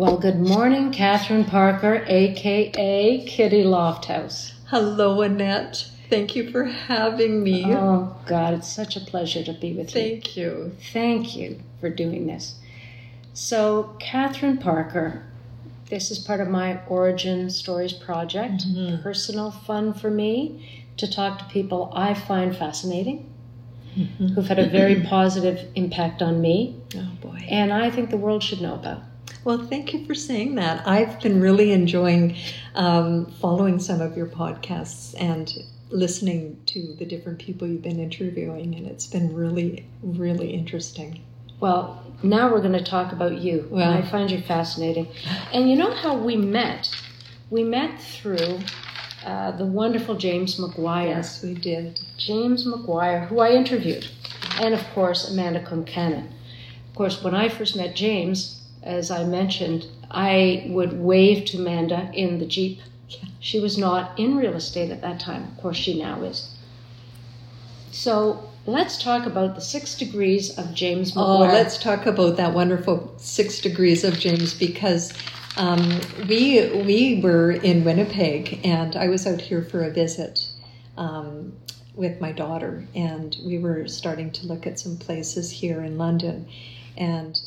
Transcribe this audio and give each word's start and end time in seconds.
Well, 0.00 0.16
good 0.16 0.40
morning, 0.40 0.92
Catherine 0.92 1.44
Parker, 1.44 2.06
aka 2.08 3.22
Kitty 3.26 3.64
Lofthouse. 3.64 4.54
Hello, 4.68 5.20
Annette. 5.20 5.90
Thank 6.08 6.34
you 6.34 6.50
for 6.50 6.64
having 6.64 7.42
me. 7.42 7.66
Oh, 7.66 8.16
God, 8.24 8.54
it's 8.54 8.72
such 8.74 8.96
a 8.96 9.00
pleasure 9.00 9.44
to 9.44 9.52
be 9.52 9.74
with 9.74 9.90
Thank 9.90 10.38
you. 10.38 10.72
Thank 10.90 11.36
you. 11.36 11.36
Thank 11.36 11.36
you 11.36 11.58
for 11.80 11.90
doing 11.90 12.26
this. 12.26 12.54
So, 13.34 13.94
Catherine 13.98 14.56
Parker, 14.56 15.22
this 15.90 16.10
is 16.10 16.18
part 16.18 16.40
of 16.40 16.48
my 16.48 16.80
Origin 16.88 17.50
Stories 17.50 17.92
project, 17.92 18.66
Mhm. 18.66 19.02
personal 19.02 19.50
fun 19.50 19.92
for 19.92 20.10
me 20.10 20.86
to 20.96 21.06
talk 21.06 21.40
to 21.40 21.44
people 21.52 21.92
I 21.94 22.14
find 22.14 22.56
fascinating, 22.56 23.26
Mhm. 23.98 24.30
who've 24.30 24.48
had 24.48 24.58
a 24.58 24.66
very 24.66 25.02
positive 25.02 25.66
impact 25.74 26.22
on 26.22 26.40
me, 26.40 26.76
Oh, 26.96 27.06
boy. 27.20 27.44
and 27.50 27.70
I 27.70 27.90
think 27.90 28.08
the 28.08 28.16
world 28.16 28.42
should 28.42 28.62
know 28.62 28.72
about. 28.72 29.02
Well, 29.42 29.66
thank 29.66 29.94
you 29.94 30.04
for 30.04 30.14
saying 30.14 30.56
that. 30.56 30.86
I've 30.86 31.18
been 31.20 31.40
really 31.40 31.72
enjoying 31.72 32.36
um, 32.74 33.26
following 33.40 33.78
some 33.78 34.00
of 34.02 34.16
your 34.16 34.26
podcasts 34.26 35.14
and 35.18 35.50
listening 35.88 36.60
to 36.66 36.94
the 36.98 37.06
different 37.06 37.38
people 37.38 37.66
you've 37.66 37.82
been 37.82 37.98
interviewing, 38.00 38.74
and 38.74 38.86
it's 38.86 39.06
been 39.06 39.34
really, 39.34 39.86
really 40.02 40.50
interesting. 40.52 41.24
Well, 41.58 42.04
now 42.22 42.52
we're 42.52 42.60
going 42.60 42.74
to 42.78 42.84
talk 42.84 43.12
about 43.12 43.38
you. 43.38 43.66
Well- 43.70 43.92
I 43.92 44.02
find 44.02 44.30
you 44.30 44.42
fascinating. 44.42 45.08
And 45.52 45.70
you 45.70 45.76
know 45.76 45.92
how 45.92 46.14
we 46.16 46.36
met? 46.36 46.94
We 47.48 47.64
met 47.64 48.00
through 48.00 48.60
uh, 49.24 49.52
the 49.52 49.66
wonderful 49.66 50.16
James 50.16 50.58
McGuire. 50.60 51.08
Yes, 51.08 51.42
we 51.42 51.54
did. 51.54 52.00
James 52.18 52.66
McGuire, 52.66 53.26
who 53.26 53.40
I 53.40 53.50
interviewed, 53.52 54.06
and 54.60 54.74
of 54.74 54.84
course, 54.94 55.30
Amanda 55.30 55.62
Concannon. 55.62 56.26
Of 56.88 56.94
course, 56.94 57.22
when 57.22 57.34
I 57.34 57.48
first 57.48 57.76
met 57.76 57.96
James, 57.96 58.59
as 58.82 59.10
I 59.10 59.24
mentioned, 59.24 59.86
I 60.10 60.66
would 60.68 60.98
wave 60.98 61.44
to 61.46 61.58
Amanda 61.58 62.10
in 62.14 62.38
the 62.38 62.46
Jeep. 62.46 62.80
She 63.38 63.60
was 63.60 63.76
not 63.76 64.18
in 64.18 64.36
real 64.36 64.54
estate 64.54 64.90
at 64.90 65.02
that 65.02 65.20
time. 65.20 65.44
Of 65.44 65.62
course, 65.62 65.76
she 65.76 66.00
now 66.00 66.22
is. 66.22 66.54
So 67.90 68.50
let's 68.66 69.02
talk 69.02 69.26
about 69.26 69.54
the 69.54 69.60
six 69.60 69.96
degrees 69.96 70.56
of 70.56 70.74
James 70.74 71.12
McGuire. 71.12 71.48
Oh, 71.48 71.52
let's 71.52 71.76
talk 71.78 72.06
about 72.06 72.36
that 72.36 72.54
wonderful 72.54 73.14
six 73.18 73.60
degrees 73.60 74.04
of 74.04 74.18
James 74.18 74.54
because 74.54 75.12
um, 75.56 76.00
we 76.28 76.82
we 76.84 77.20
were 77.22 77.50
in 77.50 77.84
Winnipeg 77.84 78.60
and 78.64 78.96
I 78.96 79.08
was 79.08 79.26
out 79.26 79.40
here 79.40 79.62
for 79.62 79.82
a 79.82 79.90
visit 79.90 80.48
um, 80.96 81.52
with 81.94 82.20
my 82.20 82.32
daughter 82.32 82.86
and 82.94 83.36
we 83.44 83.58
were 83.58 83.88
starting 83.88 84.30
to 84.32 84.46
look 84.46 84.66
at 84.66 84.78
some 84.78 84.96
places 84.96 85.50
here 85.50 85.82
in 85.82 85.98
London 85.98 86.46
and 86.96 87.40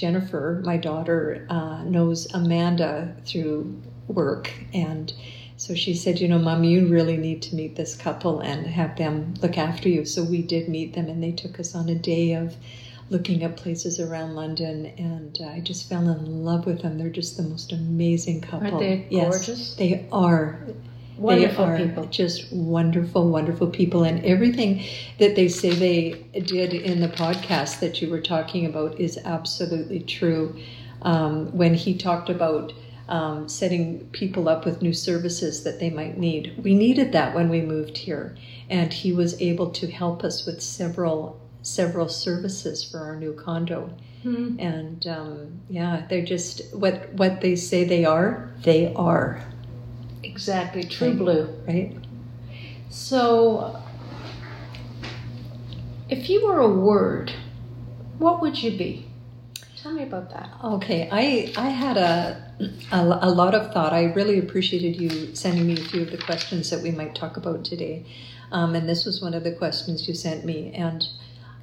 Jennifer, 0.00 0.62
my 0.64 0.76
daughter, 0.76 1.46
uh, 1.50 1.82
knows 1.84 2.26
Amanda 2.32 3.14
through 3.26 3.80
work 4.08 4.52
and. 4.72 5.12
So 5.56 5.74
she 5.74 5.92
said, 5.92 6.20
You 6.20 6.28
know, 6.28 6.38
Mom, 6.38 6.64
you 6.64 6.86
really 6.86 7.18
need 7.18 7.42
to 7.42 7.54
meet 7.54 7.76
this 7.76 7.94
couple 7.94 8.40
and 8.40 8.66
have 8.66 8.96
them 8.96 9.34
look 9.42 9.58
after 9.58 9.90
you. 9.90 10.06
So 10.06 10.24
we 10.24 10.40
did 10.40 10.70
meet 10.70 10.94
them, 10.94 11.10
and 11.10 11.22
they 11.22 11.32
took 11.32 11.60
us 11.60 11.74
on 11.74 11.90
a 11.90 11.94
day 11.94 12.32
of 12.32 12.56
looking 13.10 13.42
at 13.42 13.56
places 13.56 14.00
around 14.00 14.34
London, 14.34 14.86
and 14.96 15.36
uh, 15.40 15.48
I 15.48 15.60
just 15.60 15.88
fell 15.88 16.08
in 16.08 16.44
love 16.44 16.64
with 16.64 16.80
them. 16.82 16.96
They're 16.96 17.10
just 17.10 17.36
the 17.36 17.42
most 17.42 17.72
amazing 17.72 18.40
couple. 18.40 18.68
Aren't 18.68 18.78
they 18.78 19.06
Yes, 19.10 19.74
they 19.76 20.06
are. 20.10 20.64
Wonderful 21.20 21.66
they 21.66 21.72
are 21.72 21.86
people. 21.86 22.04
Just 22.06 22.50
wonderful, 22.50 23.28
wonderful 23.28 23.66
people. 23.66 24.04
And 24.04 24.24
everything 24.24 24.82
that 25.18 25.36
they 25.36 25.48
say 25.48 25.70
they 25.70 26.40
did 26.40 26.72
in 26.72 27.00
the 27.00 27.08
podcast 27.08 27.80
that 27.80 28.00
you 28.00 28.08
were 28.10 28.22
talking 28.22 28.64
about 28.64 28.98
is 28.98 29.18
absolutely 29.24 30.00
true. 30.00 30.58
Um, 31.02 31.54
when 31.56 31.74
he 31.74 31.96
talked 31.96 32.30
about 32.30 32.72
um, 33.08 33.48
setting 33.48 34.08
people 34.12 34.48
up 34.48 34.64
with 34.64 34.80
new 34.80 34.94
services 34.94 35.62
that 35.64 35.78
they 35.78 35.90
might 35.90 36.16
need, 36.16 36.54
we 36.62 36.74
needed 36.74 37.12
that 37.12 37.34
when 37.34 37.50
we 37.50 37.60
moved 37.60 37.98
here. 37.98 38.34
And 38.70 38.90
he 38.92 39.12
was 39.12 39.40
able 39.42 39.70
to 39.72 39.90
help 39.90 40.24
us 40.24 40.46
with 40.46 40.62
several 40.62 41.38
several 41.62 42.08
services 42.08 42.82
for 42.82 43.00
our 43.00 43.16
new 43.16 43.34
condo 43.34 43.90
Hmm. 44.22 44.56
and 44.58 45.06
um, 45.06 45.60
yeah 45.70 46.04
they're 46.10 46.24
just 46.24 46.74
what 46.74 47.10
what 47.14 47.40
they 47.40 47.56
say 47.56 47.84
they 47.84 48.04
are 48.04 48.50
they 48.62 48.92
are 48.94 49.42
Exactly, 50.40 50.84
true 50.84 51.08
Right. 51.08 51.18
blue. 51.18 51.48
right 51.68 51.96
So, 52.88 53.76
if 56.08 56.30
you 56.30 56.46
were 56.46 56.60
a 56.60 56.68
word, 56.68 57.30
what 58.18 58.40
would 58.40 58.62
you 58.62 58.70
be? 58.70 59.06
Tell 59.82 59.92
me 59.92 60.02
about 60.02 60.30
that. 60.30 60.48
Okay, 60.64 61.10
I 61.12 61.52
I 61.66 61.68
had 61.68 61.98
a, 61.98 62.42
a 62.90 63.00
a 63.28 63.30
lot 63.30 63.54
of 63.54 63.70
thought. 63.74 63.92
I 63.92 64.04
really 64.18 64.38
appreciated 64.38 64.98
you 64.98 65.34
sending 65.34 65.66
me 65.66 65.74
a 65.74 65.84
few 65.90 66.02
of 66.06 66.10
the 66.10 66.22
questions 66.30 66.70
that 66.70 66.80
we 66.80 66.90
might 66.90 67.14
talk 67.14 67.36
about 67.36 67.62
today, 67.62 68.06
um, 68.50 68.74
and 68.74 68.88
this 68.88 69.04
was 69.04 69.20
one 69.20 69.34
of 69.34 69.44
the 69.44 69.52
questions 69.52 70.08
you 70.08 70.14
sent 70.14 70.46
me. 70.46 70.72
And 70.72 71.06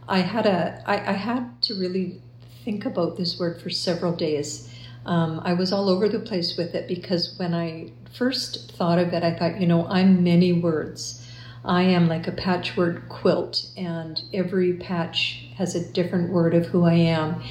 I 0.08 0.20
had 0.20 0.46
a 0.46 0.84
I, 0.86 0.98
I 1.14 1.16
had 1.30 1.44
to 1.64 1.74
really 1.74 2.22
think 2.64 2.86
about 2.86 3.18
this 3.18 3.40
word 3.40 3.60
for 3.60 3.72
several 3.72 4.14
days. 4.16 4.70
Um, 5.08 5.42
I 5.44 5.54
was 5.54 5.72
all 5.72 5.88
over 5.90 6.10
the 6.10 6.20
place 6.20 6.58
with 6.58 6.76
it 6.76 6.86
because 6.88 7.34
when 7.40 7.54
I 7.54 7.92
first 8.18 8.72
thought 8.74 8.98
of 8.98 9.14
it, 9.14 9.24
I 9.24 9.34
thought, 9.34 9.62
you 9.62 9.68
know, 9.68 9.88
I'm 9.88 10.24
many 10.24 10.52
words. 10.52 11.24
I 11.64 11.84
am 11.84 12.08
like 12.08 12.28
a 12.28 12.32
patchwork 12.32 13.10
quilt, 13.10 13.70
and 13.78 14.22
every 14.34 14.74
patch 14.74 15.50
has 15.58 15.76
a 15.76 15.92
different 15.92 16.32
word 16.32 16.54
of 16.54 16.68
who 16.68 16.86
I 16.86 16.94
am. 16.94 17.42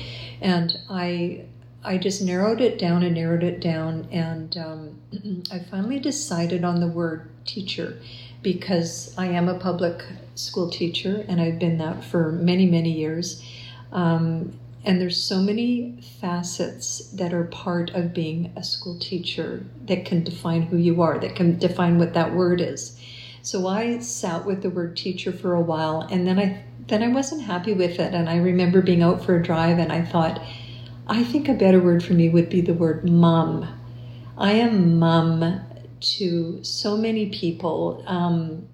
And 0.40 0.76
I, 0.90 1.44
I 1.84 1.98
just 1.98 2.22
narrowed 2.22 2.60
it 2.60 2.78
down 2.78 3.02
and 3.02 3.14
narrowed 3.14 3.44
it 3.44 3.60
down, 3.60 4.08
and 4.10 4.56
um, 4.56 5.42
I 5.52 5.60
finally 5.60 6.00
decided 6.00 6.64
on 6.64 6.80
the 6.80 6.88
word 6.88 7.28
teacher 7.44 7.98
because 8.42 9.14
I 9.16 9.26
am 9.26 9.48
a 9.48 9.58
public 9.58 10.04
school 10.34 10.70
teacher, 10.70 11.24
and 11.28 11.40
I've 11.40 11.58
been 11.58 11.78
that 11.78 12.04
for 12.04 12.32
many, 12.32 12.66
many 12.66 12.92
years. 12.92 13.44
Um, 13.92 14.58
and 14.86 15.00
there's 15.00 15.20
so 15.20 15.40
many 15.40 15.98
facets 16.20 17.10
that 17.10 17.34
are 17.34 17.44
part 17.44 17.90
of 17.90 18.14
being 18.14 18.52
a 18.54 18.62
school 18.62 18.96
teacher 19.00 19.66
that 19.86 20.04
can 20.04 20.22
define 20.22 20.62
who 20.62 20.76
you 20.76 21.02
are, 21.02 21.18
that 21.18 21.34
can 21.34 21.58
define 21.58 21.98
what 21.98 22.14
that 22.14 22.32
word 22.32 22.60
is. 22.60 22.96
So 23.42 23.66
I 23.66 23.98
sat 23.98 24.46
with 24.46 24.62
the 24.62 24.70
word 24.70 24.96
teacher 24.96 25.32
for 25.32 25.54
a 25.54 25.60
while, 25.60 26.02
and 26.02 26.24
then 26.24 26.38
I 26.38 26.62
then 26.86 27.02
I 27.02 27.08
wasn't 27.08 27.42
happy 27.42 27.72
with 27.72 27.98
it. 27.98 28.14
And 28.14 28.28
I 28.28 28.36
remember 28.36 28.80
being 28.80 29.02
out 29.02 29.24
for 29.24 29.36
a 29.36 29.42
drive, 29.42 29.80
and 29.80 29.92
I 29.92 30.02
thought, 30.02 30.40
I 31.08 31.24
think 31.24 31.48
a 31.48 31.54
better 31.54 31.80
word 31.80 32.04
for 32.04 32.12
me 32.12 32.28
would 32.28 32.48
be 32.48 32.60
the 32.60 32.74
word 32.74 33.10
mum. 33.10 33.68
I 34.38 34.52
am 34.52 35.00
mum 35.00 35.62
to 36.00 36.62
so 36.62 36.96
many 36.96 37.30
people. 37.30 38.04
Um, 38.06 38.68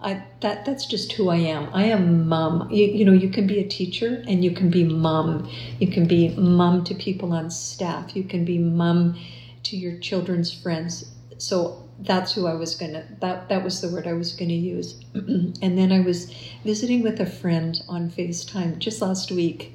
I, 0.00 0.22
that 0.40 0.66
that's 0.66 0.84
just 0.86 1.12
who 1.12 1.30
I 1.30 1.36
am. 1.36 1.70
I 1.72 1.84
am 1.84 2.28
mum. 2.28 2.68
You, 2.70 2.86
you 2.86 3.04
know, 3.04 3.12
you 3.12 3.30
can 3.30 3.46
be 3.46 3.60
a 3.60 3.66
teacher 3.66 4.22
and 4.28 4.44
you 4.44 4.50
can 4.50 4.70
be 4.70 4.84
mum. 4.84 5.50
You 5.78 5.88
can 5.88 6.06
be 6.06 6.28
mum 6.36 6.84
to 6.84 6.94
people 6.94 7.32
on 7.32 7.50
staff. 7.50 8.14
You 8.14 8.24
can 8.24 8.44
be 8.44 8.58
mum 8.58 9.18
to 9.64 9.76
your 9.76 9.98
children's 9.98 10.52
friends. 10.52 11.12
So 11.38 11.88
that's 11.98 12.34
who 12.34 12.46
I 12.46 12.54
was 12.54 12.74
gonna. 12.74 13.06
That 13.20 13.48
that 13.48 13.64
was 13.64 13.80
the 13.80 13.88
word 13.88 14.06
I 14.06 14.12
was 14.12 14.34
gonna 14.34 14.52
use. 14.52 15.02
and 15.14 15.78
then 15.78 15.90
I 15.92 16.00
was 16.00 16.30
visiting 16.62 17.02
with 17.02 17.18
a 17.20 17.26
friend 17.26 17.80
on 17.88 18.10
FaceTime 18.10 18.78
just 18.78 19.00
last 19.00 19.32
week, 19.32 19.72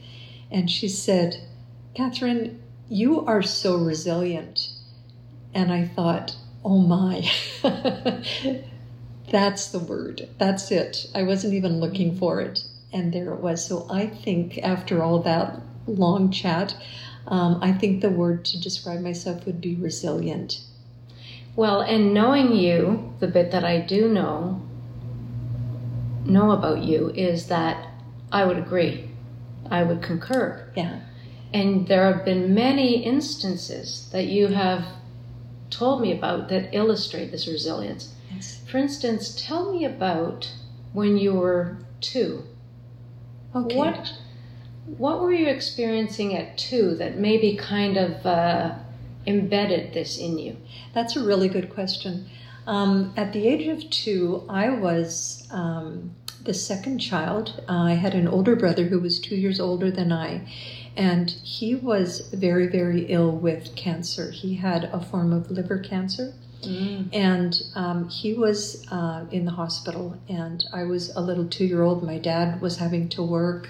and 0.52 0.70
she 0.70 0.88
said, 0.88 1.42
"Catherine, 1.96 2.62
you 2.90 3.26
are 3.26 3.42
so 3.42 3.78
resilient." 3.78 4.70
And 5.54 5.72
I 5.72 5.86
thought, 5.86 6.36
"Oh 6.64 6.78
my." 6.78 7.28
That's 9.32 9.70
the 9.70 9.80
word. 9.80 10.28
That's 10.38 10.72
it. 10.72 11.08
I 11.16 11.24
wasn't 11.24 11.54
even 11.54 11.80
looking 11.80 12.18
for 12.18 12.42
it. 12.42 12.66
And 12.92 13.14
there 13.14 13.34
it 13.34 13.40
was. 13.40 13.66
So 13.66 13.88
I 13.90 14.06
think 14.06 14.60
after 14.62 15.02
all 15.02 15.20
that 15.20 15.62
long 15.88 16.32
chat, 16.32 16.76
um, 17.28 17.58
I 17.62 17.72
think 17.72 18.02
the 18.02 18.10
word 18.10 18.44
to 18.46 18.60
describe 18.60 19.00
myself 19.00 19.46
would 19.46 19.62
be 19.62 19.76
resilient. 19.76 20.60
Well, 21.56 21.80
and 21.80 22.14
knowing 22.14 22.54
you, 22.54 23.14
the 23.20 23.28
bit 23.28 23.52
that 23.52 23.64
I 23.64 23.80
do 23.80 24.10
know, 24.10 24.62
know 26.26 26.52
about 26.52 26.84
you 26.84 27.10
is 27.10 27.48
that 27.48 27.88
I 28.34 28.44
would 28.44 28.58
agree. 28.58 29.10
I 29.70 29.84
would 29.84 30.02
concur. 30.02 30.70
Yeah. 30.76 31.00
And 31.54 31.88
there 31.88 32.12
have 32.12 32.26
been 32.26 32.54
many 32.54 33.04
instances 33.04 34.10
that 34.12 34.26
you 34.26 34.48
have 34.48 34.86
told 35.70 36.02
me 36.02 36.12
about 36.12 36.50
that 36.50 36.74
illustrate 36.74 37.32
this 37.32 37.48
resilience. 37.48 38.14
For 38.72 38.78
instance, 38.78 39.36
tell 39.38 39.74
me 39.74 39.84
about 39.84 40.50
when 40.94 41.18
you 41.18 41.34
were 41.34 41.78
two. 42.00 42.44
Okay. 43.54 43.76
What 43.76 44.14
what 44.98 45.20
were 45.20 45.34
you 45.34 45.48
experiencing 45.48 46.36
at 46.36 46.58
two 46.58 46.96
that 46.96 47.18
maybe 47.18 47.58
kind 47.58 47.98
of 47.98 48.26
uh, 48.26 48.76
embedded 49.28 49.94
this 49.94 50.18
in 50.18 50.40
you? 50.40 50.56
That's 50.94 51.18
a 51.18 51.24
really 51.24 51.50
good 51.50 51.70
question. 51.70 52.30
Um, 52.66 53.14
at 53.18 53.34
the 53.34 53.46
age 53.46 53.68
of 53.68 53.90
two, 53.90 54.46
I 54.48 54.70
was 54.70 55.48
um, 55.52 56.16
the 56.44 56.54
second 56.54 57.00
child. 57.00 57.64
Uh, 57.68 57.84
I 57.84 57.94
had 57.94 58.16
an 58.16 58.28
older 58.28 58.56
brother 58.56 58.86
who 58.86 59.00
was 59.00 59.20
two 59.20 59.36
years 59.36 59.60
older 59.60 59.92
than 59.92 60.12
I, 60.12 60.48
And 60.96 61.30
he 61.30 61.76
was 61.76 62.30
very, 62.34 62.68
very 62.68 63.06
ill 63.06 63.32
with 63.32 63.76
cancer. 63.76 64.32
He 64.32 64.56
had 64.56 64.86
a 64.86 65.00
form 65.00 65.32
of 65.34 65.52
liver 65.52 65.80
cancer. 65.80 66.34
Mm. 66.62 67.10
And 67.14 67.62
um, 67.76 68.10
he 68.10 68.34
was 68.34 68.86
uh, 68.92 69.26
in 69.32 69.46
the 69.46 69.52
hospital, 69.52 70.18
and 70.28 70.64
I 70.74 70.84
was 70.84 71.16
a 71.16 71.22
little 71.22 71.46
two 71.48 71.66
year 71.66 71.82
old. 71.82 72.04
My 72.04 72.18
dad 72.18 72.62
was 72.62 72.78
having 72.78 73.10
to 73.10 73.24
work 73.24 73.70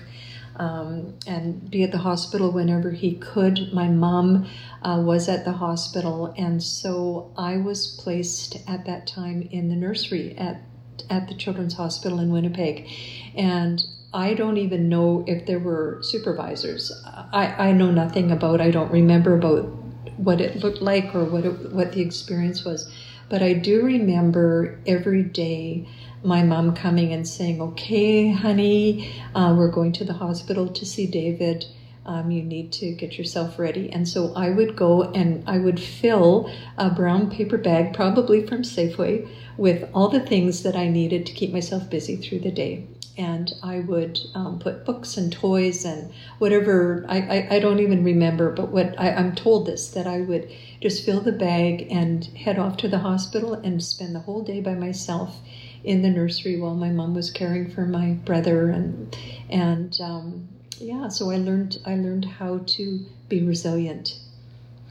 um, 0.58 1.16
and 1.26 1.70
be 1.72 1.84
at 1.84 1.92
the 1.92 1.98
hospital 1.98 2.52
whenever 2.52 2.92
he 2.92 3.16
could. 3.16 3.74
My 3.74 3.88
mom 3.88 4.48
uh, 4.84 5.02
was 5.04 5.30
at 5.30 5.46
the 5.46 5.54
hospital, 5.54 6.34
and 6.38 6.62
so 6.62 7.34
I 7.38 7.58
was 7.58 7.98
placed 8.00 8.58
at 8.68 8.86
that 8.86 9.08
time 9.08 9.48
in 9.52 9.70
the 9.70 9.76
nursery 9.76 10.38
at 10.38 10.62
at 11.10 11.28
the 11.28 11.34
Children's 11.36 11.74
Hospital 11.74 12.20
in 12.20 12.32
Winnipeg, 12.32 12.88
and 13.36 13.84
I 14.14 14.34
don't 14.34 14.58
even 14.58 14.90
know 14.90 15.24
if 15.28 15.46
there 15.46 15.60
were 15.60 16.00
supervisors. 16.02 16.92
I, 17.06 17.70
I 17.70 17.72
know 17.72 17.92
nothing 17.92 18.32
about. 18.32 18.62
I 18.62 18.72
don't 18.72 18.92
remember 18.92 19.36
about 19.36 19.81
what 20.24 20.42
it 20.42 20.64
looked 20.64 20.82
like 20.82 21.16
or 21.16 21.24
what 21.26 21.46
it, 21.46 21.72
what 21.74 21.94
the 21.94 22.02
experience 22.02 22.64
was, 22.64 22.92
but 23.30 23.42
I 23.42 23.54
do 23.54 23.84
remember 23.84 24.80
every 24.86 25.24
day 25.24 25.88
my 26.24 26.44
mom 26.44 26.76
coming 26.76 27.14
and 27.14 27.28
saying, 27.28 27.62
"Okay, 27.62 28.32
honey, 28.32 29.12
uh, 29.34 29.56
we're 29.58 29.72
going 29.72 29.92
to 29.94 30.04
the 30.04 30.14
hospital 30.14 30.68
to 30.68 30.86
see 30.86 31.08
David." 31.08 31.66
Um, 32.06 32.32
you 32.32 32.42
need 32.42 32.72
to 32.74 32.92
get 32.94 33.18
yourself 33.18 33.60
ready. 33.60 33.92
And 33.92 34.08
so 34.08 34.34
I 34.36 34.50
would 34.50 34.76
go 34.76 35.04
and 35.04 35.44
I 35.48 35.60
would 35.60 35.80
fill 35.80 36.52
a 36.78 36.90
brown 36.90 37.30
paper 37.30 37.58
bag, 37.58 37.94
probably 37.94 38.46
from 38.46 38.64
Safeway, 38.64 39.30
with 39.56 39.88
all 39.94 40.10
the 40.10 40.20
things 40.20 40.64
that 40.64 40.76
I 40.76 40.90
needed 40.90 41.28
to 41.28 41.34
keep 41.34 41.54
myself 41.54 41.90
busy 41.90 42.16
through 42.16 42.40
the 42.40 42.52
day. 42.52 42.88
And 43.18 43.54
I 43.62 43.80
would 43.80 44.20
um, 44.34 44.60
put 44.60 44.86
books 44.86 45.18
and 45.18 45.32
toys 45.32 45.84
and 45.86 46.12
whatever, 46.40 47.06
I, 47.10 47.18
I, 47.20 47.56
I 47.56 47.60
don't 47.60 47.80
even 47.80 48.04
remember, 48.04 48.52
but 48.52 48.70
what 48.70 49.00
I, 49.00 49.12
I'm 49.12 49.36
told 49.36 49.68
this 49.68 49.90
that 49.90 50.08
I 50.08 50.22
would 50.22 50.50
just 50.80 51.06
fill 51.06 51.22
the 51.22 51.32
bag 51.32 51.88
and 51.92 52.26
head 52.26 52.58
off 52.58 52.78
to 52.78 52.88
the 52.88 53.00
hospital 53.00 53.54
and 53.54 53.84
spend 53.84 54.16
the 54.16 54.20
whole 54.20 54.42
day 54.42 54.62
by 54.62 54.74
myself 54.74 55.38
in 55.84 56.02
the 56.02 56.10
nursery 56.10 56.60
while 56.60 56.76
my 56.76 56.90
mom 56.90 57.14
was 57.14 57.32
caring 57.32 57.70
for 57.70 57.86
my 57.86 58.12
brother 58.26 58.70
and 58.70 59.16
and 59.50 60.00
um, 60.02 60.48
yeah 60.78 61.08
so 61.08 61.32
i 61.32 61.38
learned 61.38 61.80
i 61.86 61.96
learned 61.96 62.26
how 62.26 62.60
to 62.66 63.06
be 63.30 63.44
resilient. 63.44 64.20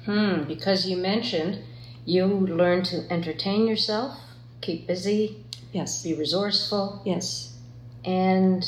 Hmm, 0.05 0.44
because 0.44 0.88
you 0.88 0.96
mentioned 0.96 1.58
you 2.06 2.26
learned 2.26 2.87
to 2.87 3.05
entertain 3.12 3.66
yourself, 3.66 4.19
keep 4.62 4.87
busy, 4.87 5.44
yes. 5.73 6.02
be 6.02 6.14
resourceful, 6.14 7.02
yes 7.05 7.59
and 8.05 8.64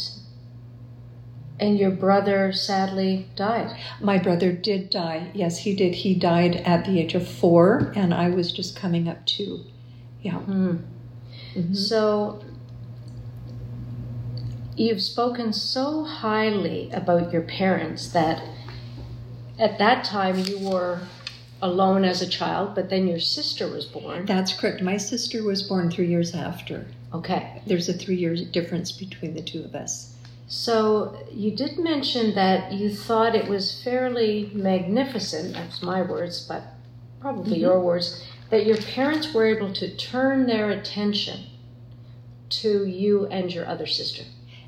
and 1.60 1.78
your 1.78 1.90
brother 1.90 2.52
sadly 2.52 3.28
died. 3.36 3.76
my 4.00 4.18
brother 4.18 4.52
did 4.52 4.90
die 4.90 5.30
yes 5.34 5.58
he 5.58 5.74
did 5.76 5.94
he 5.94 6.14
died 6.14 6.56
at 6.56 6.84
the 6.84 6.98
age 6.98 7.14
of 7.14 7.26
four 7.26 7.92
and 7.94 8.12
i 8.12 8.28
was 8.28 8.50
just 8.52 8.74
coming 8.76 9.08
up 9.08 9.24
two 9.26 9.60
yeah 10.22 10.38
Hmm. 10.40 10.76
Mhm. 11.54 11.76
So 11.76 12.42
you've 14.76 15.02
spoken 15.02 15.52
so 15.52 16.04
highly 16.04 16.90
about 16.92 17.32
your 17.32 17.42
parents 17.42 18.08
that 18.12 18.42
at 19.58 19.78
that 19.78 20.02
time 20.04 20.38
you 20.38 20.58
were 20.58 21.00
alone 21.62 22.04
as 22.04 22.20
a 22.20 22.28
child, 22.28 22.74
but 22.74 22.90
then 22.90 23.06
your 23.06 23.20
sister 23.20 23.66
was 23.68 23.86
born. 23.86 24.26
that's 24.26 24.52
correct 24.52 24.82
my 24.82 24.96
sister 24.96 25.42
was 25.44 25.62
born 25.62 25.90
three 25.90 26.08
years 26.08 26.34
after 26.34 26.86
Okay. 27.14 27.62
there's 27.66 27.88
a 27.88 27.92
three 27.92 28.16
year 28.16 28.34
difference 28.36 28.90
between 28.92 29.34
the 29.34 29.42
two 29.42 29.62
of 29.64 29.74
us 29.74 30.14
So 30.48 31.16
you 31.32 31.50
did 31.56 31.78
mention 31.78 32.34
that 32.34 32.72
you 32.72 32.90
thought 32.94 33.34
it 33.34 33.48
was 33.48 33.80
fairly 33.82 34.50
magnificent, 34.52 35.54
that's 35.54 35.82
my 35.82 36.02
words, 36.02 36.36
but 36.46 36.62
probably 37.20 37.56
Mhm. 37.58 37.60
your 37.66 37.80
words, 37.80 38.22
that 38.50 38.66
your 38.66 38.76
parents 38.76 39.32
were 39.32 39.46
able 39.46 39.72
to 39.72 39.86
turn 39.96 40.46
their 40.46 40.68
attention 40.70 41.38
to 42.60 42.84
you 42.86 43.26
and 43.26 43.52
your 43.54 43.66
other 43.66 43.86
sister. 43.86 44.24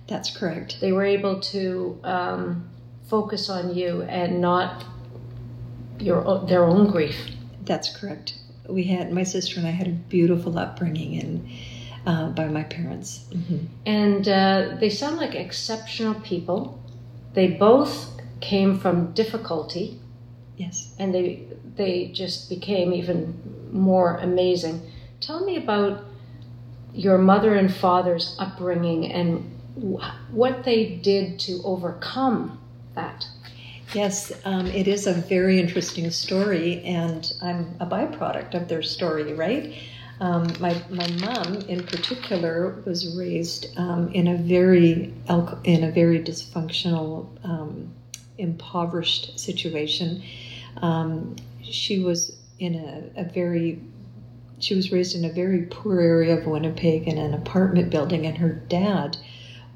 that's 0.06 0.30
correct 0.30 0.78
They 0.80 0.92
were 0.92 1.04
able 1.18 1.40
to 1.54 1.98
um, 2.04 2.68
focus 3.08 3.50
on 3.50 3.74
you 3.74 4.02
and 4.02 4.40
not 4.40 4.84
your 5.98 6.26
o- 6.26 6.44
their 6.44 6.64
own 6.64 6.90
grief. 6.90 7.16
That's 7.64 7.94
correct. 7.96 8.34
We 8.68 8.84
had 8.84 9.12
my 9.12 9.24
sister 9.24 9.58
and 9.58 9.66
I 9.68 9.72
had 9.72 9.86
a 9.88 9.92
beautiful 9.92 10.58
upbringing 10.58 11.20
and 11.20 11.48
uh, 12.06 12.28
by 12.30 12.48
my 12.48 12.62
parents. 12.64 13.24
hmm 13.32 13.58
And 13.86 14.26
uh, 14.28 14.76
they 14.80 14.90
sound 14.90 15.16
like 15.16 15.34
exceptional 15.34 16.14
people. 16.20 16.78
They 17.34 17.48
both 17.48 18.10
came 18.40 18.78
from 18.78 19.12
difficulty, 19.12 19.98
Yes. 20.56 20.94
and 20.98 21.14
they 21.14 21.46
they 21.76 22.06
just 22.12 22.48
became 22.48 22.92
even 22.92 23.34
more 23.72 24.18
amazing. 24.18 24.80
Tell 25.20 25.44
me 25.44 25.56
about 25.56 26.04
your 26.92 27.18
mother 27.18 27.54
and 27.54 27.72
father's 27.74 28.36
upbringing 28.38 29.10
and 29.10 29.50
wh- 29.76 30.04
what 30.32 30.62
they 30.64 30.86
did 31.02 31.40
to 31.40 31.60
overcome 31.64 32.58
that. 32.94 33.26
Yes, 33.94 34.32
um, 34.44 34.66
it 34.66 34.88
is 34.88 35.06
a 35.06 35.12
very 35.12 35.60
interesting 35.60 36.10
story, 36.10 36.82
and 36.82 37.32
I'm 37.40 37.76
a 37.78 37.86
byproduct 37.86 38.54
of 38.54 38.66
their 38.66 38.82
story, 38.82 39.32
right? 39.34 39.72
Um, 40.18 40.52
my 40.58 40.82
my 40.90 41.06
mom, 41.20 41.60
in 41.68 41.84
particular, 41.84 42.82
was 42.84 43.16
raised 43.16 43.68
um, 43.78 44.08
in 44.12 44.26
a 44.26 44.36
very 44.36 45.14
in 45.62 45.84
a 45.84 45.92
very 45.92 46.18
dysfunctional, 46.18 47.28
um, 47.44 47.92
impoverished 48.36 49.38
situation. 49.38 50.24
Um, 50.82 51.36
she 51.62 52.00
was 52.00 52.36
in 52.58 52.74
a, 52.74 53.20
a 53.20 53.24
very 53.24 53.80
she 54.58 54.74
was 54.74 54.90
raised 54.90 55.14
in 55.14 55.24
a 55.24 55.32
very 55.32 55.62
poor 55.66 56.00
area 56.00 56.36
of 56.36 56.46
Winnipeg 56.46 57.06
in 57.06 57.16
an 57.16 57.32
apartment 57.32 57.90
building, 57.90 58.26
and 58.26 58.38
her 58.38 58.54
dad 58.68 59.18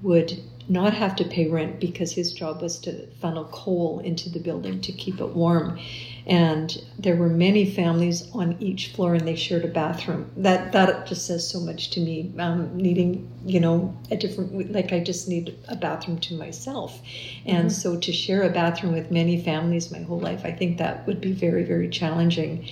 would 0.02 0.42
not 0.68 0.92
have 0.94 1.16
to 1.16 1.24
pay 1.24 1.48
rent 1.48 1.80
because 1.80 2.12
his 2.12 2.32
job 2.32 2.60
was 2.60 2.78
to 2.80 3.06
funnel 3.20 3.44
coal 3.46 4.00
into 4.00 4.28
the 4.28 4.38
building 4.38 4.80
to 4.82 4.92
keep 4.92 5.20
it 5.20 5.28
warm. 5.28 5.78
And 6.26 6.82
there 6.98 7.16
were 7.16 7.30
many 7.30 7.64
families 7.64 8.28
on 8.34 8.56
each 8.60 8.88
floor, 8.88 9.14
and 9.14 9.26
they 9.26 9.34
shared 9.34 9.64
a 9.64 9.68
bathroom. 9.68 10.30
That 10.36 10.72
that 10.72 11.06
just 11.06 11.26
says 11.26 11.48
so 11.48 11.58
much 11.60 11.90
to 11.90 12.00
me. 12.00 12.30
Um, 12.38 12.76
needing, 12.76 13.30
you 13.46 13.60
know, 13.60 13.96
a 14.10 14.16
different 14.16 14.70
like 14.72 14.92
I 14.92 15.00
just 15.00 15.26
need 15.28 15.56
a 15.68 15.76
bathroom 15.76 16.18
to 16.18 16.34
myself, 16.34 17.00
and 17.46 17.68
Mhm. 17.70 17.72
so 17.72 17.96
to 17.96 18.12
share 18.12 18.42
a 18.42 18.50
bathroom 18.50 18.92
with 18.92 19.10
many 19.10 19.40
families 19.40 19.90
my 19.90 20.00
whole 20.00 20.20
life, 20.20 20.42
I 20.44 20.52
think 20.52 20.76
that 20.78 21.06
would 21.06 21.20
be 21.20 21.32
very 21.32 21.64
very 21.64 21.88
challenging. 21.88 22.66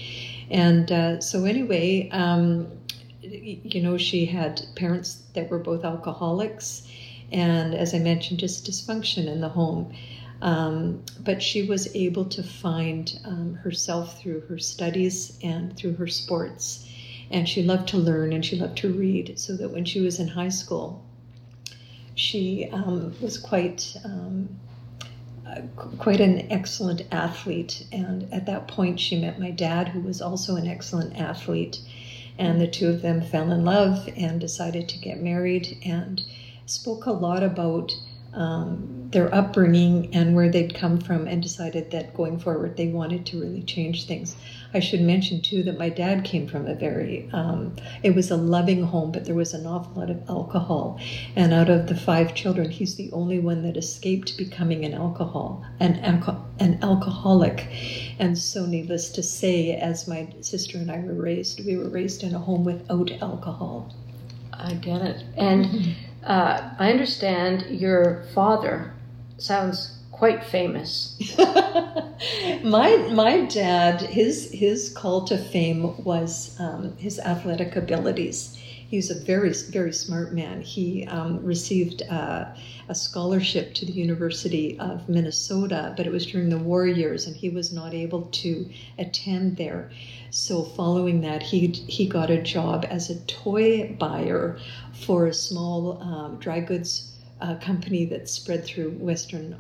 And 0.51 0.93
uh, 0.93 1.21
so 1.21 1.45
anyway, 1.45 2.09
um, 2.13 2.67
you 3.23 3.81
know, 3.83 3.97
she 3.97 4.27
had 4.27 4.63
parents 4.77 5.23
that 5.35 5.51
were 5.51 5.59
both 5.59 5.85
alcoholics, 5.85 6.87
and 7.33 7.75
as 7.75 7.95
I 7.95 7.99
mentioned, 7.99 8.41
just 8.41 8.67
dysfunction 8.67 9.27
in 9.27 9.41
the 9.41 9.49
home. 9.49 9.93
Um, 10.43 11.03
but 11.21 11.43
she 11.43 11.63
was 11.63 11.95
able 11.97 12.27
to 12.27 12.43
find 12.43 13.19
um, 13.25 13.55
herself 13.55 14.21
through 14.21 14.41
her 14.43 14.59
studies 14.59 15.39
and 15.43 15.75
through 15.77 15.95
her 15.95 16.07
sports. 16.07 16.87
And 17.31 17.49
she 17.49 17.63
loved 17.63 17.89
to 17.89 17.97
learn 17.97 18.33
and 18.33 18.45
she 18.45 18.57
loved 18.57 18.79
to 18.79 18.93
read, 18.93 19.39
so 19.39 19.57
that 19.57 19.71
when 19.71 19.85
she 19.85 20.01
was 20.01 20.21
in 20.21 20.29
high 20.29 20.51
school, 20.51 21.05
she 22.15 22.69
um, 22.71 23.15
was 23.21 23.39
quite 23.39 23.97
uh, 24.05 25.61
quite 25.99 26.21
an 26.21 26.51
excellent 26.51 27.03
athlete. 27.11 27.87
And 27.91 28.33
at 28.33 28.47
that 28.47 28.69
point, 28.69 29.01
she 29.01 29.21
met 29.21 29.41
my 29.41 29.51
dad, 29.51 29.89
who 29.89 30.01
was 30.01 30.21
also 30.21 30.57
an 30.57 30.67
excellent 30.67 31.17
athlete. 31.19 31.81
And 32.39 32.61
the 32.61 32.67
two 32.67 32.89
of 32.89 33.01
them 33.01 33.23
fell 33.23 33.51
in 33.51 33.65
love 33.65 34.09
and 34.17 34.41
decided 34.41 34.89
to 34.91 34.99
get 34.99 35.23
married 35.23 35.79
and 35.85 36.23
spoke 36.67 37.07
a 37.07 37.13
lot 37.13 37.43
about 37.43 37.93
um, 38.35 39.09
their 39.13 39.35
upbringing 39.35 40.15
and 40.15 40.35
where 40.35 40.51
they'd 40.51 40.75
come 40.75 41.01
from 41.01 41.27
and 41.27 41.43
decided 41.43 41.91
that 41.91 42.15
going 42.15 42.39
forward 42.39 42.77
they 42.77 42.89
wanted 42.89 43.25
to 43.25 43.41
really 43.41 43.63
change 43.63 44.07
things. 44.07 44.37
I 44.75 44.81
should 44.81 45.01
mention 45.01 45.41
too 45.41 45.63
that 45.63 45.79
my 45.79 45.89
dad 45.89 46.25
came 46.25 46.47
from 46.47 46.67
a 46.67 46.75
very, 46.75 47.31
um, 47.33 47.75
it 48.03 48.15
was 48.15 48.31
a 48.31 48.37
loving 48.37 48.83
home, 48.83 49.11
but 49.11 49.25
there 49.25 49.35
was 49.35 49.55
an 49.55 49.65
awful 49.65 50.01
lot 50.01 50.11
of 50.11 50.29
alcohol. 50.29 51.01
And 51.35 51.55
out 51.55 51.71
of 51.71 51.87
the 51.87 51.95
five 51.95 52.35
children, 52.35 52.69
he's 52.69 52.97
the 52.97 53.11
only 53.13 53.39
one 53.39 53.63
that 53.63 53.79
escaped 53.79 54.37
becoming 54.37 54.85
an 54.85 54.93
alcohol, 54.93 55.65
an, 55.81 55.95
alco- 56.03 56.43
an 56.59 56.79
alcoholic. 56.83 57.67
And 58.19 58.37
so, 58.37 58.67
needless 58.67 59.09
to 59.11 59.23
say, 59.23 59.73
as 59.77 60.07
my 60.07 60.29
sister 60.43 60.77
and 60.77 60.91
I 60.91 60.99
were 60.99 61.15
raised, 61.15 61.65
we 61.65 61.77
were 61.77 61.89
raised 61.89 62.23
in 62.23 62.35
a 62.35 62.39
home 62.39 62.65
without 62.65 63.11
alcohol. 63.23 63.95
I 64.53 64.75
get 64.75 65.01
it. 65.03 65.25
And 65.37 65.95
uh, 66.27 66.75
I 66.79 66.91
understand 66.91 67.67
your 67.71 68.25
father 68.35 68.93
sounds 69.39 69.99
quite 70.11 70.45
famous. 70.45 71.17
my 72.65 72.97
my 73.13 73.45
dad 73.47 74.01
his 74.01 74.51
his 74.51 74.91
call 74.91 75.27
to 75.27 75.39
fame 75.39 76.03
was 76.05 76.59
um, 76.59 76.97
his 76.97 77.19
athletic 77.21 77.77
abilities. 77.77 78.59
He 78.89 78.97
was 78.97 79.11
a 79.11 79.19
very, 79.19 79.53
very 79.53 79.93
smart 79.93 80.33
man. 80.33 80.63
He 80.63 81.07
um, 81.07 81.45
received 81.45 82.03
uh, 82.09 82.47
a 82.89 82.95
scholarship 82.95 83.75
to 83.75 83.85
the 83.85 83.93
University 83.93 84.79
of 84.79 85.09
Minnesota, 85.09 85.93
but 85.97 86.07
it 86.07 86.13
was 86.13 86.25
during 86.25 86.51
the 86.51 86.59
war 86.59 86.87
years, 86.87 87.27
and 87.27 87.35
he 87.35 87.49
was 87.49 87.73
not 87.73 87.95
able 87.95 88.23
to 88.23 88.71
attend 88.97 89.57
there. 89.57 89.91
So, 90.31 90.63
following 90.63 91.21
that, 91.23 91.43
he 91.43 91.69
he 91.69 92.07
got 92.07 92.31
a 92.31 92.43
job 92.43 92.87
as 92.89 93.11
a 93.11 93.21
toy 93.27 93.95
buyer 93.99 94.59
for 94.93 95.27
a 95.27 95.35
small 95.35 96.03
um, 96.03 96.37
dry 96.39 96.61
goods 96.61 97.13
a 97.41 97.55
company 97.57 98.07
that 98.07 98.29
spread 98.29 98.65
through 98.65 98.91
Western 98.93 99.53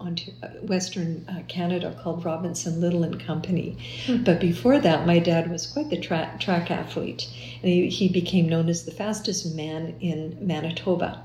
Western 0.63 1.27
uh, 1.29 1.43
Canada 1.47 1.95
called 2.03 2.25
Robinson 2.25 2.81
Little 2.81 3.03
and 3.03 3.21
Company. 3.21 3.77
Mm-hmm. 4.07 4.25
But 4.25 4.41
before 4.41 4.79
that, 4.79 5.07
my 5.07 5.19
dad 5.19 5.51
was 5.51 5.67
quite 5.67 5.91
the 5.91 6.01
tra- 6.01 6.35
track 6.41 6.71
athlete, 6.71 7.29
and 7.63 7.71
he, 7.71 7.89
he, 7.89 8.09
became 8.09 8.49
known 8.49 8.69
as 8.71 8.85
the 8.85 8.93
fastest 8.93 9.55
man 9.55 9.95
in 10.01 10.39
Manitoba. 10.41 11.23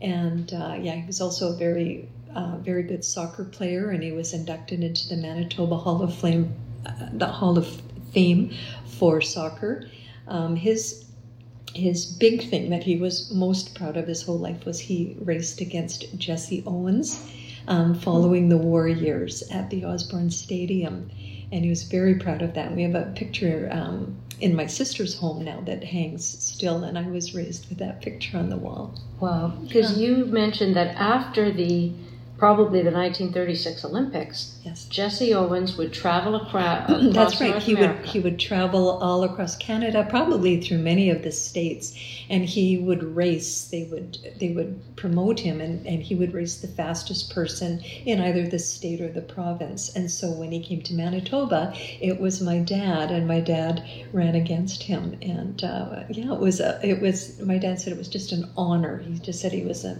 And 0.00 0.52
uh, 0.52 0.78
yeah, 0.80 0.94
he 0.94 1.06
was 1.06 1.20
also 1.20 1.52
a 1.52 1.56
very 1.56 2.08
uh, 2.34 2.58
very 2.58 2.84
good 2.84 3.04
soccer 3.04 3.44
player, 3.44 3.90
and 3.90 4.02
he 4.02 4.12
was 4.12 4.32
inducted 4.32 4.84
into 4.84 5.08
the 5.08 5.16
Manitoba 5.16 5.76
Hall 5.76 6.00
of 6.02 6.14
Fame, 6.14 6.54
uh, 6.86 7.08
the 7.12 7.26
Hall 7.26 7.58
of 7.58 7.82
Fame 8.12 8.54
for 8.86 9.20
soccer. 9.20 9.88
Um, 10.28 10.56
his 10.56 11.04
his 11.74 12.04
big 12.04 12.48
thing 12.50 12.68
that 12.70 12.84
he 12.84 12.96
was 12.96 13.32
most 13.32 13.74
proud 13.74 13.96
of 13.96 14.06
his 14.06 14.22
whole 14.22 14.38
life 14.38 14.66
was 14.66 14.78
he 14.78 15.16
raced 15.20 15.60
against 15.60 16.18
Jesse 16.18 16.62
Owens 16.66 17.18
um, 17.68 17.94
following 17.94 18.48
the 18.48 18.56
war 18.56 18.88
years 18.88 19.42
at 19.50 19.70
the 19.70 19.84
Osborne 19.84 20.30
Stadium. 20.30 21.10
And 21.50 21.64
he 21.64 21.70
was 21.70 21.82
very 21.84 22.14
proud 22.14 22.42
of 22.42 22.54
that. 22.54 22.74
We 22.74 22.82
have 22.82 22.94
a 22.94 23.12
picture 23.14 23.68
um, 23.70 24.16
in 24.40 24.56
my 24.56 24.66
sister's 24.66 25.14
home 25.14 25.44
now 25.44 25.60
that 25.66 25.84
hangs 25.84 26.26
still, 26.26 26.84
and 26.84 26.98
I 26.98 27.06
was 27.08 27.34
raised 27.34 27.68
with 27.68 27.78
that 27.78 28.00
picture 28.00 28.38
on 28.38 28.48
the 28.48 28.56
wall. 28.56 28.98
Wow. 29.20 29.48
Because 29.62 29.96
yeah. 29.98 30.08
you 30.08 30.26
mentioned 30.26 30.74
that 30.76 30.96
after 30.96 31.52
the 31.52 31.92
probably 32.42 32.82
the 32.82 32.90
1936 32.90 33.84
Olympics, 33.84 34.58
yes. 34.64 34.86
Jesse 34.86 35.32
Owens 35.32 35.76
would 35.76 35.92
travel 35.92 36.34
across. 36.42 36.88
That's 37.14 37.40
right. 37.40 37.50
North 37.50 37.62
he 37.62 37.74
America. 37.74 38.00
would 38.00 38.08
he 38.08 38.18
would 38.18 38.40
travel 38.40 38.98
all 39.00 39.22
across 39.22 39.54
Canada, 39.54 40.04
probably 40.10 40.60
through 40.60 40.78
many 40.78 41.08
of 41.08 41.22
the 41.22 41.30
states, 41.30 41.96
and 42.28 42.44
he 42.44 42.78
would 42.78 43.04
race. 43.04 43.68
They 43.68 43.84
would 43.84 44.18
they 44.40 44.48
would 44.48 44.80
promote 44.96 45.38
him, 45.38 45.60
and, 45.60 45.86
and 45.86 46.02
he 46.02 46.16
would 46.16 46.34
race 46.34 46.56
the 46.56 46.66
fastest 46.66 47.32
person 47.32 47.80
in 48.04 48.20
either 48.20 48.48
the 48.48 48.58
state 48.58 49.00
or 49.00 49.12
the 49.12 49.20
province. 49.22 49.94
And 49.94 50.10
so 50.10 50.32
when 50.32 50.50
he 50.50 50.58
came 50.58 50.82
to 50.82 50.94
Manitoba, 50.94 51.72
it 52.00 52.18
was 52.18 52.42
my 52.42 52.58
dad, 52.58 53.12
and 53.12 53.28
my 53.28 53.38
dad 53.38 53.84
ran 54.12 54.34
against 54.34 54.82
him. 54.82 55.16
And 55.22 55.62
uh, 55.62 56.02
yeah, 56.10 56.32
it 56.34 56.40
was 56.40 56.58
a, 56.58 56.80
it 56.84 57.00
was. 57.00 57.40
My 57.40 57.58
dad 57.58 57.78
said 57.80 57.92
it 57.92 57.98
was 58.00 58.08
just 58.08 58.32
an 58.32 58.50
honor. 58.56 58.98
He 58.98 59.20
just 59.20 59.40
said 59.40 59.52
he 59.52 59.62
was 59.62 59.84
a 59.84 59.96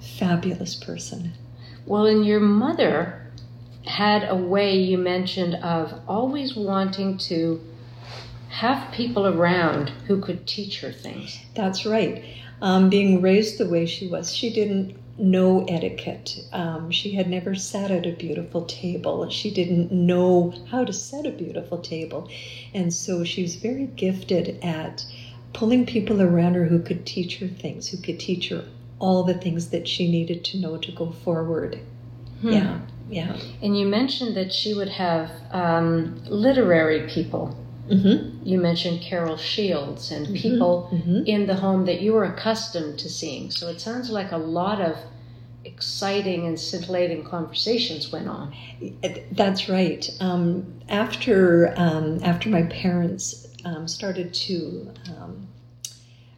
fabulous 0.00 0.74
person. 0.74 1.34
Well, 1.88 2.04
and 2.04 2.26
your 2.26 2.40
mother 2.40 3.18
had 3.86 4.28
a 4.28 4.36
way 4.36 4.76
you 4.76 4.98
mentioned 4.98 5.54
of 5.54 5.98
always 6.06 6.54
wanting 6.54 7.16
to 7.28 7.62
have 8.50 8.92
people 8.92 9.26
around 9.26 9.88
who 10.06 10.20
could 10.20 10.46
teach 10.46 10.82
her 10.82 10.92
things. 10.92 11.40
That's 11.54 11.86
right. 11.86 12.22
Um, 12.60 12.90
being 12.90 13.22
raised 13.22 13.56
the 13.56 13.70
way 13.70 13.86
she 13.86 14.06
was, 14.06 14.34
she 14.34 14.52
didn't 14.52 14.98
know 15.16 15.64
etiquette. 15.64 16.44
Um, 16.52 16.90
she 16.90 17.12
had 17.12 17.30
never 17.30 17.54
sat 17.54 17.90
at 17.90 18.04
a 18.04 18.12
beautiful 18.12 18.66
table. 18.66 19.26
She 19.30 19.50
didn't 19.50 19.90
know 19.90 20.52
how 20.70 20.84
to 20.84 20.92
set 20.92 21.24
a 21.24 21.30
beautiful 21.30 21.78
table. 21.78 22.28
And 22.74 22.92
so 22.92 23.24
she 23.24 23.40
was 23.40 23.56
very 23.56 23.86
gifted 23.86 24.62
at 24.62 25.06
pulling 25.54 25.86
people 25.86 26.20
around 26.20 26.52
her 26.52 26.66
who 26.66 26.80
could 26.80 27.06
teach 27.06 27.38
her 27.38 27.48
things, 27.48 27.88
who 27.88 27.96
could 27.96 28.20
teach 28.20 28.50
her 28.50 28.64
all 28.98 29.22
the 29.22 29.34
things 29.34 29.70
that 29.70 29.86
she 29.86 30.10
needed 30.10 30.44
to 30.44 30.58
know 30.58 30.76
to 30.76 30.92
go 30.92 31.12
forward. 31.12 31.80
Hmm. 32.40 32.52
Yeah, 32.52 32.80
yeah. 33.08 33.36
And 33.62 33.78
you 33.78 33.86
mentioned 33.86 34.36
that 34.36 34.52
she 34.52 34.74
would 34.74 34.88
have 34.88 35.30
um, 35.50 36.22
literary 36.26 37.08
people. 37.08 37.56
Mm-hmm. 37.88 38.46
You 38.46 38.60
mentioned 38.60 39.00
Carol 39.00 39.38
Shields 39.38 40.10
and 40.10 40.26
mm-hmm. 40.26 40.36
people 40.36 40.90
mm-hmm. 40.92 41.22
in 41.26 41.46
the 41.46 41.54
home 41.54 41.86
that 41.86 42.02
you 42.02 42.12
were 42.12 42.24
accustomed 42.24 42.98
to 42.98 43.08
seeing. 43.08 43.50
So 43.50 43.68
it 43.68 43.80
sounds 43.80 44.10
like 44.10 44.30
a 44.32 44.36
lot 44.36 44.80
of 44.80 44.98
exciting 45.64 46.46
and 46.46 46.58
scintillating 46.58 47.24
conversations 47.24 48.12
went 48.12 48.28
on. 48.28 48.54
That's 49.32 49.68
right. 49.68 50.08
Um, 50.20 50.80
after 50.88 51.72
um, 51.76 52.22
after 52.22 52.48
my 52.48 52.62
parents 52.64 53.48
um, 53.64 53.88
started 53.88 54.32
to 54.34 54.90
um, 55.08 55.48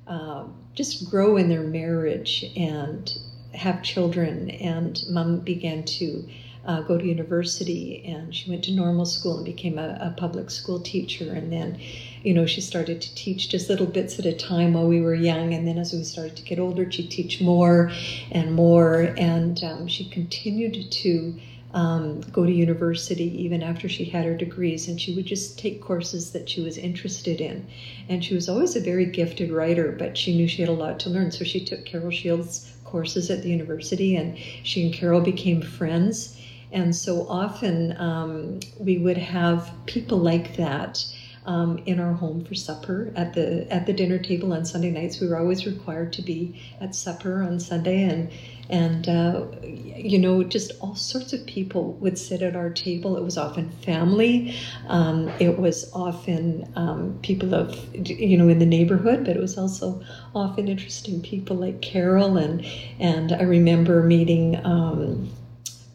uh, 0.07 0.45
just 0.81 1.11
grow 1.11 1.37
in 1.37 1.51
their 1.51 1.61
marriage 1.61 2.43
and 2.57 3.19
have 3.53 3.83
children. 3.83 4.49
And 4.49 4.99
mom 5.11 5.41
began 5.41 5.85
to 6.01 6.27
uh, 6.65 6.81
go 6.81 6.97
to 6.97 7.05
university 7.05 8.03
and 8.07 8.35
she 8.35 8.49
went 8.49 8.65
to 8.65 8.73
normal 8.73 9.05
school 9.05 9.37
and 9.37 9.45
became 9.45 9.79
a, 9.79 9.99
a, 10.01 10.15
public 10.17 10.51
school 10.51 10.81
teacher. 10.81 11.35
And 11.35 11.53
then, 11.53 11.79
you 12.23 12.33
know, 12.33 12.47
she 12.47 12.63
started 12.63 13.03
to 13.03 13.15
teach 13.15 13.51
just 13.51 13.69
little 13.69 13.85
bits 13.85 14.19
at 14.19 14.25
a 14.25 14.33
time 14.33 14.73
while 14.73 14.87
we 14.87 15.03
were 15.03 15.15
young. 15.15 15.53
And 15.53 15.69
then 15.69 15.77
as 15.77 15.93
we 15.93 16.03
started 16.03 16.37
to 16.37 16.45
get 16.45 16.59
older, 16.59 16.91
she'd 16.91 17.11
teach 17.11 17.43
more 17.43 17.93
and 18.31 18.55
more. 18.55 19.13
And 19.19 19.63
um, 19.63 19.87
she 19.87 20.09
continued 20.09 20.91
to 20.91 21.35
um, 21.73 22.21
go 22.33 22.45
to 22.45 22.53
university 22.53 23.43
even 23.45 23.63
after 23.63 23.89
she 23.89 24.05
had 24.05 24.25
her 24.25 24.37
degrees, 24.37 24.89
and 24.89 25.01
she 25.01 25.15
would 25.15 25.27
just 25.27 25.59
take 25.59 25.81
courses 25.81 26.33
that 26.33 26.49
she 26.49 26.61
was 26.61 26.77
interested 26.77 27.41
in. 27.41 27.67
And 28.09 28.25
she 28.25 28.35
was 28.35 28.49
always 28.49 28.77
a 28.77 28.81
very 28.81 29.07
gifted 29.07 29.51
writer, 29.53 29.93
but 29.93 30.19
she 30.19 30.37
knew 30.37 30.49
she 30.49 30.63
had 30.63 30.69
a 30.69 30.73
lot 30.73 30.99
to 31.01 31.11
learn. 31.11 31.31
So 31.31 31.45
she 31.45 31.65
took 31.65 31.85
Carol 31.85 32.11
Shields' 32.11 32.73
courses 32.85 33.31
at 33.31 33.43
the 33.43 33.51
university, 33.51 34.17
and 34.17 34.37
she 34.63 34.85
and 34.85 34.95
Carol 34.95 35.21
became 35.21 35.63
friends. 35.63 36.37
And 36.73 36.95
so 36.95 37.27
often 37.29 37.97
um, 37.99 38.61
we 38.79 38.99
would 38.99 39.19
have 39.19 39.73
people 39.87 40.19
like 40.19 40.57
that. 40.57 41.05
Um, 41.47 41.79
in 41.87 42.01
our 42.01 42.13
home 42.13 42.45
for 42.45 42.55
supper 42.55 43.11
at 43.17 43.33
the 43.33 43.67
at 43.73 43.87
the 43.87 43.95
dinner 43.95 44.19
table 44.19 44.53
on 44.53 44.67
Sunday 44.67 44.91
nights. 44.91 45.21
We 45.21 45.27
were 45.27 45.39
always 45.39 45.65
required 45.65 46.13
to 46.15 46.23
be 46.23 46.61
at 46.83 46.95
supper 46.95 47.43
on 47.43 47.59
Sunday, 47.59 48.03
and 48.03 48.31
and 48.71 49.09
uh, 49.09 49.45
you 49.63 50.19
know 50.19 50.43
just 50.45 50.73
all 50.81 50.95
sorts 50.95 51.33
of 51.33 51.45
people 51.45 51.95
would 51.95 52.17
sit 52.17 52.41
at 52.41 52.55
our 52.55 52.71
table 52.71 53.17
it 53.17 53.23
was 53.23 53.37
often 53.37 53.69
family 53.83 54.57
um, 54.87 55.29
it 55.41 55.59
was 55.59 55.91
often 55.93 56.71
um, 56.77 57.19
people 57.23 57.53
of 57.55 57.77
you 57.95 58.39
know 58.39 58.49
in 58.49 58.59
the 58.61 58.67
neighborhood 58.67 59.25
but 59.25 59.37
it 59.37 59.41
was 59.41 59.59
also 59.59 60.01
often 60.35 60.69
interesting 60.69 61.21
people 61.21 61.57
like 61.57 61.83
carol 61.83 62.37
and 62.37 62.65
and 63.01 63.33
i 63.33 63.43
remember 63.43 64.03
meeting 64.03 64.57
um, 64.65 65.29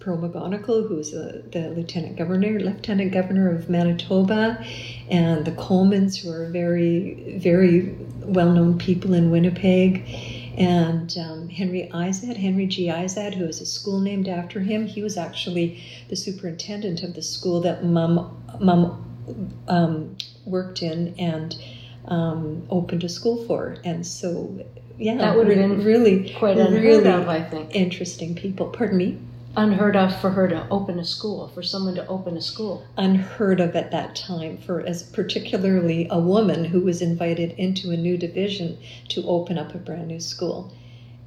Pearl 0.05 0.19
McGonigal, 0.19 0.87
who's 0.87 1.15
a, 1.15 1.41
the 1.51 1.71
lieutenant 1.75 2.15
governor, 2.15 2.59
lieutenant 2.59 3.11
governor 3.11 3.49
of 3.49 3.71
Manitoba, 3.71 4.63
and 5.09 5.45
the 5.45 5.51
Colemans, 5.51 6.17
who 6.17 6.31
are 6.31 6.47
very, 6.47 7.37
very 7.37 7.95
well-known 8.21 8.77
people 8.77 9.13
in 9.13 9.29
Winnipeg 9.29 10.03
and 10.57 11.15
um, 11.17 11.49
Henry 11.49 11.89
Izatt, 11.93 12.37
Henry 12.37 12.65
G. 12.65 12.87
Izatt, 12.87 13.33
who 13.33 13.45
is 13.45 13.61
a 13.61 13.65
school 13.65 13.99
named 13.99 14.27
after 14.27 14.61
him, 14.61 14.87
he 14.87 15.03
was 15.03 15.17
actually 15.17 15.83
the 16.09 16.15
superintendent 16.15 17.03
of 17.03 17.13
the 17.13 17.21
school 17.21 17.61
that 17.61 17.83
Mum 17.83 18.41
Mum 18.59 19.03
um, 19.67 20.15
worked 20.45 20.81
in 20.81 21.13
and 21.19 21.55
um, 22.05 22.65
opened 22.69 23.03
a 23.03 23.09
school 23.09 23.43
for. 23.45 23.77
And 23.83 24.05
so, 24.05 24.65
yeah, 24.97 25.17
that 25.17 25.35
would 25.35 25.47
have 25.47 25.57
been 25.57 25.83
really 25.83 26.33
quite 26.35 26.57
unheard 26.57 26.83
really 26.83 27.09
of, 27.09 27.27
I 27.27 27.41
think. 27.41 27.75
Interesting 27.75 28.35
people. 28.35 28.67
Pardon 28.67 28.97
me 28.97 29.17
unheard 29.57 29.95
of 29.95 30.19
for 30.19 30.31
her 30.31 30.47
to 30.47 30.67
open 30.69 30.99
a 30.99 31.05
school, 31.05 31.47
for 31.49 31.63
someone 31.63 31.95
to 31.95 32.07
open 32.07 32.37
a 32.37 32.41
school. 32.41 32.85
Unheard 32.97 33.59
of 33.59 33.75
at 33.75 33.91
that 33.91 34.15
time 34.15 34.57
for 34.57 34.81
as 34.81 35.03
particularly 35.03 36.07
a 36.09 36.19
woman 36.19 36.65
who 36.65 36.81
was 36.81 37.01
invited 37.01 37.51
into 37.57 37.91
a 37.91 37.97
new 37.97 38.17
division 38.17 38.77
to 39.09 39.25
open 39.27 39.57
up 39.57 39.73
a 39.73 39.77
brand 39.77 40.07
new 40.07 40.19
school. 40.19 40.73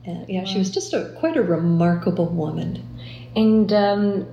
And 0.05 0.29
yeah, 0.29 0.41
wow. 0.41 0.47
she 0.47 0.59
was 0.59 0.71
just 0.71 0.93
a 0.95 1.15
quite 1.19 1.37
a 1.37 1.43
remarkable 1.43 2.27
woman. 2.27 2.83
And 3.37 3.73
um, 3.73 4.27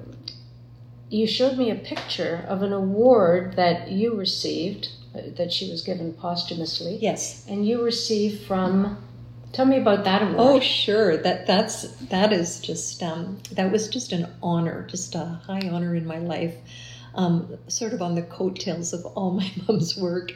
you 1.10 1.28
showed 1.28 1.58
me 1.58 1.72
a 1.72 1.76
picture 1.76 2.46
of 2.48 2.62
an 2.62 2.74
award 2.74 3.56
that 3.56 3.92
you 3.92 4.16
received, 4.16 4.90
uh, 5.14 5.22
that 5.38 5.52
she 5.52 5.70
was 5.70 5.82
given 5.82 6.14
posthumously. 6.14 6.98
Yes. 7.02 7.46
And 7.48 7.68
you 7.68 7.84
received 7.84 8.46
from 8.46 8.98
Tell 9.56 9.66
me 9.66 9.78
about 9.78 10.04
that 10.04 10.22
award. 10.22 10.36
Oh, 10.38 10.60
sure. 10.60 11.16
That 11.16 11.48
that's 11.48 11.84
that 12.10 12.34
is 12.34 12.60
just 12.60 13.02
um, 13.02 13.40
that 13.54 13.72
was 13.72 13.88
just 13.88 14.12
an 14.12 14.28
honor, 14.44 14.86
just 14.92 15.16
a 15.16 15.40
high 15.48 15.70
honor 15.70 15.96
in 15.96 16.06
my 16.06 16.18
life. 16.18 16.56
Um, 17.14 17.58
sort 17.70 17.94
of 17.94 18.02
on 18.02 18.16
the 18.16 18.22
coattails 18.22 18.92
of 18.92 19.06
all 19.06 19.32
my 19.32 19.50
mom's 19.68 19.96
work. 19.96 20.34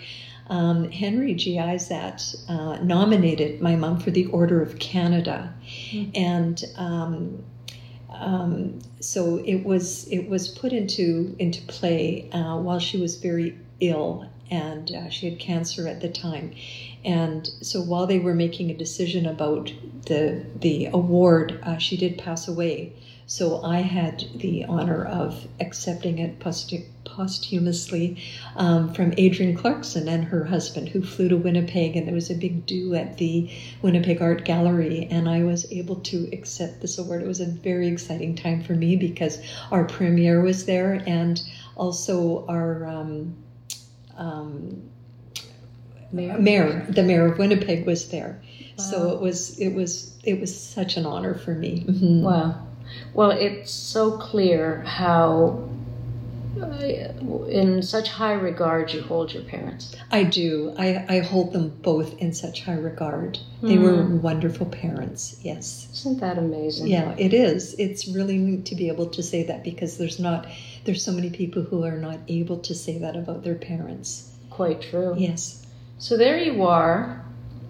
Um, 0.48 0.90
Henry 0.90 1.34
G. 1.34 1.58
Izatt 1.58 2.34
uh, 2.48 2.82
nominated 2.82 3.60
my 3.60 3.76
mom 3.76 4.00
for 4.00 4.10
the 4.10 4.26
Order 4.28 4.62
of 4.62 4.80
Canada, 4.80 5.54
mm-hmm. 5.66 6.12
and 6.16 6.64
um, 6.78 7.44
um, 8.10 8.80
so 9.02 9.44
it 9.44 9.66
was 9.66 10.08
it 10.08 10.30
was 10.30 10.48
put 10.48 10.72
into 10.72 11.36
into 11.40 11.62
play 11.64 12.30
uh, 12.32 12.56
while 12.56 12.80
she 12.80 12.98
was 12.98 13.18
very 13.18 13.58
ill 13.82 14.30
and 14.52 14.92
uh, 14.92 15.10
she 15.10 15.30
had 15.30 15.40
cancer 15.40 15.88
at 15.88 16.02
the 16.02 16.10
time. 16.10 16.54
And 17.06 17.50
so 17.62 17.82
while 17.82 18.08
they 18.08 18.20
were 18.20 18.36
making 18.36 18.70
a 18.70 18.78
decision 18.78 19.26
about 19.26 19.72
the 20.06 20.46
the 20.60 20.88
award, 20.88 21.60
uh, 21.64 21.78
she 21.78 21.98
did 21.98 22.18
pass 22.18 22.48
away. 22.48 22.94
So 23.26 23.62
I 23.64 23.82
had 23.82 24.26
the 24.36 24.66
honor 24.66 25.06
of 25.06 25.48
accepting 25.60 26.18
it 26.18 26.40
posthumously 26.40 28.18
um, 28.56 28.92
from 28.92 29.12
Adrienne 29.20 29.56
Clarkson 29.56 30.08
and 30.08 30.24
her 30.26 30.46
husband, 30.46 30.90
who 30.90 31.04
flew 31.04 31.30
to 31.30 31.38
Winnipeg, 31.38 31.96
and 31.96 32.08
there 32.08 32.16
was 32.16 32.32
a 32.32 32.36
big 32.36 32.66
do 32.66 32.96
at 32.96 33.18
the 33.18 33.52
Winnipeg 33.84 34.20
Art 34.20 34.46
Gallery, 34.46 35.08
and 35.12 35.30
I 35.30 35.44
was 35.44 35.72
able 35.72 35.98
to 35.98 36.28
accept 36.34 36.82
this 36.82 36.98
award. 36.98 37.22
It 37.22 37.28
was 37.28 37.40
a 37.40 37.46
very 37.46 37.88
exciting 37.88 38.34
time 38.36 38.64
for 38.64 38.74
me 38.74 38.96
because 38.96 39.38
our 39.70 39.86
premier 39.86 40.42
was 40.42 40.66
there, 40.66 41.04
and 41.06 41.40
also 41.76 42.48
our 42.48 42.88
um, 42.88 43.36
um, 44.18 44.90
mayor. 46.12 46.38
mayor, 46.38 46.86
the 46.90 47.04
mayor 47.04 47.26
of 47.26 47.38
Winnipeg, 47.38 47.86
was 47.86 48.10
there. 48.10 48.42
Wow. 48.78 48.84
So 48.84 49.10
it 49.14 49.22
was 49.22 49.60
it 49.60 49.74
was 49.74 50.18
it 50.24 50.40
was 50.40 50.58
such 50.58 50.98
an 50.98 51.06
honor 51.06 51.36
for 51.36 51.54
me. 51.54 51.86
Mm-hmm. 51.88 52.24
Wow. 52.24 52.68
Well, 53.14 53.32
it's 53.32 53.72
so 53.72 54.18
clear 54.18 54.82
how, 54.82 55.70
uh, 56.60 56.66
in 57.48 57.84
such 57.84 58.10
high 58.10 58.34
regard, 58.34 58.92
you 58.92 59.02
hold 59.04 59.32
your 59.34 59.44
parents. 59.44 59.96
I 60.12 60.24
do. 60.24 60.74
I, 60.78 61.06
I 61.08 61.20
hold 61.20 61.54
them 61.54 61.70
both 61.84 62.18
in 62.18 62.34
such 62.34 62.64
high 62.64 62.78
regard. 62.78 63.38
They 63.62 63.76
mm. 63.76 63.84
were 63.84 64.16
wonderful 64.16 64.66
parents, 64.66 65.40
yes. 65.44 65.88
Isn't 65.94 66.20
that 66.22 66.38
amazing? 66.38 66.88
Yeah, 66.88 67.14
it 67.18 67.34
is. 67.34 67.76
It's 67.78 68.08
really 68.08 68.38
neat 68.38 68.66
to 68.66 68.76
be 68.76 68.88
able 68.88 69.08
to 69.08 69.22
say 69.22 69.44
that 69.44 69.64
because 69.64 69.98
there's 69.98 70.20
not, 70.20 70.48
there's 70.86 71.06
so 71.06 71.12
many 71.12 71.30
people 71.30 71.62
who 71.62 71.84
are 71.86 71.98
not 71.98 72.20
able 72.28 72.58
to 72.60 72.74
say 72.74 72.98
that 72.98 73.16
about 73.16 73.44
their 73.44 73.56
parents. 73.56 74.32
Quite 74.50 74.82
true. 74.82 75.14
Yes. 75.16 75.59
So 76.00 76.16
there 76.16 76.38
you 76.38 76.64
are. 76.66 77.26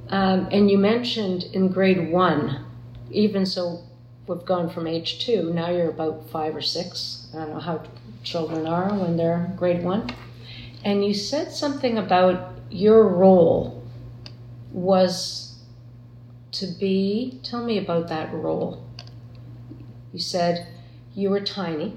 Um, 0.09 0.47
and 0.51 0.69
you 0.69 0.77
mentioned 0.77 1.45
in 1.53 1.69
grade 1.69 2.11
one, 2.11 2.65
even 3.11 3.45
so 3.45 3.83
we've 4.27 4.45
gone 4.45 4.69
from 4.69 4.85
age 4.87 5.25
two. 5.25 5.51
Now 5.53 5.69
you're 5.71 5.89
about 5.89 6.29
five 6.29 6.55
or 6.55 6.61
six. 6.61 7.27
I 7.33 7.39
don't 7.39 7.49
know 7.49 7.59
how 7.59 7.83
children 8.23 8.67
are 8.67 8.93
when 8.93 9.17
they're 9.17 9.51
grade 9.57 9.83
one. 9.83 10.11
And 10.85 11.03
you 11.03 11.13
said 11.13 11.51
something 11.51 11.97
about 11.97 12.53
your 12.69 13.07
role 13.07 13.83
was 14.71 15.59
to 16.53 16.67
be. 16.67 17.39
Tell 17.43 17.63
me 17.63 17.79
about 17.79 18.09
that 18.09 18.31
role. 18.31 18.83
You 20.13 20.19
said 20.19 20.67
you 21.15 21.31
were 21.31 21.41
tiny. 21.41 21.95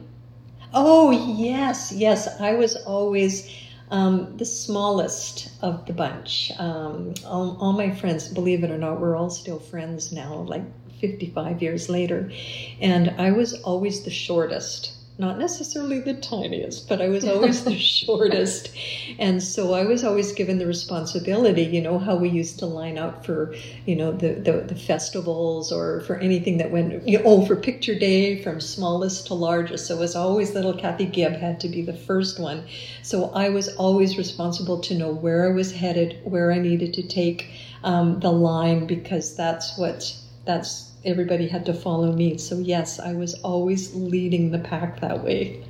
Oh, 0.73 1.11
yes, 1.11 1.93
yes. 1.93 2.41
I 2.41 2.55
was 2.55 2.77
always 2.77 3.51
um, 3.93 4.39
the 4.39 4.45
smallest 4.47 5.51
of 5.61 5.85
the 5.87 5.93
bunch. 5.93 6.51
Um, 6.59 7.13
all, 7.27 7.59
all, 7.61 7.73
my 7.75 7.95
friends, 7.95 8.27
believe 8.27 8.65
it 8.65 8.71
or 8.71 8.79
not, 8.79 8.99
we're 8.99 9.15
all 9.15 9.29
still 9.29 9.59
friends 9.59 10.11
now, 10.11 10.35
like 10.35 10.63
55 10.99 11.61
years 11.63 11.91
later. 11.91 12.33
And 12.81 13.11
I 13.19 13.33
was 13.33 13.53
always 13.63 14.03
the 14.03 14.11
shortest. 14.11 14.95
Not 15.19 15.39
necessarily 15.39 16.01
the 16.01 16.15
tiniest, 16.15 16.89
but 16.89 17.03
I 17.03 17.09
was 17.09 17.27
always 17.27 17.65
the 17.65 17.77
shortest. 17.79 18.71
And 19.19 19.43
so 19.43 19.75
I 19.75 19.85
was 19.85 20.05
always 20.05 20.33
given 20.33 20.59
the 20.59 20.67
responsibility, 20.67 21.65
you 21.65 21.83
know, 21.83 21.99
how 21.99 22.17
we 22.17 22.31
used 22.31 22.59
to 22.61 22.67
line 22.67 22.97
up 22.97 23.25
for, 23.27 23.55
you 23.85 23.95
know, 23.95 24.13
the, 24.13 24.33
the, 24.33 24.53
the 24.63 24.75
festivals 24.75 25.71
or 25.71 26.01
for 26.01 26.17
anything 26.17 26.57
that 26.59 26.71
went, 26.71 27.07
you 27.07 27.19
know, 27.19 27.25
oh, 27.27 27.45
for 27.45 27.57
picture 27.57 27.95
day 27.95 28.43
from 28.43 28.59
smallest 28.59 29.27
to 29.27 29.35
largest. 29.35 29.87
So 29.87 29.97
it 29.97 30.01
was 30.01 30.17
always 30.17 30.55
little 30.55 30.73
Kathy 30.73 31.05
Gibb 31.05 31.35
had 31.35 31.61
to 31.61 31.69
be 31.69 31.83
the 31.83 31.93
first 31.93 32.41
one. 32.41 32.65
So 33.03 33.31
I 33.33 33.51
was 33.51 33.69
always 33.77 34.17
responsible 34.17 34.81
to 34.81 34.95
know 34.95 35.13
where 35.13 35.47
I 35.47 35.53
was 35.53 35.73
headed, 35.73 36.21
where 36.25 36.51
I 36.51 36.59
needed 36.59 36.95
to 36.95 37.03
take 37.03 37.51
um, 37.85 38.19
the 38.21 38.33
line, 38.33 38.87
because 38.87 39.37
that's 39.37 39.77
what, 39.77 40.17
that's 40.47 40.92
everybody 41.05 41.49
had 41.49 41.67
to 41.67 41.75
follow 41.75 42.13
me. 42.13 42.39
So, 42.39 42.59
yes, 42.59 42.99
I 42.99 43.13
was 43.15 43.35
always 43.43 43.95
leading 43.95 44.51
the 44.51 44.59
pack 44.59 45.01
that 45.01 45.23
way. 45.23 45.65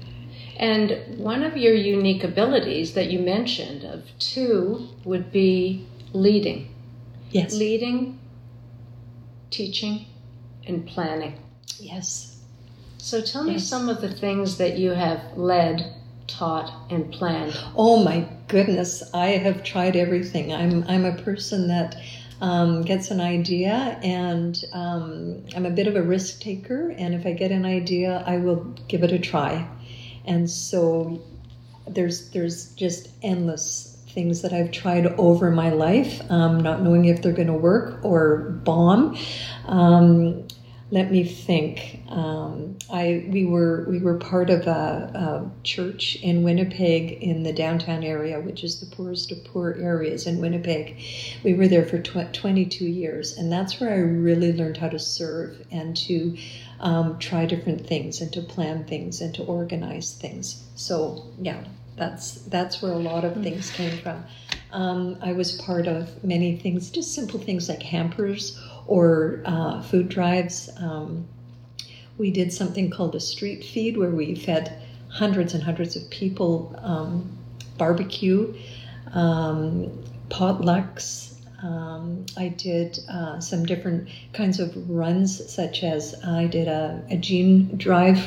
And 0.57 1.19
one 1.19 1.43
of 1.43 1.57
your 1.57 1.75
unique 1.75 2.23
abilities 2.23 2.95
that 2.95 3.11
you 3.11 3.19
mentioned 3.19 3.85
of 3.85 4.05
two 4.19 4.89
would 5.05 5.33
be 5.33 5.87
leading. 6.13 6.69
Yes. 7.31 7.55
Leading, 7.55 8.19
teaching, 9.51 10.07
and 10.67 10.87
planning. 10.87 11.39
Yes. 11.79 12.39
So 12.99 13.21
tell 13.21 13.43
me 13.43 13.55
yes. 13.55 13.67
some 13.67 13.89
of 13.89 14.01
the 14.01 14.13
things 14.13 14.59
that 14.59 14.79
you 14.79 14.91
have 14.91 15.21
led, 15.37 15.95
taught, 16.29 16.73
and 16.91 17.11
planned. 17.13 17.59
Oh 17.75 18.05
my 18.05 18.29
goodness, 18.47 19.03
I 19.13 19.29
have 19.31 19.65
tried 19.65 19.97
everything. 19.97 20.53
I'm 20.53 20.85
I'm 20.87 21.05
a 21.05 21.21
person 21.23 21.69
that 21.69 21.97
um, 22.43 22.83
gets 22.83 23.13
an 23.13 23.21
idea, 23.21 24.01
and 24.03 24.63
um, 24.73 25.45
I'm 25.55 25.65
a 25.65 25.71
bit 25.71 25.87
of 25.87 25.95
a 25.95 26.03
risk 26.03 26.41
taker. 26.41 26.91
And 26.91 27.15
if 27.15 27.25
I 27.25 27.33
get 27.33 27.53
an 27.53 27.65
idea, 27.65 28.23
I 28.27 28.39
will 28.39 28.65
give 28.89 29.05
it 29.05 29.13
a 29.13 29.19
try. 29.19 29.67
And 30.25 30.51
so 30.51 31.23
there's 31.87 32.31
there's 32.31 32.75
just 32.75 33.11
endless 33.23 33.97
things 34.09 34.43
that 34.43 34.53
I've 34.53 34.73
tried 34.73 35.07
over 35.07 35.53
my 35.53 35.71
life, 35.71 36.21
um, 36.31 36.61
not 36.61 36.83
knowing 36.83 37.05
if 37.05 37.23
they're 37.23 37.33
going 37.33 37.47
to 37.47 37.55
work 37.55 38.05
or 38.05 38.39
bomb. 38.65 39.17
Um, 39.67 40.49
let 40.93 41.11
me 41.11 41.25
think. 41.25 42.03
Um, 42.11 42.77
I 42.93 43.25
we 43.29 43.47
were 43.47 43.87
we 43.89 43.99
were 43.99 44.19
part 44.19 44.51
of 44.51 44.67
a, 44.67 45.51
a, 45.51 45.65
church 45.65 46.17
in 46.17 46.43
Winnipeg 46.43 47.13
in 47.23 47.45
the 47.45 47.53
downtown 47.53 48.05
area, 48.05 48.39
which 48.39 48.63
is 48.63 48.79
the 48.79 48.95
poorest 48.95 49.33
of 49.33 49.43
poor 49.43 49.75
areas 49.81 50.27
in 50.27 50.39
Winnipeg. 50.39 51.03
We 51.43 51.55
were 51.55 51.67
there 51.67 51.87
for 51.87 51.99
tw- 51.99 52.35
22 52.35 52.85
years, 52.85 53.39
and 53.39 53.51
that's 53.51 53.81
where 53.81 53.91
I 53.91 54.01
really 54.01 54.53
learned 54.53 54.77
how 54.77 54.91
to 54.91 54.99
serve 54.99 55.67
and 55.73 55.97
to 55.97 56.37
um, 56.81 57.19
try 57.19 57.47
different 57.47 57.87
things 57.87 58.21
and 58.21 58.31
to 58.35 58.43
plan 58.43 58.85
things 58.85 59.23
and 59.23 59.35
to 59.37 59.45
organize 59.45 60.13
things. 60.13 60.63
So 60.75 61.25
yeah, 61.41 61.65
that's 61.97 62.43
that's 62.43 62.83
where 62.83 62.93
a 62.93 62.99
lot 62.99 63.25
of 63.25 63.43
things 63.43 63.71
came 63.71 63.97
from. 64.03 64.25
Um, 64.73 65.17
I 65.23 65.33
was 65.33 65.53
part 65.53 65.87
of 65.87 66.23
many 66.23 66.59
things, 66.59 66.91
just 66.91 67.15
simple 67.15 67.41
things 67.41 67.71
like 67.71 67.83
hampers 67.83 68.59
or 68.87 69.43
uh, 69.45 69.83
food 69.83 70.09
drives. 70.09 70.71
Um, 70.79 71.27
we 72.19 72.31
did 72.31 72.53
something 72.53 72.91
called 72.91 73.15
a 73.15 73.21
street 73.21 73.65
feed 73.65 73.97
where 73.97 74.11
we 74.11 74.35
fed 74.35 74.81
hundreds 75.09 75.55
and 75.55 75.63
hundreds 75.63 75.97
of 75.97 76.09
people 76.11 76.75
um, 76.79 77.39
barbecue, 77.79 78.55
um, 79.13 79.91
potlucks. 80.29 81.35
Um, 81.63 82.27
I 82.37 82.49
did 82.49 82.99
uh, 83.09 83.39
some 83.39 83.65
different 83.65 84.09
kinds 84.33 84.59
of 84.59 84.91
runs, 84.91 85.53
such 85.53 85.85
as 85.85 86.15
I 86.25 86.47
did 86.47 86.67
a, 86.67 87.05
a 87.11 87.17
jean 87.17 87.77
drive 87.77 88.21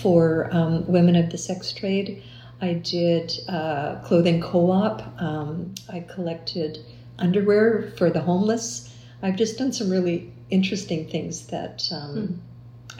for 0.00 0.48
um, 0.52 0.86
women 0.86 1.16
of 1.16 1.30
the 1.30 1.38
sex 1.38 1.72
trade. 1.72 2.22
I 2.60 2.74
did 2.74 3.32
uh, 3.48 3.96
clothing 4.04 4.40
co-op. 4.40 5.02
Um, 5.20 5.74
I 5.88 6.00
collected 6.00 6.78
underwear 7.18 7.92
for 7.96 8.10
the 8.10 8.20
homeless. 8.20 8.89
I've 9.22 9.36
just 9.36 9.58
done 9.58 9.72
some 9.72 9.90
really 9.90 10.32
interesting 10.50 11.08
things 11.08 11.46
that 11.48 11.82
um, 11.92 12.26
hmm. 12.26 12.34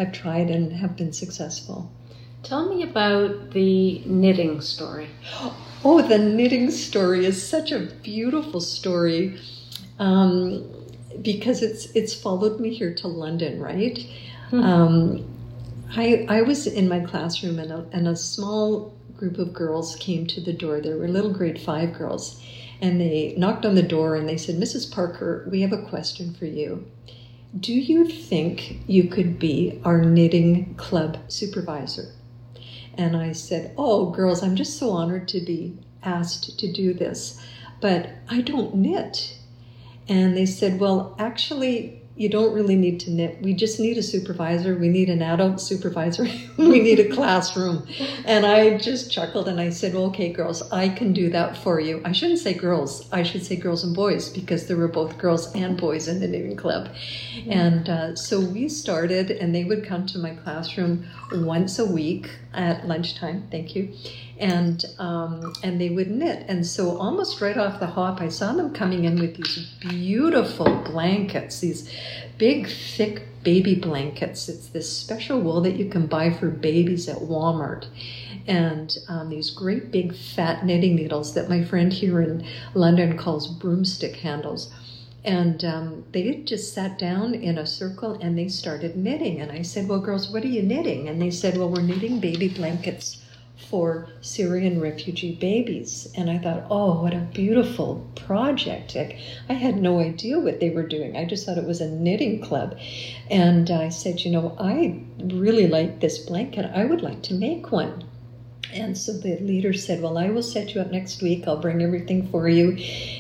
I've 0.01 0.13
tried 0.13 0.51
and 0.51 0.73
have 0.73 0.97
been 0.97 1.13
successful. 1.13 1.91
Tell 2.43 2.75
me 2.75 2.83
about 2.83 3.51
the 3.51 4.03
knitting 4.07 4.61
story. 4.61 5.09
Oh, 5.85 6.03
the 6.07 6.19
knitting 6.19 6.71
story 6.71 7.27
is 7.27 7.43
such 7.43 7.71
a 7.73 7.81
beautiful 8.03 8.61
story 8.61 9.39
um, 9.99 10.65
because 11.23 11.63
it's 11.63 11.87
it's 11.95 12.15
followed 12.15 12.61
me 12.61 12.75
here 12.75 12.95
to 12.95 13.09
London, 13.09 13.61
right? 13.61 13.99
Hmm. 14.51 14.63
Um, 14.63 15.25
I 15.95 16.27
I 16.29 16.43
was 16.43 16.67
in 16.67 16.89
my 16.89 17.01
classroom 17.01 17.59
and 17.59 17.73
a, 17.73 17.87
and 17.93 18.09
a 18.09 18.17
small 18.17 18.95
group 19.17 19.39
of 19.39 19.53
girls 19.53 19.97
came 19.97 20.27
to 20.29 20.41
the 20.41 20.53
door. 20.53 20.81
There 20.81 20.97
were 20.97 21.09
little 21.09 21.33
grade 21.33 21.61
five 21.61 21.93
girls, 21.93 22.43
and 22.81 23.01
they 23.01 23.35
knocked 23.37 23.67
on 23.67 23.75
the 23.75 23.83
door 23.83 24.17
and 24.17 24.29
they 24.29 24.37
said, 24.37 24.57
Mrs. 24.57 24.91
Parker, 24.91 25.47
we 25.51 25.61
have 25.61 25.73
a 25.73 25.83
question 25.83 26.35
for 26.35 26.47
you. 26.47 26.87
Do 27.59 27.75
you 27.75 28.07
think 28.07 28.81
you 28.87 29.05
could 29.05 29.39
be 29.39 29.81
our 29.85 30.03
knitting 30.05 30.75
club 30.77 31.19
supervisor? 31.29 32.13
And 32.95 33.17
I 33.17 33.33
said, 33.33 33.75
Oh, 33.77 34.11
girls, 34.11 34.43
I'm 34.43 34.57
just 34.57 34.79
so 34.79 34.91
honored 34.91 35.29
to 35.29 35.41
be 35.41 35.79
asked 36.03 36.59
to 36.59 36.73
do 36.73 36.95
this, 36.95 37.41
but 37.81 38.09
I 38.29 38.41
don't 38.41 38.77
knit. 38.77 39.37
And 40.09 40.37
they 40.37 40.47
said, 40.47 40.81
Well, 40.81 41.15
actually, 41.19 42.00
you 42.21 42.29
don't 42.29 42.53
really 42.53 42.77
need 42.77 43.01
to 43.01 43.11
knit. 43.11 43.41
We 43.41 43.55
just 43.55 43.81
need 43.81 43.97
a 43.97 44.03
supervisor. 44.03 44.77
We 44.77 44.91
need 44.91 45.09
an 45.09 45.23
adult 45.23 45.59
supervisor. 45.59 46.25
we 46.59 46.79
need 46.79 47.01
a 47.01 47.09
classroom. 47.09 47.87
And 48.27 48.45
I 48.45 48.77
just 48.77 49.11
chuckled 49.11 49.49
and 49.49 49.59
I 49.59 49.71
said, 49.71 49.95
well, 49.95 50.05
okay, 50.09 50.31
girls, 50.31 50.71
I 50.71 50.91
can 50.91 51.15
do 51.15 51.31
that 51.31 51.57
for 51.57 51.81
you. 51.81 52.03
I 52.05 52.13
shouldn't 52.13 52.41
say 52.41 52.53
girls. 52.53 53.11
I 53.11 53.23
should 53.23 53.43
say 53.43 53.57
girls 53.57 53.85
and 53.85 53.95
boys 53.97 54.29
because 54.29 54.67
there 54.67 54.77
were 54.77 54.89
both 54.89 55.17
girls 55.17 55.51
and 55.55 55.79
boys 55.79 56.09
in 56.09 56.21
the 56.21 56.29
knitting 56.29 56.57
club. 56.57 56.91
And 57.49 57.89
uh, 57.89 58.17
so 58.17 58.39
we 58.39 58.69
started 58.69 59.31
and 59.31 59.55
they 59.55 59.65
would 59.65 59.87
come 59.87 60.05
to 60.09 60.19
my 60.19 60.35
classroom 60.35 61.07
once 61.33 61.79
a 61.79 61.87
week 61.87 62.31
at 62.53 62.87
lunchtime. 62.87 63.49
Thank 63.51 63.75
you. 63.75 63.95
And 64.41 64.87
um, 64.99 65.53
and 65.63 65.81
they 65.81 65.91
would 65.91 66.11
knit. 66.11 66.47
And 66.49 66.67
so 66.67 66.97
almost 66.99 67.41
right 67.41 67.57
off 67.57 67.79
the 67.79 67.87
hop, 67.87 68.21
I 68.21 68.29
saw 68.29 68.53
them 68.53 68.73
coming 68.73 69.05
in 69.05 69.21
with 69.21 69.37
these 69.37 69.67
beautiful 69.81 70.83
blankets, 70.83 71.61
these 71.61 71.89
big, 72.39 72.67
thick 72.69 73.23
baby 73.45 73.75
blankets. 73.75 74.49
It's 74.49 74.69
this 74.69 74.91
special 74.91 75.41
wool 75.41 75.61
that 75.61 75.77
you 75.77 75.91
can 75.91 76.07
buy 76.07 76.31
for 76.31 76.49
babies 76.49 77.09
at 77.09 77.19
Walmart. 77.19 77.87
And 78.47 78.97
um, 79.09 79.29
these 79.29 79.51
great 79.51 79.93
big 79.93 80.17
fat 80.17 80.65
knitting 80.65 80.97
needles 80.97 81.35
that 81.35 81.51
my 81.51 81.63
friend 81.63 81.93
here 81.93 82.23
in 82.23 82.47
London 82.75 83.19
calls 83.19 83.47
broomstick 83.47 84.17
handles. 84.17 84.73
And 85.23 85.63
um, 85.67 86.05
they 86.13 86.37
just 86.45 86.73
sat 86.73 86.99
down 86.99 87.35
in 87.35 87.59
a 87.59 87.67
circle 87.67 88.15
and 88.23 88.39
they 88.39 88.49
started 88.49 88.97
knitting. 88.97 89.39
And 89.39 89.53
I 89.53 89.61
said, 89.61 89.87
Well, 89.87 90.01
girls, 90.01 90.31
what 90.31 90.45
are 90.45 90.49
you 90.49 90.63
knitting? 90.63 91.11
And 91.11 91.21
they 91.21 91.31
said, 91.31 91.59
Well, 91.59 91.69
we're 91.69 91.83
knitting 91.83 92.21
baby 92.21 92.49
blankets 92.49 93.19
for 93.69 94.09
Syrian 94.21 94.81
refugee 94.81 95.35
babies. 95.35 96.09
And 96.17 96.31
I 96.31 96.39
thought, 96.39 96.67
oh, 96.71 97.03
what 97.03 97.15
a 97.15 97.29
beautiful 97.33 98.07
project. 98.15 98.97
I 98.97 99.53
had 99.53 99.77
no 99.77 100.01
idea 100.01 100.39
what 100.39 100.61
they 100.61 100.71
were 100.71 100.87
doing. 100.87 101.17
I 101.17 101.25
just 101.25 101.47
thought 101.47 101.59
it 101.59 101.67
was 101.67 101.81
a 101.81 101.91
knitting 101.91 102.41
club. 102.41 102.79
And 103.31 103.71
I 103.71 103.91
said, 103.91 104.21
you 104.21 104.31
know, 104.31 104.57
I 104.59 105.03
really 105.19 105.67
like 105.67 106.01
this 106.01 106.19
blanket. 106.19 106.71
I 106.75 106.85
would 106.85 107.03
like 107.03 107.23
to 107.23 107.35
make 107.35 107.71
one. 107.71 108.05
And 108.73 108.97
so 108.97 109.13
the 109.13 109.37
leader 109.39 109.73
said, 109.73 110.01
Well, 110.01 110.17
I 110.17 110.31
will 110.31 110.45
set 110.45 110.75
you 110.75 110.81
up 110.81 110.93
next 110.93 111.23
week. 111.23 111.47
I'll 111.47 111.57
bring 111.57 111.83
everything 111.83 112.29
for 112.29 112.49
you. 112.49 112.77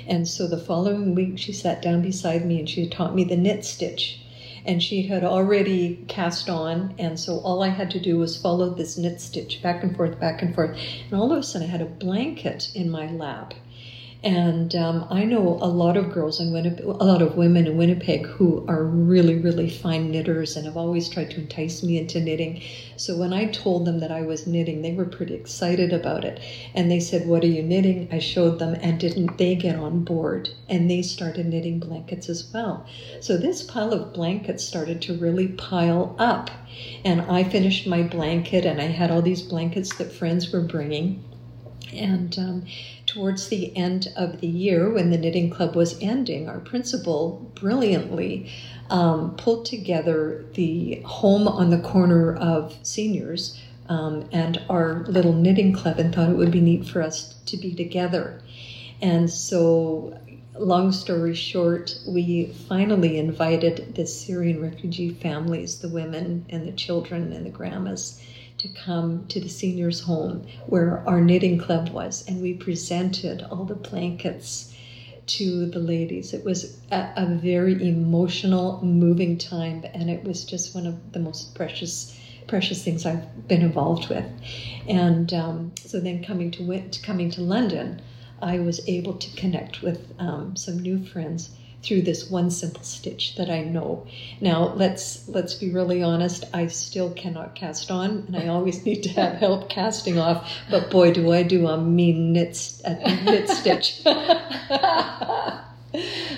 And 0.06 0.28
so 0.28 0.46
the 0.46 0.58
following 0.58 1.14
week, 1.14 1.38
she 1.38 1.52
sat 1.52 1.82
down 1.82 2.02
beside 2.02 2.46
me 2.46 2.60
and 2.60 2.68
she 2.68 2.88
taught 2.88 3.16
me 3.16 3.24
the 3.24 3.36
knit 3.36 3.64
stitch. 3.64 4.20
And 4.66 4.82
she 4.82 5.02
had 5.02 5.24
already 5.24 6.04
cast 6.08 6.48
on. 6.50 6.94
And 6.98 7.18
so 7.18 7.38
all 7.38 7.62
I 7.62 7.68
had 7.68 7.90
to 7.92 8.00
do 8.00 8.18
was 8.18 8.36
follow 8.36 8.70
this 8.70 8.98
knit 8.98 9.20
stitch 9.20 9.62
back 9.62 9.82
and 9.82 9.96
forth, 9.96 10.20
back 10.20 10.42
and 10.42 10.54
forth. 10.54 10.76
And 11.10 11.20
all 11.20 11.32
of 11.32 11.38
a 11.38 11.42
sudden, 11.42 11.68
I 11.68 11.70
had 11.70 11.80
a 11.82 11.86
blanket 11.86 12.70
in 12.74 12.90
my 12.90 13.10
lap. 13.10 13.54
And 14.22 14.74
um, 14.76 15.06
I 15.08 15.24
know 15.24 15.58
a 15.62 15.68
lot 15.68 15.96
of 15.96 16.12
girls 16.12 16.40
in 16.40 16.52
Winnipeg, 16.52 16.84
a 16.84 16.90
lot 16.90 17.22
of 17.22 17.38
women 17.38 17.66
in 17.66 17.78
Winnipeg 17.78 18.26
who 18.26 18.66
are 18.68 18.84
really, 18.84 19.36
really 19.36 19.70
fine 19.70 20.10
knitters 20.10 20.56
and 20.56 20.66
have 20.66 20.76
always 20.76 21.08
tried 21.08 21.30
to 21.30 21.40
entice 21.40 21.82
me 21.82 21.96
into 21.96 22.20
knitting. 22.20 22.60
So 22.96 23.16
when 23.16 23.32
I 23.32 23.46
told 23.46 23.86
them 23.86 24.00
that 24.00 24.12
I 24.12 24.20
was 24.20 24.46
knitting, 24.46 24.82
they 24.82 24.92
were 24.92 25.06
pretty 25.06 25.32
excited 25.32 25.94
about 25.94 26.26
it. 26.26 26.38
And 26.74 26.90
they 26.90 27.00
said, 27.00 27.26
What 27.26 27.42
are 27.44 27.46
you 27.46 27.62
knitting? 27.62 28.08
I 28.12 28.18
showed 28.18 28.58
them, 28.58 28.76
and 28.82 29.00
didn't 29.00 29.38
they 29.38 29.54
get 29.54 29.76
on 29.76 30.04
board? 30.04 30.50
And 30.68 30.90
they 30.90 31.00
started 31.00 31.46
knitting 31.46 31.78
blankets 31.78 32.28
as 32.28 32.52
well. 32.52 32.86
So 33.20 33.38
this 33.38 33.62
pile 33.62 33.94
of 33.94 34.12
blankets 34.12 34.62
started 34.62 35.00
to 35.02 35.16
really 35.16 35.48
pile 35.48 36.14
up. 36.18 36.50
And 37.06 37.22
I 37.22 37.42
finished 37.42 37.86
my 37.86 38.02
blanket, 38.02 38.66
and 38.66 38.82
I 38.82 38.88
had 38.88 39.10
all 39.10 39.22
these 39.22 39.40
blankets 39.40 39.96
that 39.96 40.12
friends 40.12 40.52
were 40.52 40.60
bringing. 40.60 41.24
And 41.94 42.38
um, 42.38 42.64
towards 43.06 43.48
the 43.48 43.76
end 43.76 44.08
of 44.16 44.40
the 44.40 44.46
year, 44.46 44.90
when 44.90 45.10
the 45.10 45.18
knitting 45.18 45.50
club 45.50 45.74
was 45.74 45.96
ending, 46.00 46.48
our 46.48 46.60
principal 46.60 47.50
brilliantly 47.54 48.50
um, 48.88 49.36
pulled 49.36 49.66
together 49.66 50.44
the 50.54 51.00
home 51.04 51.48
on 51.48 51.70
the 51.70 51.78
corner 51.78 52.34
of 52.34 52.78
seniors 52.82 53.58
um, 53.88 54.28
and 54.32 54.62
our 54.68 55.04
little 55.08 55.32
knitting 55.32 55.72
club 55.72 55.98
and 55.98 56.14
thought 56.14 56.30
it 56.30 56.36
would 56.36 56.52
be 56.52 56.60
neat 56.60 56.84
for 56.86 57.02
us 57.02 57.34
to 57.46 57.56
be 57.56 57.74
together. 57.74 58.40
And 59.02 59.30
so, 59.30 60.18
long 60.58 60.92
story 60.92 61.34
short, 61.34 61.98
we 62.06 62.46
finally 62.46 63.18
invited 63.18 63.94
the 63.94 64.06
Syrian 64.06 64.60
refugee 64.60 65.10
families, 65.10 65.78
the 65.78 65.88
women 65.88 66.44
and 66.50 66.66
the 66.66 66.72
children 66.72 67.32
and 67.32 67.46
the 67.46 67.50
grandmas 67.50 68.20
to 68.60 68.68
come 68.68 69.26
to 69.28 69.40
the 69.40 69.48
seniors' 69.48 70.00
home 70.00 70.46
where 70.66 71.02
our 71.08 71.20
knitting 71.20 71.58
club 71.58 71.88
was, 71.88 72.22
and 72.28 72.42
we 72.42 72.52
presented 72.52 73.42
all 73.50 73.64
the 73.64 73.74
blankets 73.74 74.74
to 75.26 75.64
the 75.66 75.78
ladies. 75.78 76.34
It 76.34 76.44
was 76.44 76.78
a, 76.90 77.12
a, 77.16 77.26
very 77.26 77.88
emotional, 77.88 78.84
moving 78.84 79.38
time, 79.38 79.84
and 79.94 80.10
it 80.10 80.24
was 80.24 80.44
just 80.44 80.74
one 80.74 80.86
of 80.86 81.12
the 81.12 81.20
most 81.20 81.54
precious, 81.54 82.18
precious 82.48 82.84
things 82.84 83.06
I've 83.06 83.48
been 83.48 83.62
involved 83.62 84.10
with. 84.10 84.26
And 84.86 85.32
um, 85.32 85.72
so 85.82 85.98
then 85.98 86.22
coming 86.22 86.50
to 86.52 86.90
coming 87.02 87.30
to 87.30 87.40
London, 87.40 88.02
I 88.42 88.58
was 88.58 88.86
able 88.86 89.14
to 89.14 89.36
connect 89.36 89.80
with 89.80 90.12
um, 90.18 90.54
some 90.56 90.78
new 90.78 91.02
friends 91.02 91.50
through 91.82 92.02
this 92.02 92.28
one 92.30 92.50
simple 92.50 92.82
stitch 92.82 93.36
that 93.36 93.48
I 93.48 93.62
know. 93.62 94.06
Now 94.40 94.74
let's 94.74 95.26
let's 95.28 95.54
be 95.54 95.70
really 95.70 96.02
honest. 96.02 96.44
I 96.52 96.66
still 96.66 97.12
cannot 97.12 97.54
cast 97.54 97.90
on, 97.90 98.24
and 98.26 98.36
I 98.36 98.48
always 98.48 98.84
need 98.86 99.02
to 99.04 99.10
have 99.10 99.34
help 99.34 99.70
casting 99.70 100.18
off. 100.18 100.50
But 100.70 100.90
boy, 100.90 101.12
do 101.12 101.32
I 101.32 101.42
do 101.42 101.66
a 101.68 101.80
mean 101.80 102.32
knit 102.32 102.80
a 102.84 102.94
knit 103.24 103.48
stitch. 103.48 104.02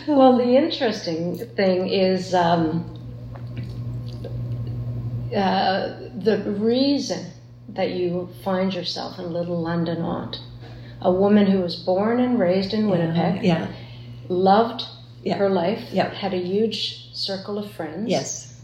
well, 0.07 0.39
the 0.39 0.57
interesting 0.57 1.39
thing 1.39 1.89
is 1.89 2.35
um, 2.35 2.85
uh, 5.35 5.95
the 6.15 6.43
reason 6.59 7.33
that 7.69 7.91
you 7.91 8.29
find 8.45 8.73
yourself 8.75 9.19
in 9.19 9.33
Little 9.33 9.61
London 9.61 10.03
Aunt, 10.03 10.39
a 11.01 11.11
woman 11.11 11.47
who 11.47 11.61
was 11.61 11.77
born 11.77 12.21
and 12.21 12.39
raised 12.39 12.75
in 12.75 12.89
Winnipeg, 12.89 13.43
yeah. 13.43 13.73
loved 14.29 14.85
yeah. 15.23 15.37
her 15.37 15.49
life, 15.49 15.81
yeah. 15.93 16.13
had 16.13 16.35
a 16.35 16.39
huge 16.39 17.15
circle 17.15 17.59
of 17.59 17.71
friends. 17.73 18.11
Yes. 18.11 18.61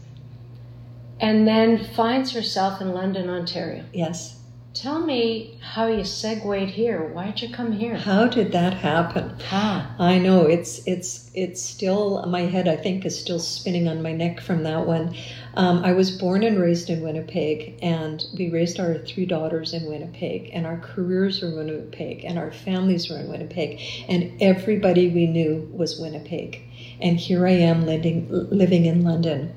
And 1.19 1.47
then 1.47 1.83
finds 1.95 2.31
herself 2.31 2.81
in 2.81 2.93
London, 2.93 3.29
Ontario. 3.29 3.83
Yes. 3.93 4.38
Tell 4.75 4.99
me 4.99 5.57
how 5.61 5.87
you 5.87 6.03
segued 6.05 6.69
here. 6.69 7.03
Why'd 7.11 7.41
you 7.41 7.49
come 7.49 7.71
here? 7.71 7.97
How 7.97 8.27
did 8.27 8.51
that 8.51 8.75
happen? 8.75 9.35
Ah. 9.51 9.95
I 9.97 10.19
know 10.19 10.45
it's 10.45 10.85
it's 10.85 11.31
it's 11.33 11.59
still 11.59 12.23
my 12.27 12.41
head. 12.41 12.67
I 12.67 12.75
think 12.75 13.03
is 13.03 13.19
still 13.19 13.39
spinning 13.39 13.87
on 13.87 14.03
my 14.03 14.13
neck 14.13 14.39
from 14.39 14.61
that 14.63 14.85
one. 14.85 15.15
Um, 15.55 15.83
I 15.83 15.93
was 15.93 16.11
born 16.11 16.43
and 16.43 16.59
raised 16.59 16.91
in 16.91 17.01
Winnipeg, 17.01 17.79
and 17.81 18.23
we 18.37 18.51
raised 18.51 18.79
our 18.79 18.99
three 18.99 19.25
daughters 19.25 19.73
in 19.73 19.87
Winnipeg, 19.87 20.51
and 20.53 20.67
our 20.67 20.77
careers 20.77 21.41
were 21.41 21.49
in 21.49 21.55
Winnipeg, 21.55 22.23
and 22.23 22.37
our 22.37 22.51
families 22.51 23.09
were 23.09 23.17
in 23.17 23.27
Winnipeg, 23.27 23.81
and 24.07 24.31
everybody 24.39 25.09
we 25.09 25.25
knew 25.25 25.67
was 25.73 25.99
Winnipeg. 25.99 26.61
And 27.01 27.19
here 27.19 27.47
I 27.47 27.53
am 27.53 27.87
living 27.87 28.27
living 28.29 28.85
in 28.85 29.03
London. 29.03 29.51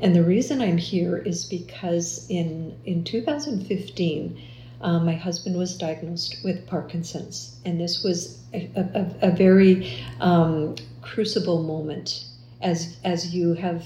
And 0.00 0.14
the 0.14 0.22
reason 0.22 0.60
I'm 0.60 0.78
here 0.78 1.16
is 1.16 1.44
because 1.44 2.26
in 2.28 2.76
in 2.84 3.04
2015 3.04 4.40
um, 4.80 5.04
my 5.04 5.14
husband 5.14 5.56
was 5.56 5.76
diagnosed 5.76 6.36
with 6.44 6.66
Parkinson's, 6.66 7.56
and 7.64 7.80
this 7.80 8.02
was 8.02 8.38
a, 8.54 8.70
a, 8.76 9.28
a 9.28 9.30
very 9.30 9.98
um, 10.20 10.76
crucible 11.02 11.62
moment, 11.62 12.24
as 12.60 12.96
as 13.04 13.34
you 13.34 13.54
have 13.54 13.84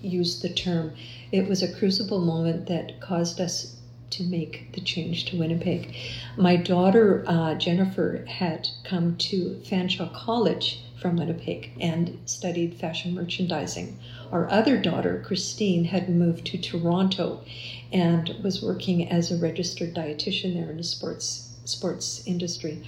used 0.00 0.42
the 0.42 0.48
term. 0.48 0.92
It 1.32 1.48
was 1.48 1.62
a 1.62 1.72
crucible 1.72 2.20
moment 2.20 2.66
that 2.68 3.00
caused 3.00 3.40
us 3.40 3.76
to 4.10 4.24
make 4.24 4.72
the 4.72 4.80
change 4.80 5.26
to 5.26 5.38
Winnipeg. 5.38 5.94
My 6.36 6.56
daughter 6.56 7.24
uh, 7.26 7.54
Jennifer 7.54 8.24
had 8.26 8.68
come 8.84 9.16
to 9.18 9.60
Fanshawe 9.64 10.12
College 10.12 10.80
from 11.00 11.16
Winnipeg 11.16 11.72
and 11.80 12.18
studied 12.26 12.74
fashion 12.74 13.14
merchandising. 13.14 13.98
Our 14.30 14.50
other 14.50 14.76
daughter, 14.76 15.22
Christine, 15.24 15.84
had 15.84 16.08
moved 16.08 16.46
to 16.46 16.58
Toronto 16.58 17.40
and 17.92 18.36
was 18.42 18.62
working 18.62 19.08
as 19.08 19.30
a 19.30 19.36
registered 19.36 19.94
dietitian 19.94 20.54
there 20.54 20.70
in 20.70 20.76
the 20.76 20.84
sports 20.84 21.56
sports 21.64 22.22
industry. 22.26 22.82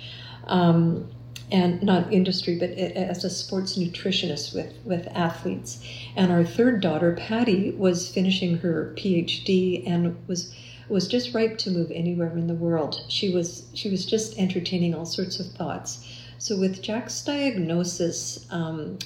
Um, 0.46 1.08
and 1.50 1.82
not 1.82 2.12
industry, 2.12 2.56
but 2.58 2.70
as 2.70 3.24
a 3.24 3.30
sports 3.30 3.76
nutritionist 3.76 4.54
with, 4.54 4.72
with 4.84 5.06
athletes. 5.08 5.84
And 6.16 6.32
our 6.32 6.44
third 6.44 6.80
daughter, 6.80 7.14
Patty, 7.14 7.72
was 7.72 8.08
finishing 8.08 8.58
her 8.58 8.94
PhD 8.96 9.86
and 9.86 10.16
was 10.26 10.54
was 10.88 11.08
just 11.08 11.32
ripe 11.32 11.56
to 11.58 11.70
move 11.70 11.90
anywhere 11.90 12.36
in 12.36 12.48
the 12.48 12.54
world. 12.54 13.02
She 13.08 13.32
was 13.32 13.66
she 13.74 13.90
was 13.90 14.04
just 14.04 14.38
entertaining 14.38 14.94
all 14.94 15.06
sorts 15.06 15.40
of 15.40 15.46
thoughts. 15.52 16.06
So 16.42 16.58
with 16.58 16.82
Jack's 16.82 17.22
diagnosis 17.22 18.48
um, 18.50 18.98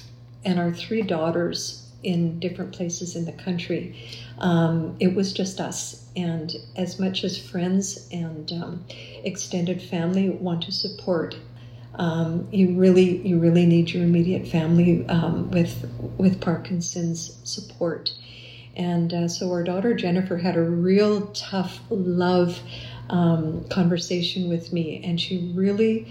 and 0.43 0.57
our 0.57 0.73
three 0.73 1.03
daughters 1.03 1.87
in 2.01 2.39
different 2.39 2.73
places 2.73 3.15
in 3.15 3.25
the 3.25 3.31
country, 3.31 3.95
um, 4.39 4.95
it 4.99 5.13
was 5.13 5.33
just 5.33 5.59
us. 5.61 6.07
And 6.15 6.55
as 6.75 6.99
much 6.99 7.23
as 7.23 7.37
friends 7.37 8.09
and 8.11 8.51
um, 8.53 8.85
extended 9.23 9.83
family 9.83 10.31
want 10.31 10.63
to 10.63 10.71
support, 10.71 11.35
um, 11.93 12.47
you 12.51 12.73
really 12.73 13.17
you 13.17 13.37
really 13.37 13.67
need 13.67 13.91
your 13.91 14.03
immediate 14.03 14.47
family 14.47 15.07
um, 15.07 15.51
with 15.51 15.87
with 16.17 16.41
Parkinson's 16.41 17.37
support. 17.43 18.13
And 18.75 19.13
uh, 19.13 19.27
so 19.27 19.51
our 19.51 19.63
daughter 19.63 19.93
Jennifer 19.93 20.37
had 20.37 20.57
a 20.57 20.63
real 20.63 21.27
tough 21.27 21.81
love 21.91 22.61
um, 23.11 23.63
conversation 23.69 24.49
with 24.49 24.73
me, 24.73 25.03
and 25.03 25.21
she 25.21 25.51
really 25.53 26.07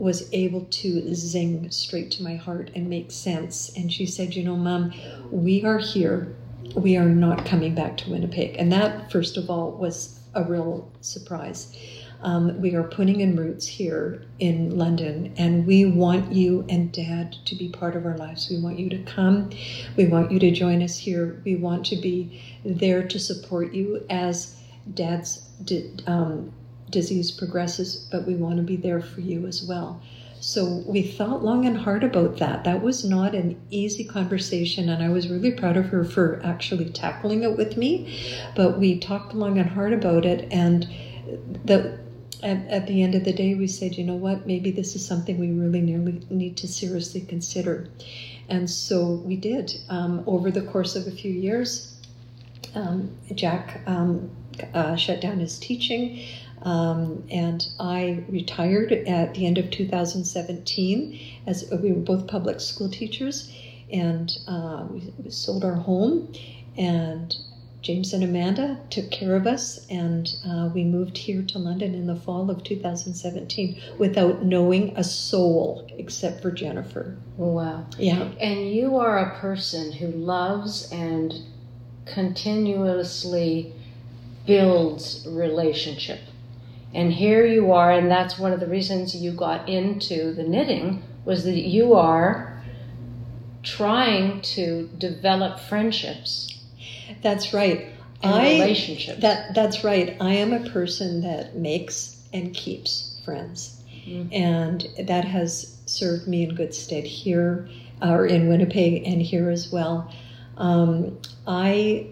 was 0.00 0.32
able 0.32 0.64
to 0.64 1.14
zing 1.14 1.70
straight 1.70 2.10
to 2.12 2.22
my 2.22 2.34
heart 2.34 2.70
and 2.74 2.88
make 2.88 3.12
sense. 3.12 3.70
And 3.76 3.92
she 3.92 4.06
said, 4.06 4.34
You 4.34 4.42
know, 4.42 4.56
Mom, 4.56 4.92
we 5.30 5.62
are 5.64 5.78
here. 5.78 6.34
We 6.74 6.96
are 6.96 7.08
not 7.08 7.44
coming 7.44 7.74
back 7.74 7.96
to 7.98 8.10
Winnipeg. 8.10 8.56
And 8.58 8.72
that, 8.72 9.12
first 9.12 9.36
of 9.36 9.50
all, 9.50 9.72
was 9.72 10.20
a 10.34 10.42
real 10.42 10.90
surprise. 11.00 11.76
Um, 12.22 12.60
we 12.60 12.74
are 12.74 12.82
putting 12.82 13.20
in 13.20 13.34
roots 13.34 13.66
here 13.66 14.26
in 14.38 14.76
London, 14.76 15.32
and 15.38 15.66
we 15.66 15.86
want 15.86 16.32
you 16.32 16.66
and 16.68 16.92
Dad 16.92 17.36
to 17.46 17.54
be 17.54 17.68
part 17.70 17.96
of 17.96 18.04
our 18.04 18.16
lives. 18.16 18.50
We 18.50 18.60
want 18.60 18.78
you 18.78 18.90
to 18.90 18.98
come. 19.04 19.50
We 19.96 20.06
want 20.06 20.30
you 20.30 20.38
to 20.38 20.50
join 20.50 20.82
us 20.82 20.98
here. 20.98 21.40
We 21.44 21.56
want 21.56 21.86
to 21.86 21.96
be 21.96 22.42
there 22.62 23.06
to 23.08 23.18
support 23.18 23.72
you 23.72 24.04
as 24.10 24.56
Dad's 24.92 25.46
um, 26.06 26.52
disease 26.90 27.30
progresses, 27.30 27.96
but 28.10 28.26
we 28.26 28.34
want 28.34 28.56
to 28.56 28.62
be 28.62 28.76
there 28.76 29.00
for 29.00 29.20
you 29.20 29.46
as 29.46 29.62
well. 29.62 30.02
So 30.40 30.82
we 30.86 31.02
thought 31.02 31.44
long 31.44 31.66
and 31.66 31.76
hard 31.76 32.02
about 32.02 32.38
that. 32.38 32.64
That 32.64 32.82
was 32.82 33.04
not 33.04 33.34
an 33.34 33.60
easy 33.70 34.04
conversation, 34.04 34.88
and 34.88 35.02
I 35.02 35.10
was 35.10 35.28
really 35.28 35.52
proud 35.52 35.76
of 35.76 35.86
her 35.86 36.02
for 36.02 36.40
actually 36.42 36.88
tackling 36.90 37.42
it 37.42 37.56
with 37.58 37.76
me. 37.76 38.18
But 38.56 38.78
we 38.78 38.98
talked 38.98 39.34
long 39.34 39.58
and 39.58 39.68
hard 39.68 39.92
about 39.92 40.24
it, 40.24 40.48
and 40.50 40.88
the 41.64 41.98
at, 42.42 42.66
at 42.68 42.86
the 42.86 43.02
end 43.02 43.14
of 43.14 43.24
the 43.24 43.34
day, 43.34 43.54
we 43.54 43.66
said, 43.66 43.96
you 43.96 44.04
know 44.04 44.14
what, 44.14 44.46
maybe 44.46 44.70
this 44.70 44.96
is 44.96 45.04
something 45.04 45.38
we 45.38 45.50
really 45.50 45.82
nearly 45.82 46.22
need 46.30 46.56
to 46.58 46.68
seriously 46.68 47.20
consider. 47.20 47.88
And 48.48 48.68
so 48.68 49.06
we 49.24 49.36
did. 49.36 49.74
Um, 49.90 50.24
over 50.26 50.50
the 50.50 50.62
course 50.62 50.96
of 50.96 51.06
a 51.06 51.10
few 51.10 51.30
years, 51.30 51.96
um, 52.74 53.14
Jack 53.34 53.82
um, 53.86 54.30
uh, 54.74 54.96
shut 54.96 55.20
down 55.20 55.38
his 55.38 55.58
teaching. 55.58 56.24
Um, 56.62 57.24
and 57.30 57.66
I 57.78 58.24
retired 58.28 58.92
at 58.92 59.34
the 59.34 59.46
end 59.46 59.58
of 59.58 59.70
2017 59.70 61.20
as 61.46 61.70
we 61.70 61.92
were 61.92 62.00
both 62.00 62.26
public 62.26 62.60
school 62.60 62.90
teachers, 62.90 63.50
and 63.92 64.30
uh, 64.46 64.86
we, 64.90 65.12
we 65.22 65.30
sold 65.30 65.64
our 65.64 65.74
home, 65.74 66.32
and 66.76 67.34
James 67.82 68.12
and 68.12 68.22
Amanda 68.22 68.78
took 68.90 69.10
care 69.10 69.36
of 69.36 69.46
us, 69.46 69.86
and 69.88 70.34
uh, 70.46 70.68
we 70.74 70.84
moved 70.84 71.16
here 71.16 71.42
to 71.42 71.58
London 71.58 71.94
in 71.94 72.06
the 72.06 72.14
fall 72.14 72.50
of 72.50 72.62
2017 72.62 73.80
without 73.98 74.44
knowing 74.44 74.94
a 74.96 75.04
soul 75.04 75.90
except 75.96 76.42
for 76.42 76.50
Jennifer. 76.50 77.16
Wow. 77.38 77.86
Yeah. 77.96 78.30
And 78.38 78.70
you 78.70 78.98
are 78.98 79.18
a 79.18 79.38
person 79.38 79.92
who 79.92 80.08
loves 80.08 80.92
and 80.92 81.34
continuously 82.04 83.72
builds 84.46 85.26
relationship. 85.26 86.20
And 86.92 87.12
here 87.12 87.46
you 87.46 87.72
are, 87.72 87.92
and 87.92 88.10
that's 88.10 88.38
one 88.38 88.52
of 88.52 88.60
the 88.60 88.66
reasons 88.66 89.14
you 89.14 89.30
got 89.32 89.68
into 89.68 90.32
the 90.34 90.42
knitting 90.42 91.02
was 91.24 91.44
that 91.44 91.58
you 91.60 91.94
are 91.94 92.60
trying 93.62 94.40
to 94.40 94.88
develop 94.98 95.60
friendships 95.60 96.58
That's 97.22 97.52
right. 97.52 97.86
and 98.22 98.34
I 98.34 98.52
relationships. 98.54 99.20
that 99.20 99.54
that's 99.54 99.84
right. 99.84 100.16
I 100.20 100.34
am 100.34 100.52
a 100.52 100.68
person 100.70 101.22
that 101.22 101.56
makes 101.56 102.16
and 102.32 102.54
keeps 102.54 103.20
friends, 103.24 103.82
Mhm. 104.08 104.28
and 104.32 104.86
that 105.06 105.24
has 105.24 105.76
served 105.86 106.26
me 106.26 106.42
in 106.44 106.54
good 106.54 106.74
stead 106.74 107.04
here, 107.04 107.68
or 108.02 108.26
in 108.26 108.48
Winnipeg, 108.48 109.06
and 109.06 109.20
here 109.20 109.50
as 109.50 109.70
well. 109.72 110.10
Um, 110.56 111.18
I 111.46 112.06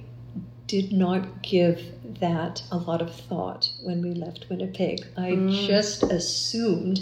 did 0.68 0.92
not 0.92 1.42
give 1.42 1.82
that 2.20 2.62
a 2.70 2.76
lot 2.76 3.00
of 3.02 3.12
thought 3.12 3.70
when 3.82 4.02
we 4.02 4.12
left 4.12 4.46
Winnipeg. 4.50 5.04
I 5.16 5.30
Mm. 5.32 5.66
just 5.66 6.02
assumed 6.04 7.00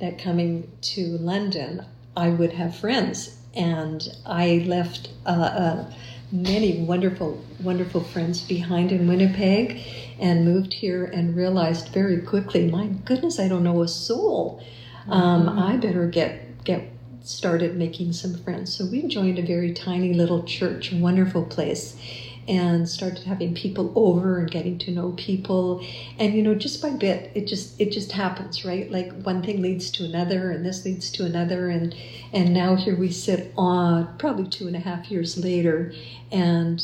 that 0.00 0.18
coming 0.18 0.68
to 0.82 1.16
London, 1.18 1.82
I 2.16 2.28
would 2.30 2.52
have 2.52 2.74
friends, 2.74 3.36
and 3.54 4.14
I 4.26 4.64
left 4.66 5.10
uh, 5.24 5.30
uh, 5.30 5.84
many 6.32 6.82
wonderful, 6.82 7.38
wonderful 7.62 8.00
friends 8.02 8.42
behind 8.42 8.90
in 8.90 9.06
Winnipeg, 9.06 9.78
and 10.18 10.44
moved 10.44 10.72
here 10.74 11.04
and 11.04 11.36
realized 11.36 11.88
very 11.90 12.18
quickly, 12.20 12.68
my 12.68 12.86
goodness, 13.04 13.38
I 13.38 13.46
don't 13.48 13.62
know 13.62 13.82
a 13.82 13.88
soul. 13.88 14.60
Um, 15.08 15.46
Mhm. 15.46 15.58
I 15.58 15.76
better 15.76 16.06
get 16.08 16.64
get 16.64 16.90
started 17.22 17.76
making 17.76 18.12
some 18.12 18.34
friends. 18.34 18.74
So 18.74 18.86
we 18.86 19.02
joined 19.02 19.38
a 19.38 19.42
very 19.42 19.72
tiny 19.72 20.12
little 20.14 20.42
church, 20.42 20.92
wonderful 20.92 21.42
place, 21.42 21.96
and 22.48 22.88
started 22.88 23.24
having 23.24 23.54
people 23.54 23.92
over 23.96 24.38
and 24.38 24.50
getting 24.50 24.78
to 24.78 24.90
know 24.90 25.12
people. 25.12 25.84
And 26.18 26.34
you 26.34 26.42
know, 26.42 26.54
just 26.54 26.82
by 26.82 26.90
bit, 26.90 27.30
it 27.34 27.46
just 27.46 27.80
it 27.80 27.90
just 27.90 28.12
happens, 28.12 28.64
right? 28.64 28.90
Like 28.90 29.12
one 29.22 29.42
thing 29.42 29.62
leads 29.62 29.90
to 29.92 30.04
another, 30.04 30.50
and 30.50 30.64
this 30.64 30.84
leads 30.84 31.10
to 31.12 31.24
another, 31.24 31.68
and 31.68 31.94
and 32.32 32.52
now 32.52 32.76
here 32.76 32.96
we 32.96 33.10
sit 33.10 33.52
on 33.56 34.16
probably 34.18 34.46
two 34.48 34.66
and 34.66 34.76
a 34.76 34.80
half 34.80 35.10
years 35.10 35.36
later, 35.38 35.92
and 36.32 36.82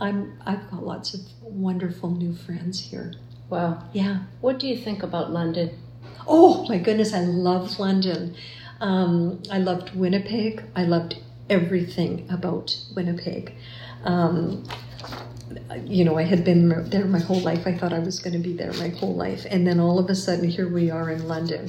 I'm 0.00 0.38
I've 0.46 0.70
got 0.70 0.84
lots 0.84 1.14
of 1.14 1.20
wonderful 1.42 2.10
new 2.10 2.34
friends 2.34 2.80
here. 2.80 3.14
wow. 3.50 3.82
Yeah. 3.92 4.20
What 4.40 4.58
do 4.58 4.66
you 4.68 4.76
think 4.76 5.02
about 5.02 5.30
London? 5.30 5.78
Oh 6.26 6.66
my 6.68 6.78
goodness, 6.78 7.12
I 7.12 7.20
love 7.20 7.78
London. 7.78 8.34
Um, 8.80 9.42
I 9.50 9.58
loved 9.58 9.94
Winnipeg. 9.94 10.62
I 10.74 10.84
loved 10.84 11.16
everything 11.50 12.26
about 12.30 12.76
Winnipeg. 12.96 13.52
Um, 14.04 14.64
you 15.84 16.04
know, 16.04 16.18
I 16.18 16.22
had 16.22 16.44
been 16.44 16.68
there 16.90 17.04
my 17.04 17.18
whole 17.18 17.40
life. 17.40 17.66
I 17.66 17.76
thought 17.76 17.92
I 17.92 17.98
was 17.98 18.18
going 18.18 18.32
to 18.34 18.38
be 18.38 18.54
there 18.54 18.72
my 18.74 18.88
whole 18.88 19.14
life. 19.14 19.46
And 19.50 19.66
then 19.66 19.80
all 19.80 19.98
of 19.98 20.08
a 20.08 20.14
sudden, 20.14 20.48
here 20.48 20.68
we 20.68 20.90
are 20.90 21.10
in 21.10 21.28
London. 21.28 21.68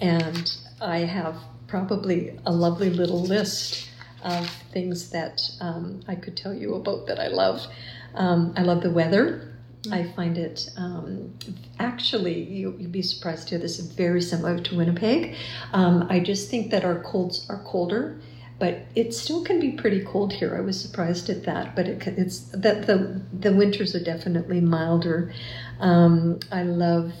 And 0.00 0.50
I 0.80 0.98
have 0.98 1.36
probably 1.66 2.38
a 2.46 2.52
lovely 2.52 2.90
little 2.90 3.22
list 3.22 3.88
of 4.24 4.48
things 4.72 5.10
that 5.10 5.40
um, 5.60 6.00
I 6.08 6.14
could 6.14 6.36
tell 6.36 6.52
you 6.52 6.74
about 6.74 7.06
that 7.06 7.18
I 7.18 7.28
love. 7.28 7.66
Um, 8.14 8.52
I 8.56 8.62
love 8.62 8.82
the 8.82 8.90
weather. 8.90 9.46
I 9.90 10.12
find 10.12 10.36
it 10.36 10.68
um, 10.76 11.32
actually, 11.78 12.42
you, 12.42 12.76
you'd 12.78 12.92
be 12.92 13.00
surprised 13.00 13.48
to 13.48 13.54
hear 13.54 13.58
this, 13.58 13.78
is 13.78 13.86
very 13.86 14.20
similar 14.20 14.58
to 14.58 14.76
Winnipeg. 14.76 15.36
Um, 15.72 16.06
I 16.10 16.20
just 16.20 16.50
think 16.50 16.70
that 16.72 16.84
our 16.84 17.02
colds 17.02 17.46
are 17.48 17.62
colder, 17.64 18.20
but 18.60 18.82
it 18.94 19.14
still 19.14 19.42
can 19.42 19.58
be 19.58 19.72
pretty 19.72 20.04
cold 20.04 20.34
here. 20.34 20.54
I 20.56 20.60
was 20.60 20.80
surprised 20.80 21.30
at 21.30 21.44
that, 21.44 21.74
but 21.74 21.88
it, 21.88 22.06
it's 22.06 22.40
that 22.52 22.86
the 22.86 23.20
the 23.32 23.52
winters 23.52 23.96
are 23.96 24.04
definitely 24.04 24.60
milder. 24.60 25.32
Um, 25.80 26.38
I 26.52 26.62
love 26.62 27.12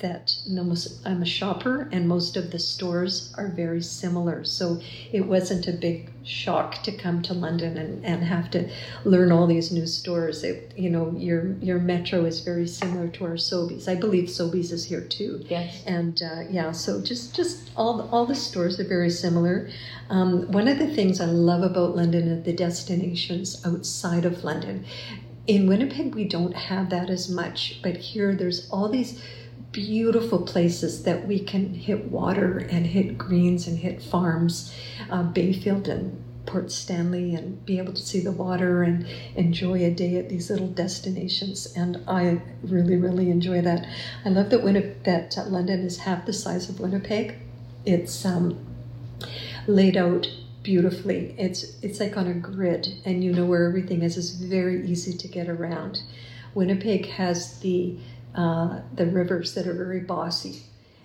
that 0.00 0.34
most, 0.48 1.06
I'm 1.06 1.22
a 1.22 1.26
shopper, 1.26 1.88
and 1.92 2.08
most 2.08 2.36
of 2.36 2.50
the 2.50 2.58
stores 2.58 3.32
are 3.36 3.48
very 3.48 3.82
similar. 3.82 4.44
So 4.44 4.80
it 5.12 5.26
wasn't 5.26 5.66
a 5.66 5.72
big 5.72 6.10
shock 6.24 6.82
to 6.82 6.92
come 6.92 7.22
to 7.22 7.32
London 7.34 7.76
and, 7.78 8.04
and 8.04 8.22
have 8.22 8.50
to 8.50 8.68
learn 9.04 9.32
all 9.32 9.46
these 9.46 9.72
new 9.72 9.86
stores. 9.86 10.42
It, 10.44 10.72
you 10.76 10.90
know, 10.90 11.14
your 11.16 11.52
your 11.60 11.78
metro 11.78 12.24
is 12.24 12.40
very 12.40 12.66
similar 12.66 13.08
to 13.08 13.24
our 13.24 13.36
Sobeys. 13.36 13.88
I 13.88 13.94
believe 13.94 14.28
Sobeys 14.28 14.72
is 14.72 14.84
here 14.84 15.00
too. 15.02 15.44
Yes. 15.48 15.82
And 15.86 16.20
uh, 16.22 16.42
yeah, 16.50 16.72
so 16.72 17.00
just 17.00 17.34
just 17.34 17.70
all 17.76 18.08
all 18.12 18.26
the 18.26 18.34
stores 18.34 18.78
are 18.80 18.88
very 18.88 19.10
similar. 19.10 19.70
Um, 20.08 20.50
one 20.52 20.68
of 20.68 20.78
the 20.78 20.94
things 20.94 21.20
I 21.20 21.26
love 21.26 21.62
about 21.62 21.96
London 21.96 22.30
are 22.32 22.40
the 22.40 22.52
destinations 22.52 23.64
outside 23.64 24.24
of 24.24 24.44
London. 24.44 24.84
In 25.46 25.66
Winnipeg, 25.66 26.14
we 26.14 26.24
don't 26.24 26.54
have 26.54 26.90
that 26.90 27.10
as 27.10 27.28
much, 27.28 27.80
but 27.82 27.96
here 27.96 28.34
there's 28.34 28.68
all 28.70 28.88
these 28.88 29.20
beautiful 29.72 30.42
places 30.42 31.04
that 31.04 31.26
we 31.26 31.38
can 31.38 31.74
hit 31.74 32.10
water 32.10 32.58
and 32.58 32.86
hit 32.86 33.16
greens 33.16 33.66
and 33.66 33.78
hit 33.78 34.02
farms, 34.02 34.74
uh, 35.10 35.22
Bayfield 35.22 35.88
and 35.88 36.24
Port 36.46 36.72
Stanley, 36.72 37.34
and 37.34 37.64
be 37.64 37.78
able 37.78 37.92
to 37.92 38.02
see 38.02 38.20
the 38.20 38.32
water 38.32 38.82
and 38.82 39.06
enjoy 39.36 39.84
a 39.84 39.90
day 39.90 40.16
at 40.16 40.28
these 40.28 40.50
little 40.50 40.68
destinations. 40.68 41.72
And 41.76 42.02
I 42.08 42.42
really, 42.62 42.96
really 42.96 43.30
enjoy 43.30 43.60
that. 43.62 43.86
I 44.24 44.30
love 44.30 44.50
that 44.50 44.62
Winnipeg, 44.62 45.04
that 45.04 45.38
uh, 45.38 45.44
London 45.44 45.80
is 45.80 45.98
half 45.98 46.26
the 46.26 46.32
size 46.32 46.68
of 46.68 46.80
Winnipeg. 46.80 47.36
It's 47.84 48.24
um, 48.24 48.58
laid 49.66 49.96
out 49.96 50.26
beautifully. 50.62 51.34
It's 51.38 51.76
it's 51.82 52.00
like 52.00 52.16
on 52.16 52.26
a 52.26 52.34
grid, 52.34 53.00
and 53.04 53.22
you 53.22 53.32
know 53.32 53.46
where 53.46 53.66
everything 53.66 54.02
is. 54.02 54.18
It's 54.18 54.30
very 54.30 54.86
easy 54.86 55.16
to 55.16 55.28
get 55.28 55.48
around. 55.48 56.02
Winnipeg 56.54 57.06
has 57.06 57.60
the 57.60 57.96
uh, 58.34 58.80
the 58.94 59.06
rivers 59.06 59.54
that 59.54 59.66
are 59.66 59.74
very 59.74 60.00
bossy, 60.00 60.62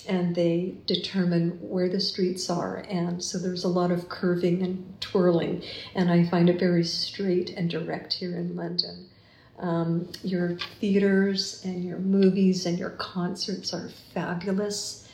and 0.07 0.35
they 0.35 0.75
determine 0.85 1.51
where 1.61 1.89
the 1.89 1.99
streets 1.99 2.49
are, 2.49 2.85
and 2.89 3.23
so 3.23 3.38
there's 3.38 3.63
a 3.63 3.69
lot 3.69 3.91
of 3.91 4.09
curving 4.09 4.61
and 4.61 5.01
twirling, 5.01 5.63
and 5.95 6.11
I 6.11 6.25
find 6.25 6.49
it 6.49 6.59
very 6.59 6.83
straight 6.83 7.49
and 7.51 7.69
direct 7.69 8.13
here 8.13 8.35
in 8.35 8.55
London. 8.55 9.09
Um, 9.57 10.11
your 10.21 10.57
theaters 10.81 11.63
and 11.63 11.83
your 11.83 11.97
movies 11.99 12.65
and 12.65 12.77
your 12.77 12.89
concerts 12.91 13.73
are 13.73 13.89
fabulous. 14.13 15.04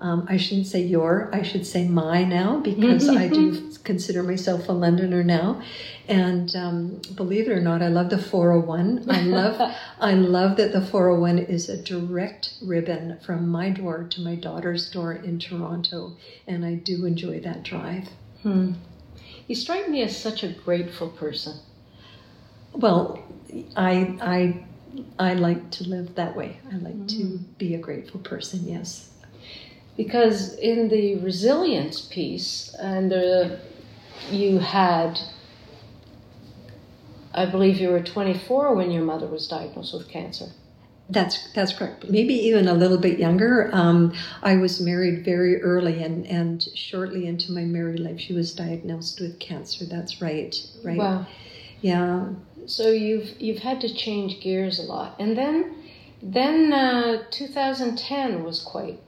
Um, 0.00 0.26
I 0.28 0.38
shouldn't 0.38 0.66
say 0.66 0.80
your, 0.80 1.28
I 1.32 1.42
should 1.42 1.66
say 1.66 1.86
my 1.86 2.24
now 2.24 2.58
because 2.60 3.08
I 3.08 3.28
do 3.28 3.70
consider 3.84 4.22
myself 4.22 4.68
a 4.68 4.72
Londoner 4.72 5.22
now. 5.22 5.62
And 6.08 6.56
um, 6.56 7.02
believe 7.14 7.48
it 7.48 7.52
or 7.52 7.60
not, 7.60 7.82
I 7.82 7.88
love 7.88 8.08
the 8.08 8.18
401. 8.18 9.04
I 9.10 9.22
love, 9.22 9.74
I 10.00 10.14
love 10.14 10.56
that 10.56 10.72
the 10.72 10.80
401 10.80 11.38
is 11.38 11.68
a 11.68 11.76
direct 11.76 12.54
ribbon 12.62 13.18
from 13.24 13.48
my 13.48 13.68
door 13.70 14.06
to 14.10 14.20
my 14.22 14.36
daughter's 14.36 14.90
door 14.90 15.12
in 15.12 15.38
Toronto, 15.38 16.16
and 16.46 16.64
I 16.64 16.74
do 16.74 17.04
enjoy 17.04 17.40
that 17.40 17.62
drive. 17.62 18.08
Hmm. 18.42 18.72
You 19.46 19.54
strike 19.54 19.88
me 19.88 20.02
as 20.02 20.16
such 20.16 20.42
a 20.42 20.48
grateful 20.48 21.08
person. 21.08 21.58
Well, 22.72 23.22
I 23.76 24.16
I 24.20 24.64
I 25.18 25.34
like 25.34 25.70
to 25.72 25.84
live 25.84 26.14
that 26.14 26.36
way. 26.36 26.60
I 26.72 26.76
like 26.76 27.06
to 27.08 27.38
be 27.58 27.74
a 27.74 27.78
grateful 27.78 28.20
person. 28.20 28.64
Yes. 28.64 29.09
Because 29.96 30.54
in 30.58 30.88
the 30.88 31.16
resilience 31.16 32.00
piece, 32.00 32.74
and 32.78 33.10
the, 33.10 33.60
you 34.30 34.58
had, 34.58 35.18
I 37.34 37.46
believe 37.46 37.78
you 37.78 37.90
were 37.90 38.00
24 38.02 38.74
when 38.74 38.90
your 38.90 39.02
mother 39.02 39.26
was 39.26 39.46
diagnosed 39.48 39.92
with 39.92 40.08
cancer. 40.08 40.46
That's 41.10 41.52
that's 41.54 41.72
correct. 41.72 42.08
Maybe 42.08 42.34
even 42.34 42.68
a 42.68 42.74
little 42.74 42.96
bit 42.96 43.18
younger. 43.18 43.68
Um, 43.72 44.12
I 44.44 44.56
was 44.56 44.80
married 44.80 45.24
very 45.24 45.60
early, 45.60 46.04
and 46.04 46.24
and 46.26 46.62
shortly 46.74 47.26
into 47.26 47.50
my 47.50 47.64
married 47.64 47.98
life, 47.98 48.20
she 48.20 48.32
was 48.32 48.54
diagnosed 48.54 49.20
with 49.20 49.40
cancer. 49.40 49.84
That's 49.84 50.22
right. 50.22 50.54
Right. 50.84 50.98
Wow. 50.98 51.26
Yeah. 51.80 52.28
So 52.66 52.90
you've 52.90 53.40
you've 53.40 53.58
had 53.58 53.80
to 53.80 53.92
change 53.92 54.40
gears 54.40 54.78
a 54.78 54.82
lot, 54.82 55.16
and 55.18 55.36
then 55.36 55.74
then 56.22 56.72
uh, 56.72 57.24
2010 57.30 58.44
was 58.44 58.62
quite 58.62 59.00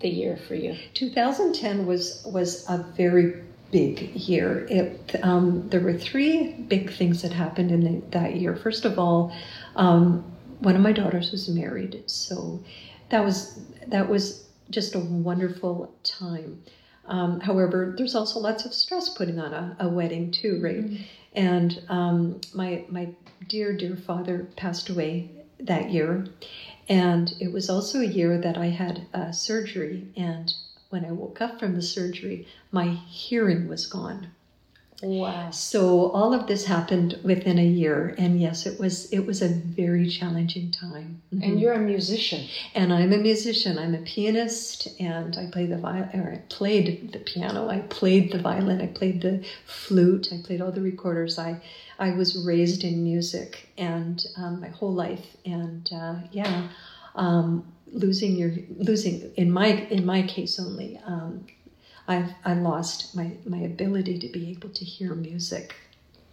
the 0.00 0.08
year 0.08 0.36
for 0.36 0.54
you. 0.54 0.76
2010 0.94 1.86
was 1.86 2.22
was 2.24 2.68
a 2.68 2.78
very 2.96 3.42
big 3.70 4.14
year. 4.14 4.66
It 4.70 5.16
um, 5.22 5.68
there 5.68 5.80
were 5.80 5.94
three 5.94 6.52
big 6.52 6.92
things 6.92 7.22
that 7.22 7.32
happened 7.32 7.70
in 7.70 7.80
the, 7.80 8.06
that 8.10 8.36
year. 8.36 8.56
First 8.56 8.84
of 8.84 8.98
all, 8.98 9.32
um, 9.76 10.24
one 10.60 10.76
of 10.76 10.82
my 10.82 10.92
daughters 10.92 11.30
was 11.30 11.48
married, 11.48 12.04
so 12.06 12.62
that 13.10 13.24
was 13.24 13.60
that 13.86 14.08
was 14.08 14.46
just 14.70 14.94
a 14.94 15.00
wonderful 15.00 15.94
time. 16.02 16.62
Um, 17.06 17.40
however, 17.40 17.94
there's 17.96 18.14
also 18.14 18.38
lots 18.38 18.66
of 18.66 18.74
stress 18.74 19.08
putting 19.08 19.38
on 19.38 19.54
a, 19.54 19.76
a 19.80 19.88
wedding 19.88 20.30
too, 20.30 20.60
right? 20.62 20.84
Mm-hmm. 20.84 21.02
And 21.34 21.82
um, 21.88 22.40
my 22.54 22.84
my 22.88 23.08
dear 23.48 23.76
dear 23.76 23.96
father 23.96 24.48
passed 24.56 24.88
away 24.90 25.30
that 25.60 25.90
year, 25.90 26.26
and 26.88 27.34
it 27.38 27.52
was 27.52 27.68
also 27.68 28.00
a 28.00 28.06
year 28.06 28.38
that 28.38 28.56
I 28.56 28.66
had 28.66 29.06
a 29.12 29.32
surgery. 29.32 30.08
And 30.16 30.52
when 30.90 31.04
I 31.04 31.12
woke 31.12 31.40
up 31.40 31.60
from 31.60 31.74
the 31.74 31.82
surgery, 31.82 32.46
my 32.70 32.86
hearing 32.86 33.68
was 33.68 33.86
gone. 33.86 34.28
Wow. 35.00 35.50
So 35.52 36.10
all 36.10 36.34
of 36.34 36.48
this 36.48 36.64
happened 36.64 37.20
within 37.22 37.58
a 37.58 37.64
year 37.64 38.16
and 38.18 38.40
yes 38.40 38.66
it 38.66 38.80
was 38.80 39.12
it 39.12 39.20
was 39.20 39.42
a 39.42 39.48
very 39.48 40.08
challenging 40.08 40.72
time. 40.72 41.22
Mm-hmm. 41.32 41.44
And 41.44 41.60
you're 41.60 41.74
a 41.74 41.78
musician. 41.78 42.48
And 42.74 42.92
I'm 42.92 43.12
a 43.12 43.18
musician. 43.18 43.78
I'm 43.78 43.94
a 43.94 43.98
pianist 43.98 44.88
and 44.98 45.38
I 45.38 45.46
play 45.46 45.66
the 45.66 45.78
violin 45.78 46.20
or 46.20 46.32
I 46.32 46.38
played 46.48 47.12
the 47.12 47.20
piano, 47.20 47.68
I 47.68 47.78
played 47.78 48.32
the 48.32 48.40
violin, 48.40 48.80
I 48.80 48.88
played 48.88 49.22
the 49.22 49.44
flute, 49.66 50.28
I 50.32 50.42
played 50.44 50.60
all 50.60 50.72
the 50.72 50.82
recorders. 50.82 51.38
I 51.38 51.60
I 52.00 52.10
was 52.10 52.44
raised 52.44 52.82
in 52.82 53.04
music 53.04 53.68
and 53.78 54.24
um, 54.36 54.60
my 54.60 54.68
whole 54.68 54.94
life 54.94 55.36
and 55.44 55.88
uh, 55.92 56.16
yeah 56.32 56.68
um, 57.14 57.72
losing 57.92 58.36
your 58.36 58.52
losing 58.76 59.32
in 59.36 59.50
my 59.50 59.66
in 59.66 60.04
my 60.04 60.22
case 60.22 60.58
only 60.58 61.00
um, 61.04 61.46
I 62.08 62.34
I 62.44 62.54
lost 62.54 63.14
my 63.14 63.32
my 63.44 63.58
ability 63.58 64.18
to 64.18 64.28
be 64.28 64.50
able 64.50 64.70
to 64.70 64.84
hear 64.84 65.14
music. 65.14 65.74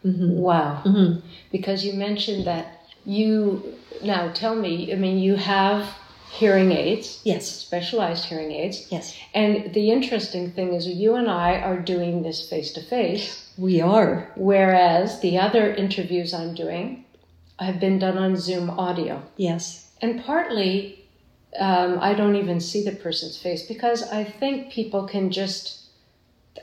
Mm-hmm. 0.06 0.38
Wow. 0.38 0.82
Mm-hmm. 0.86 1.28
Because 1.52 1.84
you 1.84 1.94
mentioned 1.94 2.46
that 2.46 2.82
you 3.06 3.76
now 4.02 4.32
tell 4.32 4.56
me. 4.56 4.92
I 4.94 4.96
mean, 4.96 5.18
you 5.18 5.36
have 5.36 5.94
hearing 6.32 6.72
aids. 6.72 7.22
Yes. 7.24 7.50
Specialized 7.50 8.26
hearing 8.26 8.52
aids. 8.52 8.88
Yes. 8.92 9.18
And 9.34 9.74
the 9.74 9.92
interesting 9.92 10.52
thing 10.52 10.74
is, 10.74 10.88
you 10.88 11.16
and 11.16 11.30
I 11.30 11.60
are 11.60 11.80
doing 11.80 12.24
this 12.24 12.48
face 12.50 12.72
to 12.74 12.82
face. 12.82 13.50
We 13.58 13.82
are. 13.82 14.32
Whereas 14.36 15.22
the 15.22 15.38
other 15.38 15.74
interviews 15.74 16.34
I'm 16.34 16.54
doing 16.54 17.06
have 17.60 17.80
been 17.80 18.00
done 18.00 18.18
on 18.18 18.36
Zoom 18.36 18.70
audio. 18.70 19.24
Yes. 19.38 19.92
And 20.02 20.24
partly 20.24 21.05
um, 21.60 22.00
I 22.02 22.14
don't 22.14 22.36
even 22.36 22.60
see 22.60 22.84
the 22.84 22.92
person's 22.92 23.38
face 23.38 23.66
because 23.66 24.04
I 24.04 24.24
think 24.24 24.72
people 24.72 25.08
can 25.08 25.32
just, 25.32 25.82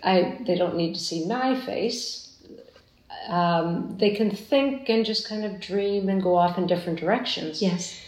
I 0.02 0.38
they 0.46 0.56
don't 0.56 0.76
need 0.76 0.94
to 0.94 1.00
see 1.00 1.26
my 1.26 1.58
face. 1.58 2.36
Um, 3.28 3.96
they 3.98 4.10
can 4.14 4.30
think 4.30 4.88
and 4.88 5.04
just 5.04 5.28
kind 5.28 5.44
of 5.44 5.60
dream 5.60 6.08
and 6.08 6.22
go 6.22 6.34
off 6.34 6.58
in 6.58 6.66
different 6.66 6.98
directions. 6.98 7.62
Yes. 7.62 7.98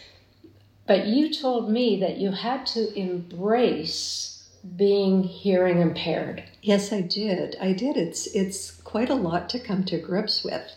But 0.86 1.06
you 1.06 1.32
told 1.32 1.70
me 1.70 2.00
that 2.00 2.18
you 2.18 2.32
had 2.32 2.66
to 2.66 2.92
embrace 2.98 4.48
being 4.76 5.22
hearing 5.22 5.80
impaired. 5.80 6.42
Yes, 6.62 6.92
I 6.92 7.02
did. 7.02 7.56
I 7.60 7.72
did. 7.72 7.96
It's 7.96 8.26
it's 8.28 8.70
quite 8.70 9.10
a 9.10 9.14
lot 9.14 9.48
to 9.50 9.58
come 9.58 9.84
to 9.84 9.98
grips 9.98 10.42
with. 10.42 10.72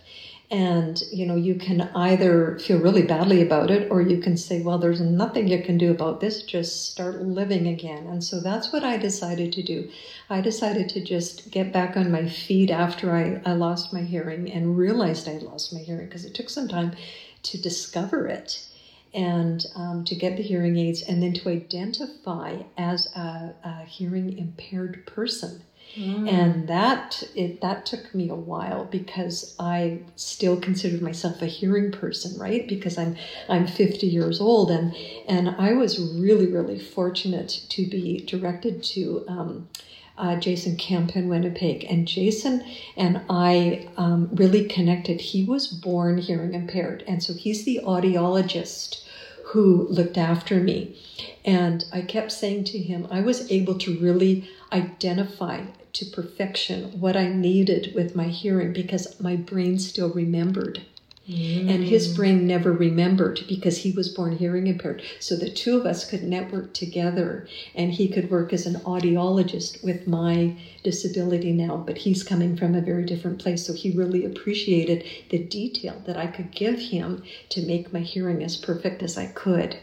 And, 0.49 1.03
you 1.11 1.25
know, 1.25 1.35
you 1.35 1.55
can 1.55 1.81
either 1.93 2.57
feel 2.59 2.79
really 2.79 3.01
badly 3.01 3.41
about 3.41 3.69
it 3.69 3.91
or 3.91 4.01
you 4.01 4.19
can 4.19 4.37
say, 4.37 4.61
well, 4.61 4.77
there's 4.77 5.01
nothing 5.01 5.49
you 5.49 5.61
can 5.61 5.77
do 5.77 5.91
about 5.91 6.21
this, 6.21 6.43
just 6.43 6.89
start 6.89 7.21
living 7.21 7.67
again. 7.67 8.07
And 8.07 8.23
so 8.23 8.39
that's 8.39 8.71
what 8.71 8.81
I 8.81 8.95
decided 8.95 9.51
to 9.53 9.63
do. 9.63 9.89
I 10.29 10.39
decided 10.39 10.87
to 10.89 11.03
just 11.03 11.51
get 11.51 11.73
back 11.73 11.97
on 11.97 12.11
my 12.11 12.29
feet 12.29 12.71
after 12.71 13.13
I, 13.13 13.41
I 13.45 13.53
lost 13.55 13.91
my 13.91 14.03
hearing 14.03 14.49
and 14.49 14.77
realized 14.77 15.27
I 15.27 15.33
lost 15.39 15.73
my 15.73 15.79
hearing 15.79 16.05
because 16.05 16.23
it 16.23 16.33
took 16.33 16.49
some 16.49 16.69
time 16.69 16.95
to 17.43 17.61
discover 17.61 18.27
it 18.27 18.65
and 19.13 19.65
um, 19.75 20.05
to 20.05 20.15
get 20.15 20.37
the 20.37 20.43
hearing 20.43 20.77
aids 20.77 21.01
and 21.01 21.21
then 21.21 21.33
to 21.33 21.49
identify 21.49 22.61
as 22.77 23.07
a, 23.17 23.53
a 23.65 23.83
hearing 23.83 24.37
impaired 24.37 25.05
person 25.05 25.61
Mm. 25.95 26.29
And 26.29 26.67
that 26.67 27.23
it 27.35 27.61
that 27.61 27.85
took 27.85 28.13
me 28.13 28.29
a 28.29 28.35
while 28.35 28.85
because 28.85 29.55
I 29.59 29.99
still 30.15 30.59
considered 30.59 31.01
myself 31.01 31.41
a 31.41 31.47
hearing 31.47 31.91
person, 31.91 32.39
right? 32.39 32.67
Because 32.67 32.97
I'm 32.97 33.15
I'm 33.49 33.65
50 33.65 34.05
years 34.05 34.39
old 34.39 34.69
and 34.69 34.95
and 35.27 35.49
I 35.49 35.73
was 35.73 35.99
really 35.99 36.47
really 36.47 36.79
fortunate 36.79 37.63
to 37.69 37.87
be 37.87 38.19
directed 38.19 38.83
to 38.83 39.25
um, 39.27 39.69
uh, 40.17 40.35
Jason 40.35 40.75
Camp 40.77 41.15
in 41.15 41.29
Winnipeg. 41.29 41.85
And 41.89 42.07
Jason 42.07 42.63
and 42.95 43.21
I 43.29 43.87
um, 43.97 44.29
really 44.33 44.67
connected. 44.67 45.21
He 45.21 45.43
was 45.43 45.67
born 45.67 46.17
hearing 46.17 46.53
impaired, 46.53 47.03
and 47.07 47.21
so 47.21 47.33
he's 47.33 47.65
the 47.65 47.81
audiologist 47.83 49.03
who 49.47 49.87
looked 49.89 50.17
after 50.17 50.59
me. 50.59 50.97
And 51.45 51.85
I 51.93 52.01
kept 52.01 52.31
saying 52.31 52.65
to 52.65 52.77
him, 52.77 53.07
I 53.09 53.21
was 53.21 53.49
able 53.49 53.77
to 53.79 53.97
really 53.97 54.49
identify 54.73 55.61
to 55.93 56.05
perfection 56.05 56.99
what 56.99 57.15
I 57.15 57.29
needed 57.29 57.93
with 57.95 58.15
my 58.15 58.25
hearing 58.27 58.73
because 58.73 59.19
my 59.21 59.37
brain 59.37 59.79
still 59.79 60.09
remembered. 60.09 60.81
Mm. 61.29 61.69
And 61.69 61.83
his 61.83 62.15
brain 62.15 62.47
never 62.47 62.71
remembered 62.71 63.43
because 63.49 63.79
he 63.79 63.91
was 63.91 64.07
born 64.07 64.37
hearing 64.37 64.67
impaired. 64.67 65.01
So 65.19 65.35
the 65.35 65.49
two 65.49 65.77
of 65.77 65.85
us 65.85 66.09
could 66.09 66.23
network 66.23 66.73
together 66.73 67.47
and 67.75 67.91
he 67.91 68.07
could 68.07 68.31
work 68.31 68.53
as 68.53 68.65
an 68.65 68.75
audiologist 68.81 69.83
with 69.83 70.07
my 70.07 70.55
disability 70.83 71.51
now, 71.51 71.77
but 71.77 71.97
he's 71.97 72.23
coming 72.23 72.55
from 72.55 72.75
a 72.75 72.81
very 72.81 73.05
different 73.05 73.39
place. 73.39 73.65
So 73.65 73.73
he 73.73 73.91
really 73.91 74.23
appreciated 74.23 75.03
the 75.29 75.39
detail 75.39 76.01
that 76.05 76.15
I 76.15 76.27
could 76.27 76.51
give 76.51 76.79
him 76.79 77.23
to 77.49 77.61
make 77.65 77.91
my 77.91 77.99
hearing 77.99 78.41
as 78.41 78.55
perfect 78.55 79.03
as 79.03 79.17
I 79.17 79.25
could. 79.27 79.77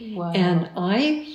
Wow. 0.00 0.32
And 0.32 0.68
I 0.76 1.26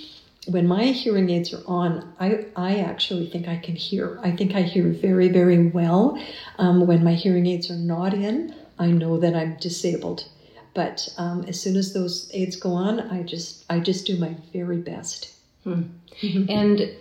when 0.47 0.67
my 0.67 0.83
hearing 0.83 1.29
aids 1.31 1.53
are 1.55 1.63
on, 1.65 2.13
I, 2.19 2.45
I 2.55 2.77
actually 2.77 3.27
think 3.31 3.47
I 3.47 3.57
can 3.57 3.75
hear. 3.75 4.19
I 4.21 4.29
think 4.29 4.53
I 4.53 4.61
hear 4.61 4.89
very, 4.89 5.27
very 5.27 5.69
well. 5.69 6.21
Um, 6.59 6.85
when 6.85 7.03
my 7.03 7.13
hearing 7.13 7.47
aids 7.47 7.71
are 7.71 7.77
not 7.77 8.13
in, 8.13 8.53
I 8.77 8.87
know 8.87 9.17
that 9.17 9.35
I'm 9.35 9.57
disabled. 9.57 10.27
But 10.73 11.07
um, 11.17 11.45
as 11.47 11.59
soon 11.59 11.77
as 11.77 11.93
those 11.93 12.29
aids 12.33 12.57
go 12.57 12.73
on, 12.73 12.99
I 12.99 13.23
just 13.23 13.63
I 13.69 13.79
just 13.79 14.05
do 14.05 14.17
my 14.17 14.35
very 14.51 14.77
best. 14.77 15.33
Hmm. 15.63 15.83
Mm-hmm. 16.21 16.45
And 16.49 16.95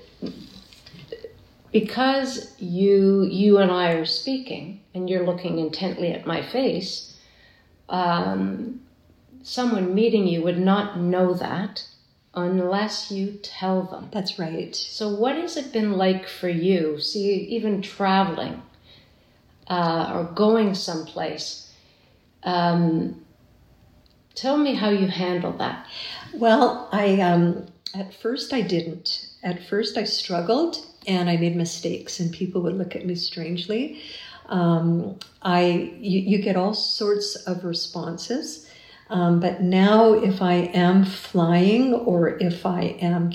because 1.72 2.54
you 2.60 3.24
you 3.24 3.58
and 3.58 3.72
I 3.72 3.92
are 3.92 4.06
speaking, 4.06 4.80
and 4.94 5.10
you're 5.10 5.26
looking 5.26 5.58
intently 5.58 6.12
at 6.12 6.24
my 6.24 6.40
face, 6.40 7.16
um, 7.88 8.80
someone 9.42 9.92
meeting 9.92 10.28
you 10.28 10.42
would 10.42 10.58
not 10.58 10.98
know 11.00 11.34
that 11.34 11.84
unless 12.32 13.10
you 13.10 13.38
tell 13.42 13.82
them. 13.82 14.08
That's 14.12 14.38
right. 14.38 14.74
So, 14.74 15.08
what 15.08 15.36
has 15.36 15.56
it 15.56 15.72
been 15.72 15.92
like 15.92 16.28
for 16.28 16.48
you? 16.48 17.00
See, 17.00 17.32
even 17.48 17.82
traveling 17.82 18.62
uh, 19.68 20.12
or 20.14 20.24
going 20.34 20.74
someplace. 20.74 21.72
Um, 22.42 23.24
tell 24.34 24.56
me 24.56 24.74
how 24.74 24.90
you 24.90 25.06
handle 25.06 25.52
that. 25.52 25.86
Well, 26.34 26.88
I 26.92 27.20
um, 27.20 27.66
at 27.94 28.14
first 28.14 28.52
I 28.52 28.60
didn't. 28.60 29.28
At 29.42 29.66
first 29.66 29.96
I 29.96 30.04
struggled 30.04 30.78
and 31.06 31.28
I 31.28 31.36
made 31.36 31.56
mistakes, 31.56 32.20
and 32.20 32.32
people 32.32 32.62
would 32.62 32.76
look 32.76 32.96
at 32.96 33.06
me 33.06 33.14
strangely. 33.14 34.00
Um, 34.46 35.18
I 35.42 35.92
you, 35.98 36.20
you 36.20 36.38
get 36.38 36.56
all 36.56 36.74
sorts 36.74 37.36
of 37.36 37.64
responses. 37.64 38.68
Um, 39.10 39.38
but 39.38 39.62
now, 39.62 40.14
if 40.14 40.40
I 40.40 40.54
am 40.54 41.04
flying 41.04 41.92
or 41.92 42.38
if 42.38 42.64
I 42.64 42.96
am 43.00 43.30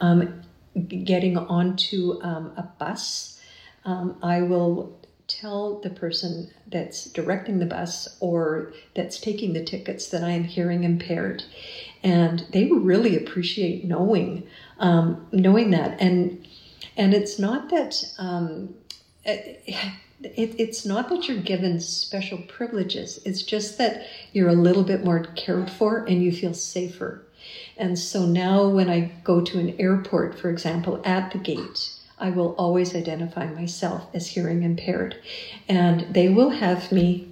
um, 0.00 0.42
getting 0.88 1.36
onto 1.36 2.20
um, 2.22 2.52
a 2.56 2.62
bus, 2.62 3.40
um, 3.84 4.16
I 4.22 4.42
will 4.42 4.99
tell 5.30 5.80
the 5.80 5.90
person 5.90 6.50
that's 6.66 7.04
directing 7.04 7.58
the 7.58 7.66
bus 7.66 8.16
or 8.20 8.72
that's 8.94 9.20
taking 9.20 9.52
the 9.52 9.64
tickets 9.64 10.08
that 10.08 10.24
I 10.24 10.30
am 10.30 10.44
hearing 10.44 10.84
impaired. 10.84 11.44
And 12.02 12.44
they 12.52 12.66
really 12.66 13.16
appreciate 13.16 13.84
knowing 13.84 14.46
um, 14.78 15.26
knowing 15.30 15.70
that. 15.70 16.00
And 16.00 16.46
and 16.96 17.14
it's 17.14 17.38
not 17.38 17.70
that 17.70 17.94
um, 18.18 18.74
it, 19.24 19.62
it, 20.22 20.54
it's 20.58 20.84
not 20.84 21.08
that 21.10 21.28
you're 21.28 21.42
given 21.42 21.80
special 21.80 22.38
privileges. 22.48 23.20
It's 23.24 23.42
just 23.42 23.78
that 23.78 24.06
you're 24.32 24.48
a 24.48 24.54
little 24.54 24.84
bit 24.84 25.04
more 25.04 25.20
cared 25.36 25.70
for 25.70 26.04
and 26.04 26.22
you 26.22 26.32
feel 26.32 26.54
safer. 26.54 27.22
And 27.76 27.98
so 27.98 28.26
now, 28.26 28.68
when 28.68 28.90
I 28.90 29.12
go 29.24 29.40
to 29.40 29.58
an 29.58 29.74
airport, 29.80 30.38
for 30.38 30.50
example, 30.50 31.00
at 31.04 31.32
the 31.32 31.38
gate, 31.38 31.94
I 32.20 32.30
will 32.30 32.54
always 32.58 32.94
identify 32.94 33.46
myself 33.46 34.06
as 34.14 34.28
hearing 34.28 34.62
impaired, 34.62 35.16
and 35.68 36.06
they 36.14 36.28
will 36.28 36.50
have 36.50 36.92
me. 36.92 37.28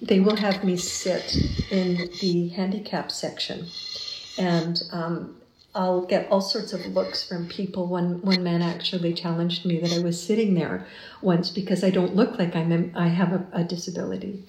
They 0.00 0.20
will 0.20 0.36
have 0.36 0.62
me 0.64 0.76
sit 0.76 1.34
in 1.70 2.10
the 2.20 2.48
handicap 2.48 3.10
section, 3.10 3.68
and 4.38 4.82
um, 4.92 5.36
I'll 5.74 6.02
get 6.02 6.30
all 6.30 6.42
sorts 6.42 6.74
of 6.74 6.84
looks 6.86 7.26
from 7.26 7.48
people. 7.48 7.86
One 7.86 8.20
one 8.20 8.42
man 8.42 8.60
actually 8.60 9.14
challenged 9.14 9.64
me 9.64 9.80
that 9.80 9.92
I 9.92 10.00
was 10.00 10.22
sitting 10.22 10.54
there 10.54 10.86
once 11.22 11.48
because 11.48 11.82
I 11.82 11.90
don't 11.90 12.14
look 12.14 12.38
like 12.38 12.54
I'm 12.54 12.92
I 12.94 13.08
have 13.08 13.32
a, 13.32 13.46
a 13.52 13.64
disability. 13.64 14.44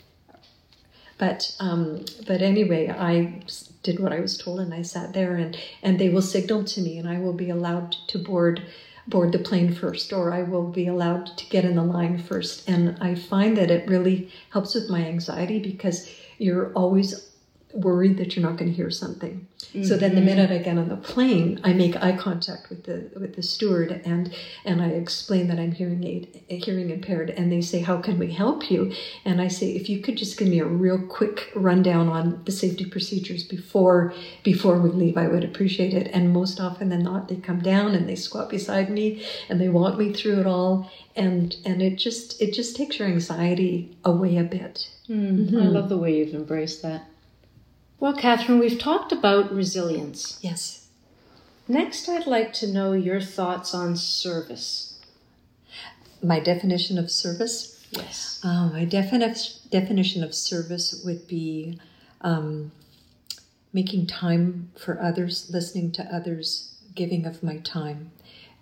But 1.17 1.55
um, 1.61 2.03
but 2.27 2.41
anyway, 2.41 2.89
I 2.89 3.41
did 3.83 3.99
what 3.99 4.11
I 4.11 4.19
was 4.19 4.37
told 4.37 4.59
and 4.59 4.73
I 4.73 4.81
sat 4.81 5.13
there 5.13 5.35
and 5.35 5.57
and 5.81 5.97
they 5.97 6.09
will 6.09 6.21
signal 6.21 6.65
to 6.65 6.81
me 6.81 6.97
and 6.97 7.07
I 7.07 7.19
will 7.19 7.33
be 7.33 7.49
allowed 7.49 7.93
to 8.07 8.17
board 8.17 8.63
board 9.07 9.31
the 9.31 9.39
plane 9.39 9.73
first 9.73 10.13
or 10.13 10.33
I 10.33 10.43
will 10.43 10.67
be 10.67 10.87
allowed 10.87 11.37
to 11.37 11.45
get 11.47 11.65
in 11.65 11.75
the 11.75 11.83
line 11.83 12.17
first. 12.17 12.69
And 12.69 12.97
I 13.01 13.15
find 13.15 13.57
that 13.57 13.71
it 13.71 13.89
really 13.89 14.31
helps 14.51 14.75
with 14.75 14.89
my 14.89 15.05
anxiety 15.05 15.59
because 15.59 16.09
you're 16.37 16.71
always 16.73 17.32
worried 17.73 18.17
that 18.17 18.35
you're 18.35 18.47
not 18.47 18.57
going 18.57 18.69
to 18.69 18.75
hear 18.75 18.91
something. 18.91 19.47
Mm-hmm. 19.73 19.83
So 19.83 19.97
then 19.97 20.13
the 20.13 20.21
minute 20.21 20.51
I 20.51 20.59
get 20.59 20.77
on 20.77 20.89
the 20.89 20.95
plane, 20.95 21.59
I 21.63 21.73
make 21.73 21.95
eye 21.95 22.15
contact 22.15 22.69
with 22.69 22.83
the 22.83 23.09
with 23.19 23.35
the 23.35 23.41
steward 23.41 24.01
and 24.05 24.33
and 24.65 24.81
I 24.81 24.89
explain 24.89 25.47
that 25.47 25.59
I'm 25.59 25.71
hearing 25.71 26.03
aid 26.03 26.43
hearing 26.47 26.91
impaired 26.91 27.31
and 27.31 27.51
they 27.51 27.61
say 27.61 27.79
how 27.79 27.97
can 27.97 28.19
we 28.19 28.31
help 28.31 28.69
you? 28.69 28.93
And 29.25 29.41
I 29.41 29.47
say 29.47 29.71
if 29.71 29.89
you 29.89 29.99
could 30.01 30.17
just 30.17 30.37
give 30.37 30.47
me 30.47 30.59
a 30.59 30.65
real 30.65 30.99
quick 30.99 31.51
rundown 31.55 32.07
on 32.07 32.43
the 32.45 32.51
safety 32.51 32.85
procedures 32.85 33.43
before 33.43 34.13
before 34.43 34.79
we 34.79 34.89
leave, 34.89 35.17
I 35.17 35.27
would 35.27 35.43
appreciate 35.43 35.93
it. 35.93 36.07
And 36.13 36.31
most 36.31 36.59
often 36.59 36.89
than 36.89 37.03
not 37.03 37.27
they 37.27 37.37
come 37.37 37.61
down 37.61 37.95
and 37.95 38.07
they 38.07 38.15
squat 38.15 38.49
beside 38.49 38.91
me 38.91 39.25
and 39.49 39.59
they 39.59 39.69
walk 39.69 39.97
me 39.97 40.13
through 40.13 40.39
it 40.41 40.45
all 40.45 40.91
and 41.15 41.55
and 41.65 41.81
it 41.81 41.95
just 41.95 42.39
it 42.39 42.53
just 42.53 42.75
takes 42.75 42.99
your 42.99 43.07
anxiety 43.07 43.97
away 44.05 44.37
a 44.37 44.43
bit. 44.43 44.89
Mm-hmm. 45.09 45.57
I 45.57 45.65
love 45.65 45.89
the 45.89 45.97
way 45.97 46.17
you've 46.17 46.35
embraced 46.35 46.81
that. 46.83 47.07
Well, 48.03 48.11
Catherine, 48.11 48.59
we've 48.59 48.79
talked 48.79 49.13
about 49.13 49.55
resilience. 49.55 50.37
Yes. 50.41 50.89
Next, 51.69 52.09
I'd 52.09 52.27
like 52.27 52.51
to 52.55 52.67
know 52.67 52.91
your 52.91 53.21
thoughts 53.21 53.73
on 53.73 53.95
service. 53.95 54.99
My 56.21 56.41
definition 56.41 56.97
of 56.97 57.09
service? 57.09 57.87
Yes. 57.91 58.41
Uh, 58.43 58.67
my 58.67 58.85
defini- 58.85 59.69
definition 59.69 60.21
of 60.21 60.35
service 60.35 61.01
would 61.05 61.29
be 61.29 61.79
um, 62.19 62.73
making 63.71 64.07
time 64.07 64.73
for 64.77 65.01
others, 65.01 65.49
listening 65.49 65.93
to 65.93 66.03
others, 66.13 66.75
giving 66.95 67.25
of 67.25 67.41
my 67.41 67.59
time. 67.59 68.11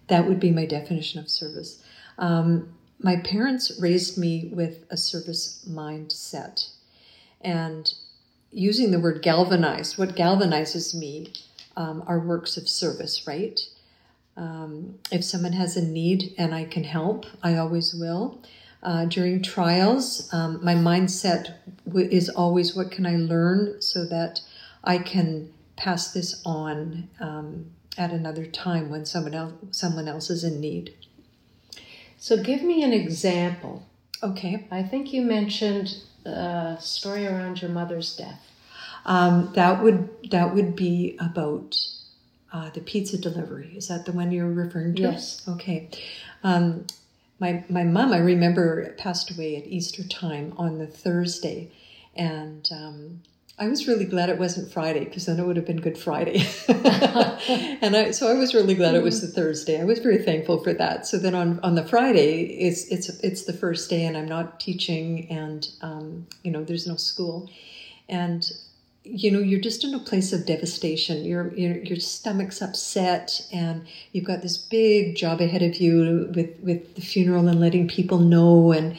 That 0.05 0.27
would 0.27 0.39
be 0.39 0.51
my 0.51 0.67
definition 0.67 1.19
of 1.19 1.31
service. 1.31 1.83
Um, 2.19 2.75
my 2.99 3.15
parents 3.15 3.81
raised 3.81 4.19
me 4.19 4.51
with 4.53 4.85
a 4.91 4.97
service 4.97 5.65
mindset. 5.67 6.67
And 7.43 7.91
using 8.51 8.91
the 8.91 8.99
word 8.99 9.21
galvanized, 9.21 9.97
what 9.97 10.15
galvanizes 10.15 10.93
me 10.93 11.33
um, 11.77 12.03
are 12.07 12.19
works 12.19 12.57
of 12.57 12.67
service, 12.67 13.25
right? 13.27 13.59
Um, 14.37 14.95
if 15.11 15.23
someone 15.23 15.53
has 15.53 15.77
a 15.77 15.85
need 15.85 16.33
and 16.37 16.53
I 16.53 16.65
can 16.65 16.83
help, 16.83 17.25
I 17.43 17.57
always 17.57 17.93
will. 17.93 18.41
Uh, 18.83 19.05
during 19.05 19.41
trials, 19.41 20.33
um, 20.33 20.59
my 20.63 20.73
mindset 20.73 21.53
w- 21.85 22.09
is 22.09 22.29
always 22.29 22.75
what 22.75 22.91
can 22.91 23.05
I 23.05 23.15
learn 23.17 23.81
so 23.81 24.05
that 24.05 24.41
I 24.83 24.97
can 24.97 25.53
pass 25.75 26.11
this 26.11 26.41
on 26.45 27.07
um, 27.19 27.71
at 27.97 28.11
another 28.11 28.45
time 28.45 28.89
when 28.89 29.05
someone 29.05 29.35
else, 29.35 29.53
someone 29.71 30.07
else 30.07 30.29
is 30.29 30.43
in 30.43 30.59
need. 30.59 30.95
So, 32.17 32.41
give 32.41 32.63
me 32.63 32.83
an 32.83 32.93
example. 32.93 33.83
Okay. 34.23 34.67
I 34.71 34.83
think 34.83 35.13
you 35.13 35.23
mentioned 35.23 36.03
a 36.25 36.77
story 36.79 37.27
around 37.27 37.61
your 37.61 37.71
mother's 37.71 38.15
death. 38.15 38.47
Um, 39.05 39.51
that 39.55 39.81
would 39.81 40.31
that 40.31 40.53
would 40.53 40.75
be 40.75 41.17
about 41.19 41.75
uh, 42.53 42.69
the 42.69 42.81
pizza 42.81 43.17
delivery. 43.17 43.73
Is 43.75 43.87
that 43.87 44.05
the 44.05 44.11
one 44.11 44.31
you're 44.31 44.51
referring 44.51 44.95
to? 44.95 45.01
Yes. 45.01 45.47
Okay. 45.47 45.89
Um, 46.43 46.85
my 47.39 47.63
my 47.69 47.83
mom, 47.83 48.13
I 48.13 48.17
remember, 48.17 48.93
passed 48.97 49.31
away 49.31 49.55
at 49.55 49.65
Easter 49.65 50.07
time 50.07 50.53
on 50.57 50.77
the 50.77 50.87
Thursday, 50.87 51.71
and 52.15 52.69
um, 52.71 53.21
I 53.61 53.67
was 53.67 53.87
really 53.87 54.05
glad 54.05 54.29
it 54.29 54.39
wasn't 54.39 54.73
Friday 54.73 55.05
because 55.05 55.27
then 55.27 55.39
it 55.39 55.45
would 55.45 55.55
have 55.55 55.67
been 55.67 55.79
Good 55.79 55.95
Friday. 55.95 56.43
and 56.67 57.95
I, 57.95 58.09
so 58.09 58.27
I 58.27 58.33
was 58.33 58.55
really 58.55 58.73
glad 58.73 58.95
it 58.95 59.03
was 59.03 59.21
the 59.21 59.27
Thursday. 59.27 59.79
I 59.79 59.83
was 59.83 59.99
very 59.99 60.17
thankful 60.17 60.63
for 60.63 60.73
that. 60.73 61.05
So 61.05 61.19
then 61.19 61.35
on, 61.35 61.59
on 61.61 61.75
the 61.75 61.85
Friday, 61.85 62.41
it's 62.41 62.85
it's 62.87 63.09
it's 63.19 63.43
the 63.43 63.53
first 63.53 63.87
day, 63.87 64.05
and 64.05 64.17
I'm 64.17 64.27
not 64.27 64.59
teaching, 64.59 65.29
and 65.29 65.69
um, 65.83 66.25
you 66.41 66.49
know 66.49 66.63
there's 66.63 66.87
no 66.87 66.95
school, 66.95 67.51
and 68.09 68.51
you 69.03 69.29
know 69.29 69.37
you're 69.37 69.59
just 69.59 69.83
in 69.83 69.93
a 69.93 69.99
place 69.99 70.31
of 70.31 70.45
devastation 70.45 71.25
your, 71.25 71.51
your 71.55 71.77
your 71.77 71.99
stomach's 71.99 72.61
upset 72.61 73.47
and 73.51 73.87
you've 74.11 74.25
got 74.25 74.43
this 74.43 74.57
big 74.57 75.15
job 75.15 75.41
ahead 75.41 75.63
of 75.63 75.77
you 75.77 76.31
with 76.35 76.55
with 76.61 76.93
the 76.93 77.01
funeral 77.01 77.47
and 77.47 77.59
letting 77.59 77.87
people 77.87 78.19
know 78.19 78.71
and 78.71 78.95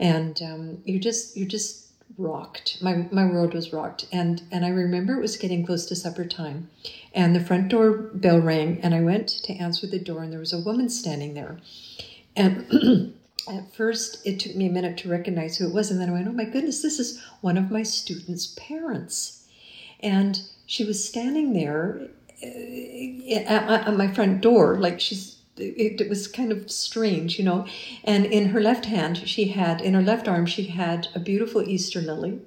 and 0.00 0.42
um, 0.42 0.82
you're 0.84 1.00
just 1.00 1.36
you're 1.36 1.46
just 1.46 1.83
rocked. 2.16 2.82
My 2.82 3.08
my 3.10 3.24
world 3.24 3.54
was 3.54 3.72
rocked. 3.72 4.06
And 4.12 4.42
and 4.50 4.64
i 4.64 4.68
remember 4.68 5.14
it 5.14 5.20
was 5.20 5.36
getting 5.36 5.64
close 5.66 5.86
to 5.86 5.96
supper 5.96 6.24
time 6.24 6.70
and 7.14 7.34
the 7.34 7.44
front 7.44 7.68
door 7.68 7.92
bell 7.92 8.40
rang 8.40 8.80
and 8.82 8.94
i 8.94 9.00
went 9.00 9.28
to 9.28 9.52
answer 9.54 9.86
the 9.86 9.98
door 9.98 10.22
and 10.22 10.32
there 10.32 10.40
was 10.40 10.52
a 10.52 10.60
woman 10.60 10.88
standing 10.88 11.34
there. 11.34 11.58
And 12.36 13.14
at 13.48 13.74
first 13.74 14.26
it 14.26 14.40
took 14.40 14.54
me 14.56 14.66
a 14.66 14.72
minute 14.72 14.96
to 14.98 15.08
recognize 15.08 15.56
who 15.56 15.68
it 15.68 15.74
was 15.74 15.90
and 15.90 16.00
then 16.00 16.08
i 16.08 16.12
went 16.12 16.28
oh 16.28 16.32
my 16.32 16.44
goodness 16.44 16.82
this 16.82 16.98
is 16.98 17.22
one 17.40 17.56
of 17.56 17.70
my 17.70 17.82
students 17.82 18.54
parents. 18.58 19.46
And 20.00 20.42
she 20.66 20.84
was 20.84 21.06
standing 21.06 21.52
there 21.52 22.08
uh, 22.42 23.34
at, 23.46 23.88
at 23.88 23.96
my 23.96 24.12
front 24.12 24.40
door, 24.40 24.78
like 24.78 25.00
she's 25.00 25.33
it, 25.56 26.00
it, 26.00 26.08
was 26.08 26.26
kind 26.26 26.52
of 26.52 26.70
strange, 26.70 27.38
you 27.38 27.44
know. 27.44 27.66
And 28.02 28.26
in 28.26 28.50
her 28.50 28.60
left 28.60 28.86
hand, 28.86 29.28
she 29.28 29.48
had, 29.48 29.80
in 29.80 29.94
her 29.94 30.02
left 30.02 30.28
arm, 30.28 30.46
she 30.46 30.64
had 30.64 31.08
a 31.14 31.20
beautiful 31.20 31.62
Easter 31.62 32.00
lily. 32.00 32.40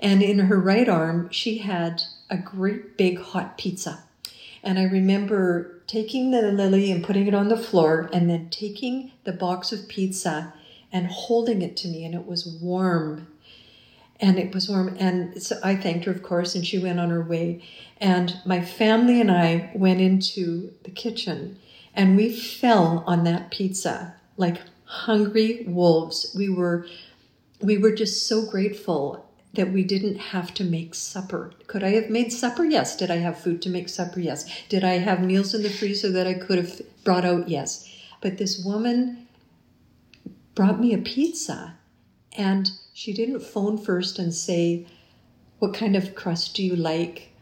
And 0.00 0.22
in 0.22 0.38
her 0.40 0.58
right 0.58 0.88
arm, 0.88 1.28
she 1.30 1.58
had 1.58 2.02
a 2.30 2.36
great 2.36 2.96
big 2.96 3.20
hot 3.20 3.58
pizza. 3.58 4.04
And 4.62 4.78
I 4.78 4.84
remember 4.84 5.80
taking 5.86 6.30
the 6.30 6.42
lily 6.52 6.90
and 6.90 7.04
putting 7.04 7.26
it 7.26 7.34
on 7.34 7.48
the 7.48 7.56
floor, 7.56 8.10
and 8.12 8.28
then 8.28 8.50
taking 8.50 9.12
the 9.24 9.32
box 9.32 9.72
of 9.72 9.88
pizza 9.88 10.52
and 10.92 11.06
holding 11.06 11.62
it 11.62 11.76
to 11.78 11.88
me. 11.88 12.04
And 12.04 12.14
it 12.14 12.26
was 12.26 12.46
warm 12.46 13.28
and 14.20 14.38
it 14.38 14.54
was 14.54 14.68
warm. 14.68 14.96
And 14.98 15.40
so 15.42 15.58
I 15.62 15.76
thanked 15.76 16.06
her, 16.06 16.12
of 16.12 16.22
course, 16.22 16.54
and 16.54 16.66
she 16.66 16.78
went 16.78 16.98
on 16.98 17.10
her 17.10 17.22
way. 17.22 17.62
And 17.98 18.40
my 18.44 18.60
family 18.60 19.20
and 19.20 19.30
I 19.30 19.70
went 19.74 20.00
into 20.00 20.72
the 20.82 20.90
kitchen 20.90 21.58
and 21.98 22.16
we 22.16 22.32
fell 22.32 23.02
on 23.08 23.24
that 23.24 23.50
pizza 23.50 24.14
like 24.36 24.62
hungry 24.84 25.64
wolves. 25.66 26.32
We 26.34 26.48
were, 26.48 26.86
we 27.60 27.76
were 27.76 27.90
just 27.90 28.28
so 28.28 28.48
grateful 28.48 29.28
that 29.54 29.72
we 29.72 29.82
didn't 29.82 30.16
have 30.16 30.54
to 30.54 30.64
make 30.64 30.94
supper. 30.94 31.52
Could 31.66 31.82
I 31.82 31.90
have 31.90 32.08
made 32.08 32.32
supper? 32.32 32.64
Yes. 32.64 32.96
Did 32.96 33.10
I 33.10 33.16
have 33.16 33.40
food 33.40 33.60
to 33.62 33.68
make 33.68 33.88
supper? 33.88 34.20
Yes. 34.20 34.48
Did 34.68 34.84
I 34.84 34.98
have 34.98 35.20
meals 35.24 35.54
in 35.54 35.64
the 35.64 35.70
freezer 35.70 36.10
that 36.12 36.26
I 36.28 36.34
could 36.34 36.58
have 36.58 36.80
brought 37.02 37.24
out? 37.24 37.48
Yes. 37.48 37.92
But 38.20 38.38
this 38.38 38.64
woman 38.64 39.26
brought 40.54 40.78
me 40.78 40.94
a 40.94 40.98
pizza 40.98 41.74
and 42.36 42.70
she 42.94 43.12
didn't 43.12 43.40
phone 43.40 43.76
first 43.76 44.20
and 44.20 44.32
say, 44.32 44.86
What 45.58 45.74
kind 45.74 45.96
of 45.96 46.14
crust 46.14 46.54
do 46.54 46.62
you 46.62 46.76
like? 46.76 47.32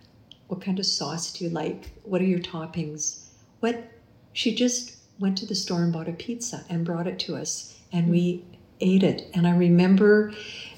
What 0.47 0.63
kind 0.63 0.79
of 0.79 0.87
sauce 0.87 1.35
do 1.35 1.45
you 1.45 1.51
like? 1.51 1.91
What 2.05 2.23
are 2.23 2.25
your 2.25 2.39
toppings? 2.39 3.25
What 3.61 3.93
she 4.37 4.55
just 4.55 4.95
went 5.19 5.39
to 5.39 5.47
the 5.47 5.55
store 5.55 5.83
and 5.83 5.91
bought 5.91 6.11
a 6.11 6.13
pizza 6.13 6.63
and 6.69 6.85
brought 6.85 7.07
it 7.07 7.19
to 7.19 7.35
us 7.35 7.81
and 7.91 8.11
we 8.11 8.45
ate 8.81 9.03
it. 9.03 9.31
And 9.33 9.47
I 9.47 9.57
remember 9.57 10.31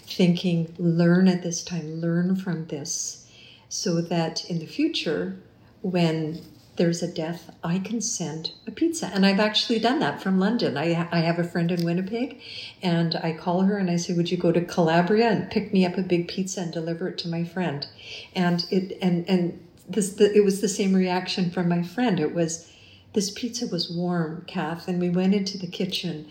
thinking, 0.07 0.73
learn 0.79 1.27
at 1.27 1.43
this 1.43 1.65
time, 1.65 2.01
learn 2.01 2.37
from 2.37 2.69
this 2.69 3.29
so 3.69 4.01
that 4.01 4.49
in 4.49 4.61
the 4.61 4.67
future, 4.67 5.41
when 5.83 6.41
there's 6.77 7.03
a 7.03 7.13
death, 7.13 7.53
I 7.65 7.81
can 7.81 8.01
send 8.01 8.53
a 8.69 8.71
pizza. 8.71 9.07
And 9.07 9.27
I've 9.27 9.41
actually 9.41 9.81
done 9.81 9.99
that 9.99 10.23
from 10.23 10.39
London. 10.39 10.77
I, 10.77 11.09
I 11.11 11.19
have 11.19 11.41
a 11.41 11.45
friend 11.45 11.73
in 11.73 11.85
Winnipeg 11.85 12.41
and 12.81 13.17
I 13.17 13.33
call 13.33 13.63
her 13.63 13.77
and 13.77 13.91
I 13.91 13.97
say, 13.97 14.15
would 14.15 14.31
you 14.31 14.37
go 14.37 14.53
to 14.53 14.65
Calabria 14.65 15.31
and 15.31 15.51
pick 15.51 15.73
me 15.73 15.85
up 15.85 15.99
a 15.99 16.03
big 16.03 16.29
pizza 16.29 16.61
and 16.61 16.73
deliver 16.73 17.09
it 17.09 17.19
to 17.19 17.29
my 17.29 17.43
friend? 17.43 17.89
And 18.37 18.65
it, 18.71 18.97
and, 19.03 19.29
and 19.29 19.61
this, 19.89 20.11
the, 20.11 20.33
it 20.33 20.45
was 20.45 20.61
the 20.61 20.69
same 20.69 20.95
reaction 20.95 21.51
from 21.51 21.69
my 21.69 21.83
friend. 21.83 22.21
It 22.21 22.33
was, 22.33 22.71
this 23.19 23.31
pizza 23.33 23.67
was 23.67 23.91
warm, 23.91 24.45
Kath, 24.47 24.87
and 24.87 25.01
we 25.01 25.11
went 25.11 25.35
into 25.35 25.59
the 25.59 25.67
kitchen. 25.67 26.31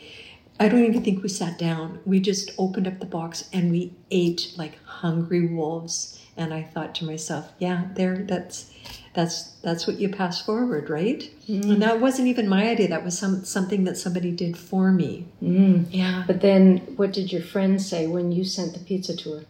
I 0.58 0.70
don't 0.70 0.86
even 0.86 1.04
think 1.04 1.22
we 1.22 1.28
sat 1.28 1.60
down. 1.60 2.00
We 2.06 2.22
just 2.22 2.52
opened 2.58 2.88
up 2.88 3.00
the 3.00 3.06
box 3.06 3.50
and 3.52 3.70
we 3.70 3.94
ate 4.10 4.54
like 4.56 4.82
hungry 4.86 5.48
wolves. 5.48 6.18
And 6.38 6.54
I 6.54 6.64
thought 6.64 6.96
to 6.96 7.06
myself, 7.06 7.52
yeah, 7.60 7.90
there, 7.96 8.20
that's, 8.20 8.72
that's 9.14 9.50
that's 9.64 9.86
what 9.86 10.00
you 10.00 10.08
pass 10.08 10.42
forward, 10.42 10.90
right? 10.90 11.30
Mm. 11.50 11.72
And 11.72 11.82
that 11.82 12.00
wasn't 12.00 12.30
even 12.30 12.48
my 12.48 12.70
idea. 12.70 12.88
That 12.88 13.04
was 13.04 13.20
some 13.20 13.44
something 13.44 13.84
that 13.84 13.98
somebody 13.98 14.32
did 14.32 14.56
for 14.56 14.94
me. 14.94 15.26
Mm. 15.44 15.88
Yeah. 15.90 16.24
But 16.26 16.40
then, 16.40 16.78
what 16.96 17.12
did 17.12 17.34
your 17.34 17.42
friend 17.42 17.82
say 17.82 18.08
when 18.08 18.32
you 18.32 18.46
sent 18.46 18.72
the 18.74 18.80
pizza 18.80 19.14
to 19.18 19.34
her? 19.34 19.46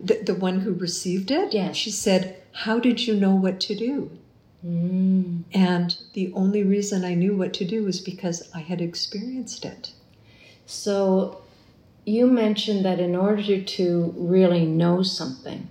The 0.00 0.22
the 0.22 0.34
one 0.34 0.60
who 0.60 0.72
received 0.72 1.30
it. 1.30 1.52
Yeah. 1.52 1.72
She 1.72 1.90
said, 1.90 2.40
"How 2.64 2.78
did 2.78 3.06
you 3.06 3.14
know 3.14 3.34
what 3.34 3.60
to 3.66 3.74
do?" 3.74 4.16
Mm. 4.64 5.44
And 5.52 5.96
the 6.12 6.32
only 6.32 6.62
reason 6.62 7.04
I 7.04 7.14
knew 7.14 7.36
what 7.36 7.52
to 7.54 7.64
do 7.64 7.84
was 7.84 8.00
because 8.00 8.48
I 8.54 8.60
had 8.60 8.80
experienced 8.80 9.64
it. 9.64 9.92
So, 10.64 11.42
you 12.04 12.28
mentioned 12.28 12.84
that 12.84 13.00
in 13.00 13.16
order 13.16 13.60
to 13.60 14.14
really 14.16 14.64
know 14.64 15.02
something, 15.02 15.68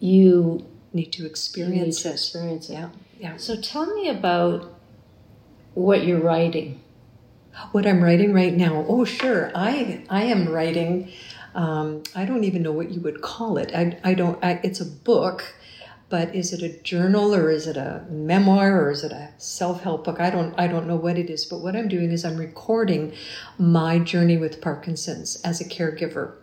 you 0.00 0.66
need 0.92 1.12
to 1.12 1.26
experience 1.26 2.04
need 2.04 2.08
to 2.08 2.12
experience 2.12 2.68
it. 2.68 2.74
Yeah, 2.74 2.90
yeah. 3.18 3.36
So 3.36 3.60
tell 3.60 3.92
me 3.94 4.08
about 4.08 4.74
what 5.74 6.04
you're 6.04 6.20
writing. 6.20 6.80
What 7.72 7.86
I'm 7.86 8.04
writing 8.04 8.32
right 8.32 8.54
now? 8.54 8.84
Oh, 8.86 9.04
sure. 9.04 9.50
I 9.54 10.04
I 10.08 10.24
am 10.24 10.48
writing. 10.48 11.10
Um, 11.54 12.02
I 12.14 12.24
don't 12.24 12.44
even 12.44 12.62
know 12.62 12.72
what 12.72 12.90
you 12.90 13.00
would 13.00 13.20
call 13.22 13.58
it. 13.58 13.72
I 13.74 13.98
I 14.04 14.14
don't. 14.14 14.42
I, 14.44 14.60
it's 14.62 14.80
a 14.80 14.86
book, 14.86 15.54
but 16.08 16.34
is 16.34 16.52
it 16.52 16.62
a 16.62 16.82
journal 16.82 17.34
or 17.34 17.50
is 17.50 17.66
it 17.66 17.76
a 17.76 18.04
memoir 18.08 18.80
or 18.80 18.90
is 18.90 19.04
it 19.04 19.12
a 19.12 19.30
self-help 19.36 20.04
book? 20.04 20.20
I 20.20 20.30
don't 20.30 20.58
I 20.58 20.66
don't 20.66 20.86
know 20.86 20.96
what 20.96 21.18
it 21.18 21.28
is. 21.28 21.44
But 21.44 21.60
what 21.60 21.76
I'm 21.76 21.88
doing 21.88 22.10
is 22.10 22.24
I'm 22.24 22.38
recording 22.38 23.12
my 23.58 23.98
journey 23.98 24.36
with 24.36 24.60
Parkinson's 24.60 25.40
as 25.42 25.60
a 25.60 25.64
caregiver 25.64 26.34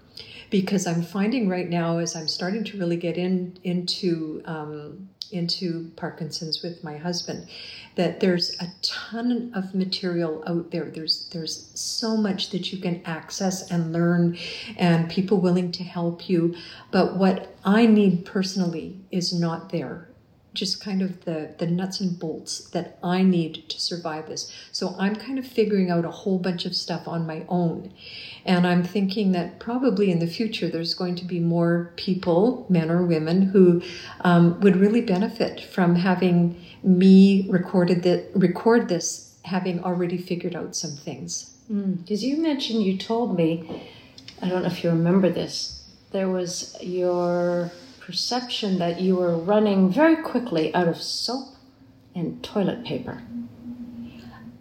because 0.50 0.86
I'm 0.86 1.02
finding 1.02 1.50
right 1.50 1.70
now 1.70 1.98
as 1.98 2.16
I'm 2.16 2.28
starting 2.28 2.64
to 2.66 2.78
really 2.78 2.98
get 2.98 3.18
in 3.18 3.58
into 3.64 4.44
um, 4.46 5.10
into 5.32 5.92
Parkinson's 5.96 6.62
with 6.62 6.84
my 6.84 6.98
husband 6.98 7.48
that 7.96 8.20
there's 8.20 8.60
a 8.62 8.68
ton 8.82 9.52
of 9.56 9.74
material 9.74 10.44
out 10.48 10.72
there. 10.72 10.86
There's 10.86 11.28
there's 11.32 11.70
so 11.74 12.18
much 12.18 12.50
that 12.52 12.72
you 12.72 12.80
can 12.80 13.02
access 13.06 13.72
and 13.72 13.94
learn 13.94 14.38
and 14.78 15.10
people 15.10 15.38
willing 15.38 15.72
to 15.74 15.84
help 15.84 16.30
you. 16.30 16.56
But 16.92 17.16
what 17.16 17.56
I 17.64 17.86
need 17.86 18.26
personally 18.26 19.00
is 19.12 19.34
not 19.34 19.70
there 19.70 20.10
just 20.56 20.82
kind 20.82 21.02
of 21.02 21.26
the, 21.26 21.54
the 21.60 21.68
nuts 21.68 22.00
and 22.00 22.18
bolts 22.18 22.70
that 22.70 22.98
I 23.04 23.22
need 23.22 23.70
to 23.70 23.80
survive 23.80 24.28
this. 24.28 24.52
So 24.72 24.96
I'm 24.98 25.16
kind 25.16 25.38
of 25.38 25.46
figuring 25.46 25.92
out 25.92 26.06
a 26.06 26.12
whole 26.12 26.40
bunch 26.40 26.66
of 26.66 26.76
stuff 26.76 27.08
on 27.08 27.28
my 27.28 27.46
own. 27.48 27.94
And 28.46 28.68
I'm 28.68 28.84
thinking 28.84 29.32
that 29.32 29.60
probably 29.60 30.12
in 30.12 30.20
the 30.20 30.28
future 30.28 30.70
there's 30.70 30.94
going 30.94 31.16
to 31.16 31.26
be 31.26 31.40
more 31.40 31.92
people, 31.96 32.68
men 32.70 32.92
or 32.92 33.04
women, 33.04 33.42
who 33.42 33.82
um, 34.22 34.60
would 34.62 34.76
really 34.76 35.02
benefit 35.02 35.62
from 35.62 35.96
having 35.96 36.64
me 36.84 37.48
recorded 37.50 38.04
that 38.04 38.30
record 38.36 38.88
this, 38.88 39.36
having 39.46 39.84
already 39.84 40.18
figured 40.18 40.56
out 40.56 40.76
some 40.76 40.92
things. 40.92 41.56
Because 41.68 42.24
mm, 42.24 42.28
you 42.28 42.38
mentioned, 42.38 42.84
you 42.84 42.98
told 42.98 43.36
me, 43.36 43.90
I 44.42 44.50
don't 44.50 44.62
know 44.62 44.68
if 44.68 44.84
you 44.84 44.92
remember 44.92 45.30
this, 45.32 45.84
there 46.12 46.30
was 46.30 46.78
your 46.82 47.72
perception 48.00 48.78
that 48.78 49.02
you 49.02 49.16
were 49.16 49.36
running 49.36 49.90
very 49.90 50.18
quickly 50.18 50.74
out 50.76 50.88
of 50.88 51.02
soap 51.02 51.56
and 52.14 52.44
toilet 52.44 52.86
paper. 52.86 53.24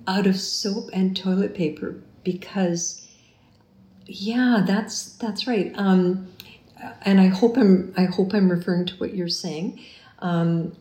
Out 0.07 0.27
of 0.27 0.41
soap 0.41 0.89
and 0.95 1.15
toilet 1.15 1.55
paper 1.55 2.03
because 2.25 3.04
yeah, 4.07 4.63
that's 4.67 5.17
that's 5.17 5.47
right. 5.47 5.73
Um, 5.77 6.29
and 7.03 7.21
I 7.21 7.27
hope 7.27 7.57
I'm 7.57 7.93
I 7.97 8.05
hope 8.05 8.35
I'm 8.35 8.51
referring 8.51 8.87
to 8.87 8.95
what 8.97 9.15
you're 9.15 9.29
saying. 9.29 9.81
Um, 10.21 10.77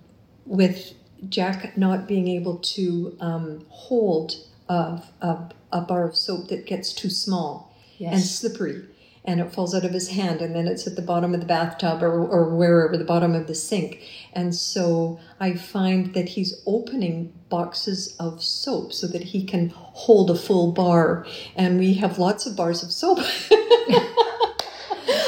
with 0.45 0.93
Jack 1.29 1.77
not 1.77 2.07
being 2.07 2.27
able 2.27 2.57
to 2.57 3.17
um, 3.19 3.65
hold 3.69 4.35
a, 4.69 5.01
a, 5.21 5.49
a, 5.71 5.81
bar 5.81 6.07
of 6.07 6.15
soap 6.15 6.49
that 6.49 6.65
gets 6.65 6.93
too 6.93 7.09
small 7.09 7.73
yes. 7.97 8.13
and 8.13 8.23
slippery 8.23 8.85
and 9.25 9.39
it 9.39 9.53
falls 9.53 9.73
out 9.73 9.85
of 9.85 9.93
his 9.93 10.09
hand 10.09 10.41
and 10.41 10.55
then 10.55 10.67
it's 10.67 10.85
at 10.85 10.95
the 10.95 11.01
bottom 11.01 11.33
of 11.33 11.39
the 11.39 11.45
bathtub 11.45 12.03
or, 12.03 12.25
or 12.25 12.53
wherever 12.55 12.97
the 12.97 13.05
bottom 13.05 13.33
of 13.33 13.47
the 13.47 13.55
sink. 13.55 14.01
And 14.33 14.53
so 14.53 15.19
i 15.39 15.55
find 15.55 16.13
that 16.13 16.29
he's 16.29 16.61
opening 16.65 17.33
boxes 17.49 18.15
of 18.19 18.43
soap 18.43 18.91
so 18.93 19.07
that 19.07 19.23
he 19.23 19.45
can 19.45 19.69
hold 19.75 20.29
a 20.29 20.35
full 20.35 20.71
bar. 20.71 21.25
And 21.55 21.79
we 21.79 21.93
have 21.95 22.19
lots 22.19 22.45
of 22.45 22.55
bars 22.55 22.83
of 22.83 22.91
soap. 22.91 23.19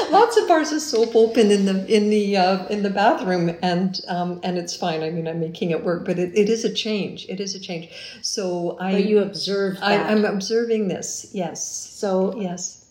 Lots 0.08 0.36
of 0.38 0.48
bars 0.48 0.72
of 0.72 0.80
soap 0.80 1.14
open 1.14 1.50
in 1.50 1.66
the 1.66 1.84
in 1.94 2.08
the 2.08 2.36
uh, 2.36 2.66
in 2.68 2.82
the 2.82 2.90
bathroom 2.90 3.54
and 3.60 4.00
um, 4.08 4.40
and 4.42 4.56
it's 4.56 4.74
fine. 4.74 5.02
I 5.02 5.10
mean 5.10 5.28
i'm 5.28 5.40
making 5.40 5.70
it 5.72 5.84
work 5.84 6.06
but 6.06 6.18
it, 6.18 6.34
it 6.34 6.48
is 6.48 6.64
a 6.64 6.72
change. 6.72 7.26
It 7.28 7.40
is 7.40 7.54
a 7.54 7.60
change. 7.60 7.90
So 8.22 8.78
i 8.80 8.92
but 8.92 9.04
you 9.04 9.18
observe 9.18 9.78
I, 9.82 9.96
i'm 9.96 10.24
observing 10.24 10.88
this. 10.88 11.26
Yes. 11.32 11.90
So 11.92 12.40
yes 12.40 12.85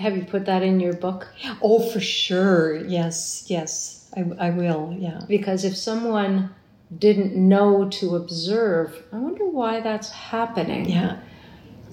have 0.00 0.16
you 0.16 0.24
put 0.24 0.46
that 0.46 0.62
in 0.62 0.80
your 0.80 0.94
book? 0.94 1.28
Oh, 1.62 1.78
for 1.90 2.00
sure. 2.00 2.76
Yes, 2.86 3.44
yes. 3.46 4.10
I, 4.16 4.24
I 4.38 4.50
will, 4.50 4.96
yeah. 4.98 5.20
Because 5.28 5.64
if 5.64 5.76
someone 5.76 6.54
didn't 6.96 7.36
know 7.36 7.88
to 7.88 8.16
observe, 8.16 9.04
I 9.12 9.18
wonder 9.18 9.46
why 9.46 9.80
that's 9.80 10.10
happening. 10.10 10.88
Yeah. 10.88 11.20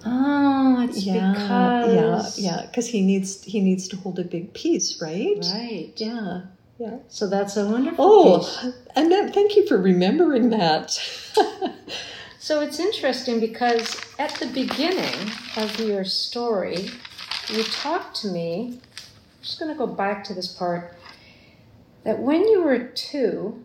Oh, 0.05 0.85
it's 0.87 1.03
yeah, 1.03 1.33
because 1.33 2.39
yeah, 2.39 2.51
yeah, 2.51 2.65
because 2.65 2.87
he 2.87 3.01
needs 3.01 3.43
he 3.43 3.59
needs 3.59 3.87
to 3.89 3.97
hold 3.97 4.19
a 4.19 4.23
big 4.23 4.53
piece, 4.53 5.01
right? 5.01 5.37
Right. 5.53 5.93
Yeah. 5.97 6.43
Yeah. 6.77 6.97
So 7.09 7.27
that's 7.27 7.57
a 7.57 7.65
wonderful. 7.65 8.05
Oh, 8.05 8.39
piece. 8.39 8.73
and 8.95 9.33
thank 9.33 9.55
you 9.55 9.67
for 9.67 9.77
remembering 9.77 10.49
that. 10.51 10.91
so 12.39 12.61
it's 12.61 12.79
interesting 12.79 13.39
because 13.39 13.99
at 14.19 14.33
the 14.35 14.47
beginning 14.47 15.31
of 15.57 15.79
your 15.79 16.05
story, 16.05 16.89
you 17.49 17.63
talked 17.63 18.15
to 18.21 18.27
me, 18.27 18.79
I'm 18.79 19.41
just 19.41 19.59
going 19.59 19.71
to 19.71 19.77
go 19.77 19.87
back 19.87 20.23
to 20.25 20.33
this 20.33 20.47
part, 20.47 20.95
that 22.03 22.19
when 22.19 22.47
you 22.47 22.63
were 22.63 22.79
two, 22.79 23.63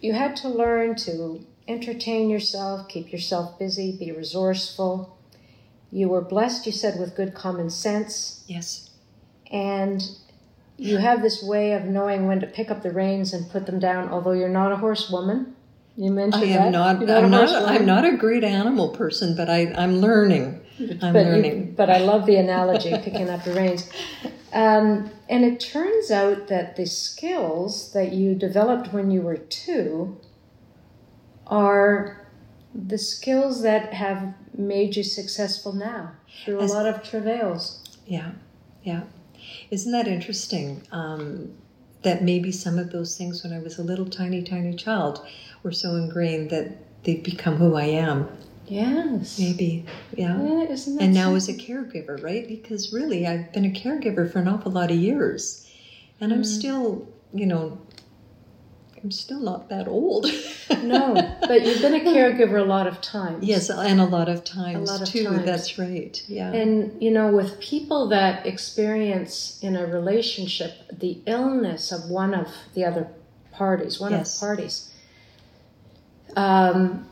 you 0.00 0.12
had 0.12 0.36
to 0.36 0.48
learn 0.48 0.96
to 0.96 1.44
entertain 1.68 2.28
yourself, 2.28 2.88
keep 2.88 3.12
yourself 3.12 3.58
busy, 3.58 3.96
be 3.96 4.10
resourceful. 4.12 5.16
You 5.90 6.08
were 6.08 6.20
blessed, 6.20 6.66
you 6.66 6.72
said, 6.72 6.98
with 6.98 7.14
good 7.14 7.34
common 7.34 7.70
sense. 7.70 8.44
Yes. 8.46 8.90
And 9.50 10.02
you 10.76 10.96
have 10.96 11.22
this 11.22 11.42
way 11.42 11.72
of 11.72 11.84
knowing 11.84 12.26
when 12.26 12.40
to 12.40 12.46
pick 12.46 12.70
up 12.70 12.82
the 12.82 12.90
reins 12.90 13.32
and 13.32 13.50
put 13.50 13.66
them 13.66 13.78
down, 13.78 14.08
although 14.08 14.32
you're 14.32 14.48
not 14.48 14.72
a 14.72 14.76
horsewoman. 14.76 15.54
You 15.96 16.10
mentioned 16.10 16.44
I 16.44 16.46
am 16.46 16.72
that. 16.72 17.00
not. 17.06 17.08
I'm 17.10 17.30
not. 17.30 17.70
I'm 17.70 17.84
not 17.84 18.06
a 18.06 18.16
great 18.16 18.42
animal 18.42 18.88
person, 18.88 19.36
but 19.36 19.50
I, 19.50 19.72
I'm 19.74 19.98
learning. 19.98 20.61
I'm 20.78 21.12
but 21.12 21.26
learning. 21.26 21.66
You, 21.66 21.74
but 21.76 21.90
I 21.90 21.98
love 21.98 22.26
the 22.26 22.36
analogy, 22.36 22.90
picking 23.02 23.28
up 23.28 23.44
the 23.44 23.52
reins. 23.52 23.88
Um, 24.52 25.10
and 25.28 25.44
it 25.44 25.60
turns 25.60 26.10
out 26.10 26.48
that 26.48 26.76
the 26.76 26.86
skills 26.86 27.92
that 27.92 28.12
you 28.12 28.34
developed 28.34 28.92
when 28.92 29.10
you 29.10 29.22
were 29.22 29.36
two 29.36 30.20
are 31.46 32.26
the 32.74 32.98
skills 32.98 33.62
that 33.62 33.92
have 33.94 34.34
made 34.56 34.96
you 34.96 35.02
successful 35.02 35.72
now 35.72 36.12
through 36.44 36.60
As, 36.60 36.70
a 36.70 36.74
lot 36.74 36.86
of 36.86 37.02
travails. 37.02 37.98
Yeah, 38.06 38.32
yeah. 38.82 39.02
Isn't 39.70 39.92
that 39.92 40.06
interesting? 40.06 40.82
Um, 40.92 41.54
that 42.02 42.22
maybe 42.22 42.52
some 42.52 42.78
of 42.78 42.90
those 42.90 43.16
things 43.16 43.42
when 43.42 43.52
I 43.52 43.60
was 43.60 43.78
a 43.78 43.82
little 43.82 44.06
tiny, 44.06 44.42
tiny 44.42 44.74
child 44.74 45.24
were 45.62 45.72
so 45.72 45.94
ingrained 45.94 46.50
that 46.50 46.76
they've 47.04 47.22
become 47.22 47.56
who 47.56 47.76
I 47.76 47.84
am. 47.84 48.28
Yes. 48.66 49.38
Maybe. 49.38 49.84
Yeah. 50.14 50.40
yeah 50.42 50.76
and 51.00 51.14
now 51.14 51.34
as 51.34 51.48
a 51.48 51.54
caregiver, 51.54 52.22
right? 52.22 52.46
Because 52.46 52.92
really, 52.92 53.26
I've 53.26 53.52
been 53.52 53.64
a 53.64 53.70
caregiver 53.70 54.30
for 54.30 54.38
an 54.38 54.48
awful 54.48 54.72
lot 54.72 54.90
of 54.90 54.96
years. 54.96 55.68
And 56.20 56.32
mm. 56.32 56.36
I'm 56.36 56.44
still, 56.44 57.08
you 57.34 57.46
know, 57.46 57.78
I'm 59.02 59.10
still 59.10 59.40
not 59.40 59.68
that 59.70 59.88
old. 59.88 60.26
no, 60.82 61.14
but 61.40 61.66
you've 61.66 61.80
been 61.80 61.94
a 61.94 62.00
caregiver 62.00 62.60
a 62.60 62.64
lot 62.64 62.86
of 62.86 63.00
times. 63.00 63.44
Yes, 63.44 63.68
and 63.68 64.00
a 64.00 64.04
lot 64.04 64.28
of 64.28 64.44
times 64.44 64.88
a 64.88 64.92
lot 64.92 65.02
of 65.02 65.08
too. 65.08 65.24
Times. 65.24 65.44
That's 65.44 65.78
right. 65.78 66.22
Yeah. 66.28 66.52
And 66.52 67.02
you 67.02 67.10
know, 67.10 67.32
with 67.32 67.58
people 67.60 68.08
that 68.10 68.46
experience 68.46 69.58
in 69.60 69.74
a 69.74 69.86
relationship 69.86 70.72
the 70.92 71.20
illness 71.26 71.90
of 71.90 72.08
one 72.08 72.32
of 72.32 72.48
the 72.74 72.84
other 72.84 73.08
parties, 73.50 73.98
one 73.98 74.12
yes. 74.12 74.34
of 74.34 74.40
the 74.40 74.46
parties, 74.46 74.94
um, 76.36 77.08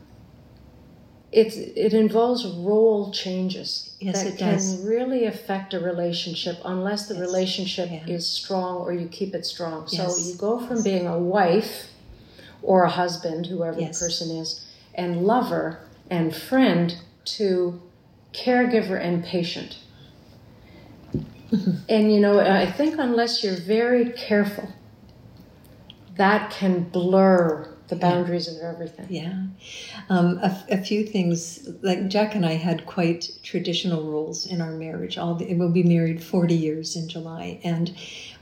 it's 1.31 1.55
it 1.55 1.93
involves 1.93 2.45
role 2.45 3.11
changes 3.11 3.95
Yes, 3.99 4.23
that 4.23 4.33
it 4.33 4.37
can 4.37 4.53
does. 4.53 4.83
really 4.83 5.25
affect 5.25 5.73
a 5.73 5.79
relationship 5.79 6.57
unless 6.65 7.07
the 7.07 7.13
Yes. 7.13 7.21
relationship 7.21 7.89
Yeah. 7.91 8.05
is 8.15 8.27
strong 8.27 8.77
or 8.81 8.91
you 8.93 9.07
keep 9.07 9.33
it 9.35 9.45
strong. 9.45 9.87
So 9.87 10.17
you 10.17 10.33
go 10.35 10.59
from 10.59 10.81
being 10.83 11.07
a 11.07 11.17
wife 11.19 11.91
or 12.63 12.83
a 12.83 12.89
husband, 12.89 13.45
whoever 13.47 13.79
Yes. 13.79 13.99
the 13.99 14.05
person 14.05 14.35
is, 14.35 14.65
and 14.95 15.25
lover 15.25 15.79
and 16.09 16.35
friend 16.35 16.95
to 17.25 17.81
caregiver 18.33 18.99
and 18.99 19.23
patient. 19.23 19.77
Mm-hmm. 21.51 21.71
and 21.89 22.13
you 22.13 22.19
know, 22.21 22.39
I 22.39 22.65
think 22.71 22.95
unless 22.97 23.43
you're 23.43 23.57
very 23.57 24.09
careful, 24.11 24.69
that 26.15 26.49
can 26.49 26.83
blur 26.83 27.67
the 27.91 27.97
Yeah. 27.97 28.09
boundaries 28.09 28.47
of 28.47 28.57
everything. 28.61 29.05
Yeah. 29.09 29.43
Um, 30.09 30.39
a, 30.41 30.63
a 30.69 30.77
few 30.77 31.05
things, 31.05 31.67
like 31.81 32.07
Jack 32.07 32.33
and 32.35 32.45
I 32.45 32.53
had 32.53 32.85
quite 32.85 33.29
traditional 33.43 34.09
roles 34.09 34.47
in 34.47 34.61
our 34.61 34.71
marriage. 34.71 35.17
All 35.17 35.35
the, 35.35 35.53
we'll 35.55 35.69
be 35.69 35.83
married 35.83 36.23
40 36.23 36.55
years 36.55 36.95
in 36.95 37.07
July, 37.09 37.59
and 37.63 37.93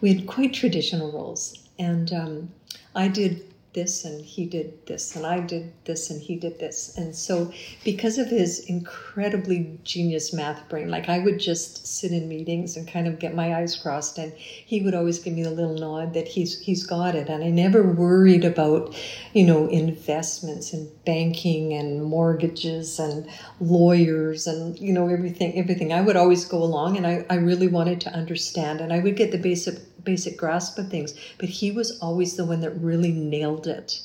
we 0.02 0.14
had 0.14 0.28
quite 0.28 0.54
traditional 0.54 1.12
roles. 1.12 1.58
And 1.80 2.14
um, 2.14 2.50
I 2.96 3.08
did 3.08 3.44
this, 3.74 4.06
and 4.06 4.24
he 4.24 4.46
did 4.46 4.86
this, 4.88 5.16
and 5.16 5.26
I 5.26 5.40
did 5.40 5.72
this, 5.86 6.10
and 6.10 6.22
he 6.22 6.36
did 6.36 6.60
this. 6.60 6.98
And 6.98 7.16
so, 7.16 7.52
because 7.84 8.18
of 8.18 8.28
his 8.28 8.60
incredibly 8.62 9.80
genius 9.84 10.34
math 10.34 10.68
brain, 10.70 10.90
like 10.90 11.10
I 11.10 11.20
would 11.20 11.40
just 11.40 11.86
sit 11.86 12.12
in 12.12 12.28
meetings 12.28 12.76
and 12.76 12.88
kind 12.88 13.08
of 13.08 13.20
get 13.20 13.36
my 13.36 13.56
eyes 13.56 13.76
crossed, 13.76 14.18
and 14.18 14.34
he 14.34 14.82
would 14.82 14.96
always 14.96 15.20
give 15.20 15.34
me 15.34 15.44
the 15.44 15.52
little 15.52 15.76
nod 15.76 16.14
that 16.14 16.28
he's 16.28 16.60
he's 16.60 16.86
got 16.86 17.16
it. 17.16 17.30
And 17.30 17.44
I 17.44 17.50
never 17.50 17.84
worried 17.84 18.44
about, 18.46 18.96
you 19.34 19.46
know, 19.46 19.68
investments 19.68 20.74
and 20.74 20.90
banking 21.06 21.74
and 21.74 22.04
mortgages 22.04 23.00
and 23.00 23.28
lawyers 23.60 24.48
and 24.48 24.80
you 24.80 24.94
know 24.94 25.08
everything 25.10 25.58
everything. 25.58 25.94
I 25.94 26.02
would 26.02 26.16
always 26.16 26.46
go 26.46 26.62
along, 26.64 26.98
and 26.98 27.06
I 27.06 27.26
I 27.30 27.36
really 27.36 27.68
wanted 27.68 28.02
to 28.02 28.14
understand, 28.14 28.82
and 28.82 28.92
I 28.92 29.00
would 29.00 29.16
get 29.16 29.32
the 29.32 29.38
basic 29.38 29.80
basic 30.04 30.38
grasp 30.38 30.78
of 30.78 30.90
things. 30.90 31.14
But 31.38 31.50
he 31.50 31.72
was 31.72 32.00
always 32.00 32.36
the 32.36 32.46
one 32.46 32.62
that 32.62 32.72
really 32.72 33.12
nailed 33.12 33.68
it. 33.68 34.02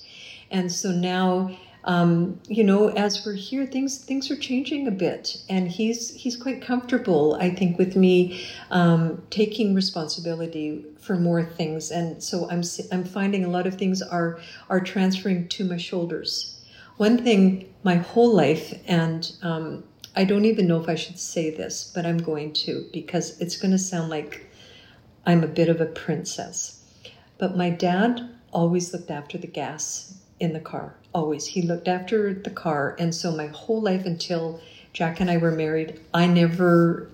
And 0.50 0.70
so 0.70 0.92
now, 0.92 1.56
um, 1.84 2.40
you 2.48 2.64
know, 2.64 2.88
as 2.88 3.24
we're 3.26 3.34
here, 3.34 3.66
things 3.66 3.98
things 3.98 4.30
are 4.30 4.36
changing 4.36 4.88
a 4.88 4.90
bit, 4.90 5.36
and 5.50 5.68
he's 5.68 6.14
he's 6.14 6.36
quite 6.36 6.62
comfortable, 6.62 7.34
I 7.34 7.50
think, 7.50 7.78
with 7.78 7.94
me 7.94 8.46
um, 8.70 9.22
taking 9.30 9.74
responsibility 9.74 10.84
for 10.98 11.16
more 11.16 11.44
things. 11.44 11.90
And 11.90 12.22
so 12.22 12.48
I'm 12.50 12.62
I'm 12.90 13.04
finding 13.04 13.44
a 13.44 13.48
lot 13.48 13.66
of 13.66 13.74
things 13.74 14.00
are 14.00 14.40
are 14.70 14.80
transferring 14.80 15.48
to 15.48 15.64
my 15.64 15.76
shoulders. 15.76 16.58
One 16.96 17.18
thing, 17.22 17.74
my 17.82 17.96
whole 17.96 18.32
life, 18.34 18.72
and 18.86 19.30
um, 19.42 19.84
I 20.16 20.24
don't 20.24 20.44
even 20.44 20.66
know 20.66 20.80
if 20.80 20.88
I 20.88 20.94
should 20.94 21.18
say 21.18 21.50
this, 21.50 21.90
but 21.94 22.06
I'm 22.06 22.18
going 22.18 22.52
to 22.64 22.88
because 22.92 23.38
it's 23.40 23.56
going 23.56 23.72
to 23.72 23.78
sound 23.78 24.10
like 24.10 24.43
I'm 25.26 25.42
a 25.42 25.48
bit 25.48 25.68
of 25.68 25.80
a 25.80 25.86
princess. 25.86 26.82
But 27.38 27.56
my 27.56 27.70
dad 27.70 28.28
always 28.52 28.92
looked 28.92 29.10
after 29.10 29.38
the 29.38 29.46
gas 29.46 30.14
in 30.40 30.52
the 30.52 30.60
car. 30.60 30.94
Always. 31.12 31.46
He 31.46 31.62
looked 31.62 31.88
after 31.88 32.34
the 32.34 32.50
car. 32.50 32.96
And 32.98 33.14
so 33.14 33.32
my 33.32 33.46
whole 33.48 33.80
life 33.80 34.04
until 34.04 34.60
Jack 34.92 35.20
and 35.20 35.30
I 35.30 35.36
were 35.36 35.50
married, 35.50 36.00
I 36.12 36.26
never 36.26 37.10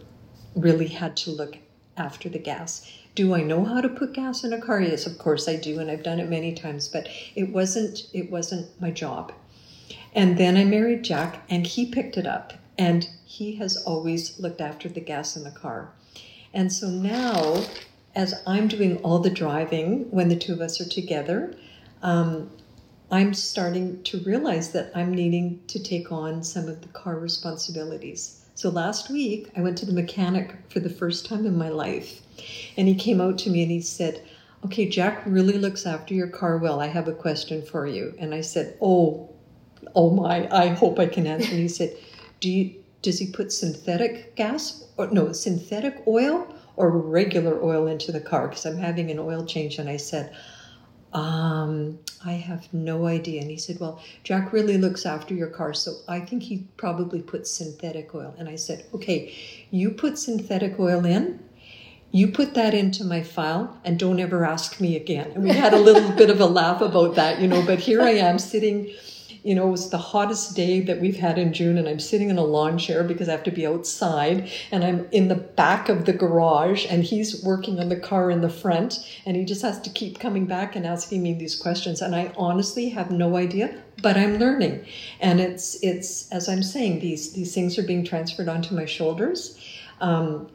really 0.54 0.88
had 0.88 1.16
to 1.18 1.30
look 1.30 1.58
after 1.96 2.28
the 2.28 2.38
gas. 2.38 2.90
Do 3.14 3.34
I 3.34 3.42
know 3.42 3.64
how 3.64 3.80
to 3.80 3.88
put 3.88 4.14
gas 4.14 4.44
in 4.44 4.52
a 4.52 4.60
car? 4.60 4.80
Yes, 4.80 5.06
of 5.06 5.18
course 5.18 5.48
I 5.48 5.56
do, 5.56 5.80
and 5.80 5.90
I've 5.90 6.02
done 6.02 6.20
it 6.20 6.28
many 6.28 6.54
times, 6.54 6.88
but 6.88 7.08
it 7.34 7.50
wasn't 7.50 8.06
it 8.12 8.30
wasn't 8.30 8.80
my 8.80 8.90
job. 8.90 9.32
And 10.14 10.38
then 10.38 10.56
I 10.56 10.64
married 10.64 11.02
Jack 11.04 11.42
and 11.48 11.66
he 11.66 11.86
picked 11.86 12.16
it 12.16 12.26
up 12.26 12.52
and 12.78 13.08
he 13.24 13.56
has 13.56 13.76
always 13.76 14.38
looked 14.40 14.60
after 14.60 14.88
the 14.88 15.00
gas 15.00 15.36
in 15.36 15.44
the 15.44 15.50
car. 15.50 15.92
And 16.52 16.72
so 16.72 16.88
now 16.88 17.64
as 18.14 18.34
I'm 18.46 18.68
doing 18.68 18.98
all 18.98 19.18
the 19.20 19.30
driving 19.30 20.10
when 20.10 20.28
the 20.28 20.36
two 20.36 20.52
of 20.52 20.60
us 20.60 20.80
are 20.80 20.88
together, 20.88 21.54
um, 22.02 22.50
I'm 23.10 23.34
starting 23.34 24.02
to 24.04 24.20
realize 24.20 24.70
that 24.72 24.92
I'm 24.94 25.12
needing 25.12 25.60
to 25.68 25.82
take 25.82 26.12
on 26.12 26.42
some 26.42 26.68
of 26.68 26.80
the 26.80 26.88
car 26.88 27.18
responsibilities. 27.18 28.44
So 28.54 28.68
last 28.68 29.10
week, 29.10 29.50
I 29.56 29.62
went 29.62 29.78
to 29.78 29.86
the 29.86 29.92
mechanic 29.92 30.54
for 30.68 30.80
the 30.80 30.90
first 30.90 31.26
time 31.26 31.46
in 31.46 31.56
my 31.56 31.68
life, 31.68 32.20
and 32.76 32.86
he 32.86 32.94
came 32.94 33.20
out 33.20 33.38
to 33.38 33.50
me 33.50 33.62
and 33.62 33.70
he 33.70 33.80
said, 33.80 34.22
Okay, 34.64 34.88
Jack 34.88 35.22
really 35.24 35.56
looks 35.56 35.86
after 35.86 36.12
your 36.12 36.28
car 36.28 36.58
well. 36.58 36.80
I 36.80 36.86
have 36.86 37.08
a 37.08 37.14
question 37.14 37.62
for 37.62 37.86
you. 37.86 38.14
And 38.18 38.34
I 38.34 38.42
said, 38.42 38.76
Oh, 38.80 39.30
oh 39.94 40.10
my, 40.10 40.46
I 40.54 40.68
hope 40.68 40.98
I 40.98 41.06
can 41.06 41.26
answer. 41.26 41.50
And 41.50 41.60
he 41.60 41.68
said, 41.68 41.96
Do 42.40 42.50
you, 42.50 42.74
does 43.00 43.18
he 43.18 43.30
put 43.30 43.52
synthetic 43.52 44.36
gas 44.36 44.84
or 44.98 45.10
no, 45.10 45.32
synthetic 45.32 46.02
oil 46.06 46.54
or 46.76 46.90
regular 46.90 47.62
oil 47.62 47.86
into 47.86 48.12
the 48.12 48.20
car? 48.20 48.48
Because 48.48 48.66
I'm 48.66 48.78
having 48.78 49.10
an 49.10 49.18
oil 49.18 49.44
change. 49.44 49.78
And 49.78 49.88
I 49.88 49.96
said, 49.96 50.34
um, 51.12 51.98
I 52.24 52.32
have 52.32 52.72
no 52.72 53.06
idea. 53.06 53.40
And 53.40 53.50
he 53.50 53.56
said, 53.56 53.80
Well, 53.80 54.00
Jack 54.22 54.52
really 54.52 54.78
looks 54.78 55.04
after 55.06 55.34
your 55.34 55.48
car, 55.48 55.74
so 55.74 55.96
I 56.08 56.20
think 56.20 56.42
he 56.42 56.68
probably 56.76 57.20
put 57.20 57.46
synthetic 57.46 58.14
oil. 58.14 58.34
And 58.38 58.48
I 58.48 58.56
said, 58.56 58.84
Okay, 58.94 59.34
you 59.70 59.90
put 59.90 60.18
synthetic 60.18 60.78
oil 60.78 61.04
in, 61.04 61.40
you 62.12 62.28
put 62.28 62.54
that 62.54 62.74
into 62.74 63.04
my 63.04 63.22
file, 63.22 63.78
and 63.84 63.98
don't 63.98 64.20
ever 64.20 64.44
ask 64.44 64.80
me 64.80 64.96
again. 64.96 65.32
And 65.34 65.42
we 65.42 65.50
had 65.50 65.74
a 65.74 65.78
little 65.78 66.10
bit 66.16 66.30
of 66.30 66.40
a 66.40 66.46
laugh 66.46 66.80
about 66.80 67.16
that, 67.16 67.40
you 67.40 67.48
know, 67.48 67.64
but 67.64 67.80
here 67.80 68.02
I 68.02 68.10
am 68.10 68.38
sitting. 68.38 68.92
You 69.42 69.54
know, 69.54 69.68
it 69.68 69.70
was 69.70 69.90
the 69.90 69.98
hottest 69.98 70.54
day 70.54 70.80
that 70.80 71.00
we've 71.00 71.16
had 71.16 71.38
in 71.38 71.52
June, 71.52 71.78
and 71.78 71.88
I'm 71.88 71.98
sitting 71.98 72.30
in 72.30 72.38
a 72.38 72.44
lawn 72.44 72.78
chair 72.78 73.04
because 73.04 73.28
I 73.28 73.32
have 73.32 73.42
to 73.44 73.50
be 73.50 73.66
outside, 73.66 74.50
and 74.70 74.84
I'm 74.84 75.08
in 75.12 75.28
the 75.28 75.34
back 75.34 75.88
of 75.88 76.04
the 76.04 76.12
garage, 76.12 76.86
and 76.90 77.02
he's 77.02 77.42
working 77.42 77.80
on 77.80 77.88
the 77.88 77.96
car 77.96 78.30
in 78.30 78.40
the 78.40 78.48
front, 78.48 78.98
and 79.26 79.36
he 79.36 79.44
just 79.44 79.62
has 79.62 79.80
to 79.80 79.90
keep 79.90 80.18
coming 80.18 80.46
back 80.46 80.76
and 80.76 80.86
asking 80.86 81.22
me 81.22 81.34
these 81.34 81.56
questions. 81.56 82.02
And 82.02 82.14
I 82.14 82.32
honestly 82.36 82.90
have 82.90 83.10
no 83.10 83.36
idea, 83.36 83.82
but 84.02 84.16
I'm 84.16 84.38
learning. 84.38 84.84
And 85.20 85.40
it's 85.40 85.82
it's 85.82 86.30
as 86.30 86.48
I'm 86.48 86.62
saying, 86.62 87.00
these 87.00 87.32
these 87.32 87.54
things 87.54 87.78
are 87.78 87.82
being 87.82 88.04
transferred 88.04 88.48
onto 88.48 88.74
my 88.74 88.84
shoulders. 88.84 89.58
Um, 90.00 90.48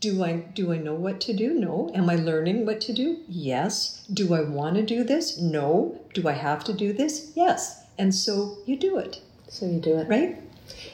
do 0.00 0.24
I 0.24 0.32
do 0.36 0.72
I 0.72 0.78
know 0.78 0.94
what 0.94 1.20
to 1.22 1.32
do? 1.32 1.54
No. 1.54 1.90
Am 1.94 2.10
I 2.10 2.16
learning 2.16 2.66
what 2.66 2.80
to 2.82 2.92
do? 2.92 3.20
Yes. 3.28 4.04
Do 4.12 4.34
I 4.34 4.40
want 4.42 4.74
to 4.74 4.82
do 4.82 5.04
this? 5.04 5.38
No. 5.38 6.00
Do 6.12 6.28
I 6.28 6.32
have 6.32 6.64
to 6.64 6.72
do 6.72 6.92
this? 6.92 7.32
Yes. 7.36 7.81
And 7.98 8.14
so 8.14 8.58
you 8.66 8.76
do 8.76 8.98
it, 8.98 9.20
So 9.48 9.66
you 9.66 9.78
do 9.80 9.98
it. 9.98 10.08
right? 10.08 10.38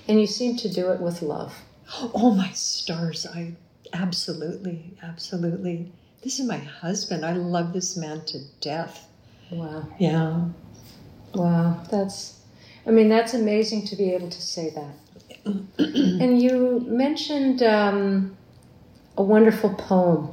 And 0.09 0.21
you 0.21 0.27
seem 0.27 0.57
to 0.57 0.69
do 0.69 0.91
it 0.91 1.01
with 1.01 1.23
love. 1.23 1.55
Oh 2.15 2.33
my 2.35 2.51
stars! 2.53 3.27
I 3.27 3.55
absolutely, 3.93 4.93
absolutely. 5.03 5.91
This 6.23 6.39
is 6.41 6.47
my 6.47 6.59
husband. 6.59 7.25
I 7.25 7.33
love 7.33 7.73
this 7.73 7.97
man 7.97 8.25
to 8.27 8.39
death. 8.61 9.09
Wow. 9.51 9.87
Yeah. 9.99 10.45
Wow. 11.35 11.81
That's, 11.91 12.41
I 12.87 12.91
mean, 12.91 13.09
that's 13.09 13.33
amazing 13.35 13.87
to 13.87 13.97
be 13.97 14.11
able 14.13 14.29
to 14.29 14.43
say 14.43 14.71
that. 14.71 14.95
and 15.79 16.43
you 16.43 16.81
mentioned 16.87 17.63
um, 17.63 18.37
a 19.17 19.23
wonderful 19.23 19.73
poem. 19.75 20.33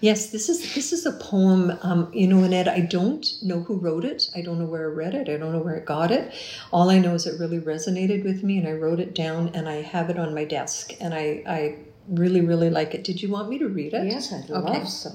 Yes, 0.00 0.30
this 0.30 0.48
is 0.48 0.74
this 0.74 0.92
is 0.92 1.06
a 1.06 1.12
poem. 1.12 1.78
Um, 1.82 2.10
you 2.12 2.26
know, 2.26 2.42
Annette, 2.42 2.68
I 2.68 2.80
don't 2.80 3.26
know 3.42 3.60
who 3.60 3.76
wrote 3.76 4.04
it. 4.04 4.30
I 4.34 4.40
don't 4.40 4.58
know 4.58 4.64
where 4.64 4.90
I 4.90 4.92
read 4.92 5.14
it. 5.14 5.28
I 5.28 5.36
don't 5.36 5.52
know 5.52 5.60
where 5.60 5.76
I 5.76 5.84
got 5.84 6.10
it. 6.10 6.32
All 6.72 6.90
I 6.90 6.98
know 6.98 7.14
is 7.14 7.26
it 7.26 7.38
really 7.38 7.60
resonated 7.60 8.24
with 8.24 8.42
me, 8.42 8.58
and 8.58 8.66
I 8.66 8.72
wrote 8.72 9.00
it 9.00 9.14
down, 9.14 9.48
and 9.54 9.68
I 9.68 9.82
have 9.82 10.10
it 10.10 10.18
on 10.18 10.34
my 10.34 10.44
desk, 10.44 10.92
and 11.00 11.14
I 11.14 11.42
I 11.46 11.78
really 12.08 12.40
really 12.40 12.70
like 12.70 12.94
it. 12.94 13.04
Did 13.04 13.22
you 13.22 13.30
want 13.30 13.48
me 13.48 13.58
to 13.58 13.68
read 13.68 13.94
it? 13.94 14.06
Yes, 14.06 14.32
I'd 14.32 14.50
Okay. 14.50 14.78
love 14.78 14.88
so. 14.88 15.10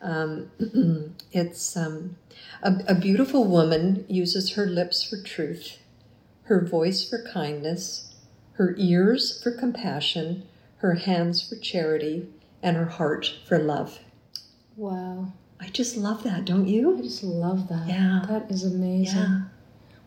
Um, 0.00 0.50
it's 1.32 1.76
um, 1.76 2.16
a, 2.62 2.74
a 2.88 2.94
beautiful 2.94 3.44
woman 3.44 4.04
uses 4.08 4.54
her 4.54 4.66
lips 4.66 5.02
for 5.02 5.16
truth, 5.22 5.78
her 6.44 6.60
voice 6.64 7.08
for 7.08 7.22
kindness, 7.32 8.12
her 8.54 8.74
ears 8.78 9.40
for 9.42 9.52
compassion, 9.52 10.42
her 10.78 10.94
hands 10.94 11.48
for 11.48 11.54
charity, 11.56 12.28
and 12.62 12.76
her 12.76 12.86
heart 12.86 13.32
for 13.46 13.58
love. 13.58 13.98
Wow. 14.76 15.32
I 15.60 15.68
just 15.68 15.96
love 15.96 16.22
that, 16.24 16.44
don't 16.44 16.66
you? 16.66 16.98
I 16.98 17.02
just 17.02 17.22
love 17.22 17.68
that. 17.68 17.86
Yeah. 17.88 18.24
That 18.28 18.50
is 18.50 18.64
amazing. 18.64 19.18
Yeah. 19.18 19.40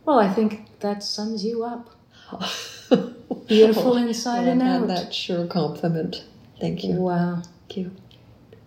Well, 0.06 0.20
I 0.20 0.32
think 0.34 0.80
that 0.80 1.03
sums 1.03 1.43
you 1.43 1.64
up. 1.64 1.91
Beautiful 3.47 3.93
oh, 3.93 3.97
inside 3.97 4.41
Well, 4.41 4.49
and 4.49 4.62
that- 4.62 4.82
out. 4.82 4.88
That's 4.88 5.16
sure 5.16 5.47
compliment. 5.47 6.26
Thank 6.60 6.84
you. 6.84 6.93
Wow. 6.93 7.41
Thank 7.68 7.78
you. 7.78 7.91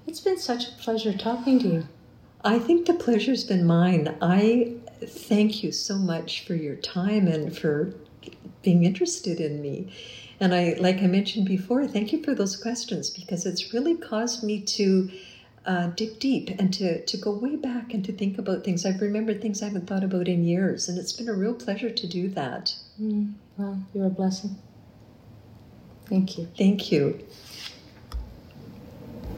It's 0.06 0.20
been 0.20 0.38
such 0.38 0.68
a 0.68 0.72
pleasure 0.72 1.12
talking 1.12 1.58
to 1.60 1.68
you. 1.68 1.88
I 2.44 2.58
think 2.58 2.86
the 2.86 2.94
pleasure's 2.94 3.44
been 3.44 3.66
mine. 3.66 4.16
I 4.22 4.74
thank 5.04 5.62
you 5.62 5.72
so 5.72 5.96
much 5.96 6.46
for 6.46 6.54
your 6.54 6.76
time 6.76 7.26
and 7.26 7.56
for 7.56 7.94
being 8.62 8.84
interested 8.84 9.40
in 9.40 9.60
me. 9.60 9.92
And 10.40 10.54
I, 10.54 10.76
like 10.78 10.98
I 10.98 11.06
mentioned 11.06 11.46
before, 11.46 11.86
thank 11.86 12.12
you 12.12 12.22
for 12.22 12.34
those 12.34 12.56
questions 12.56 13.10
because 13.10 13.44
it's 13.44 13.72
really 13.72 13.96
caused 13.96 14.44
me 14.44 14.60
to 14.62 15.10
uh, 15.66 15.88
dig 15.88 16.18
deep 16.20 16.50
and 16.58 16.72
to, 16.74 17.04
to 17.04 17.16
go 17.16 17.32
way 17.32 17.56
back 17.56 17.92
and 17.92 18.04
to 18.04 18.12
think 18.12 18.38
about 18.38 18.64
things. 18.64 18.86
I've 18.86 19.00
remembered 19.00 19.42
things 19.42 19.62
I 19.62 19.66
haven't 19.66 19.86
thought 19.86 20.04
about 20.04 20.28
in 20.28 20.44
years, 20.44 20.88
and 20.88 20.96
it's 20.96 21.12
been 21.12 21.28
a 21.28 21.34
real 21.34 21.54
pleasure 21.54 21.90
to 21.90 22.06
do 22.06 22.28
that. 22.30 22.74
Mm, 23.00 23.34
well, 23.56 23.82
you're 23.92 24.06
a 24.06 24.10
blessing. 24.10 24.56
Thank 26.08 26.38
you. 26.38 26.48
Thank 26.56 26.90
you. 26.90 27.26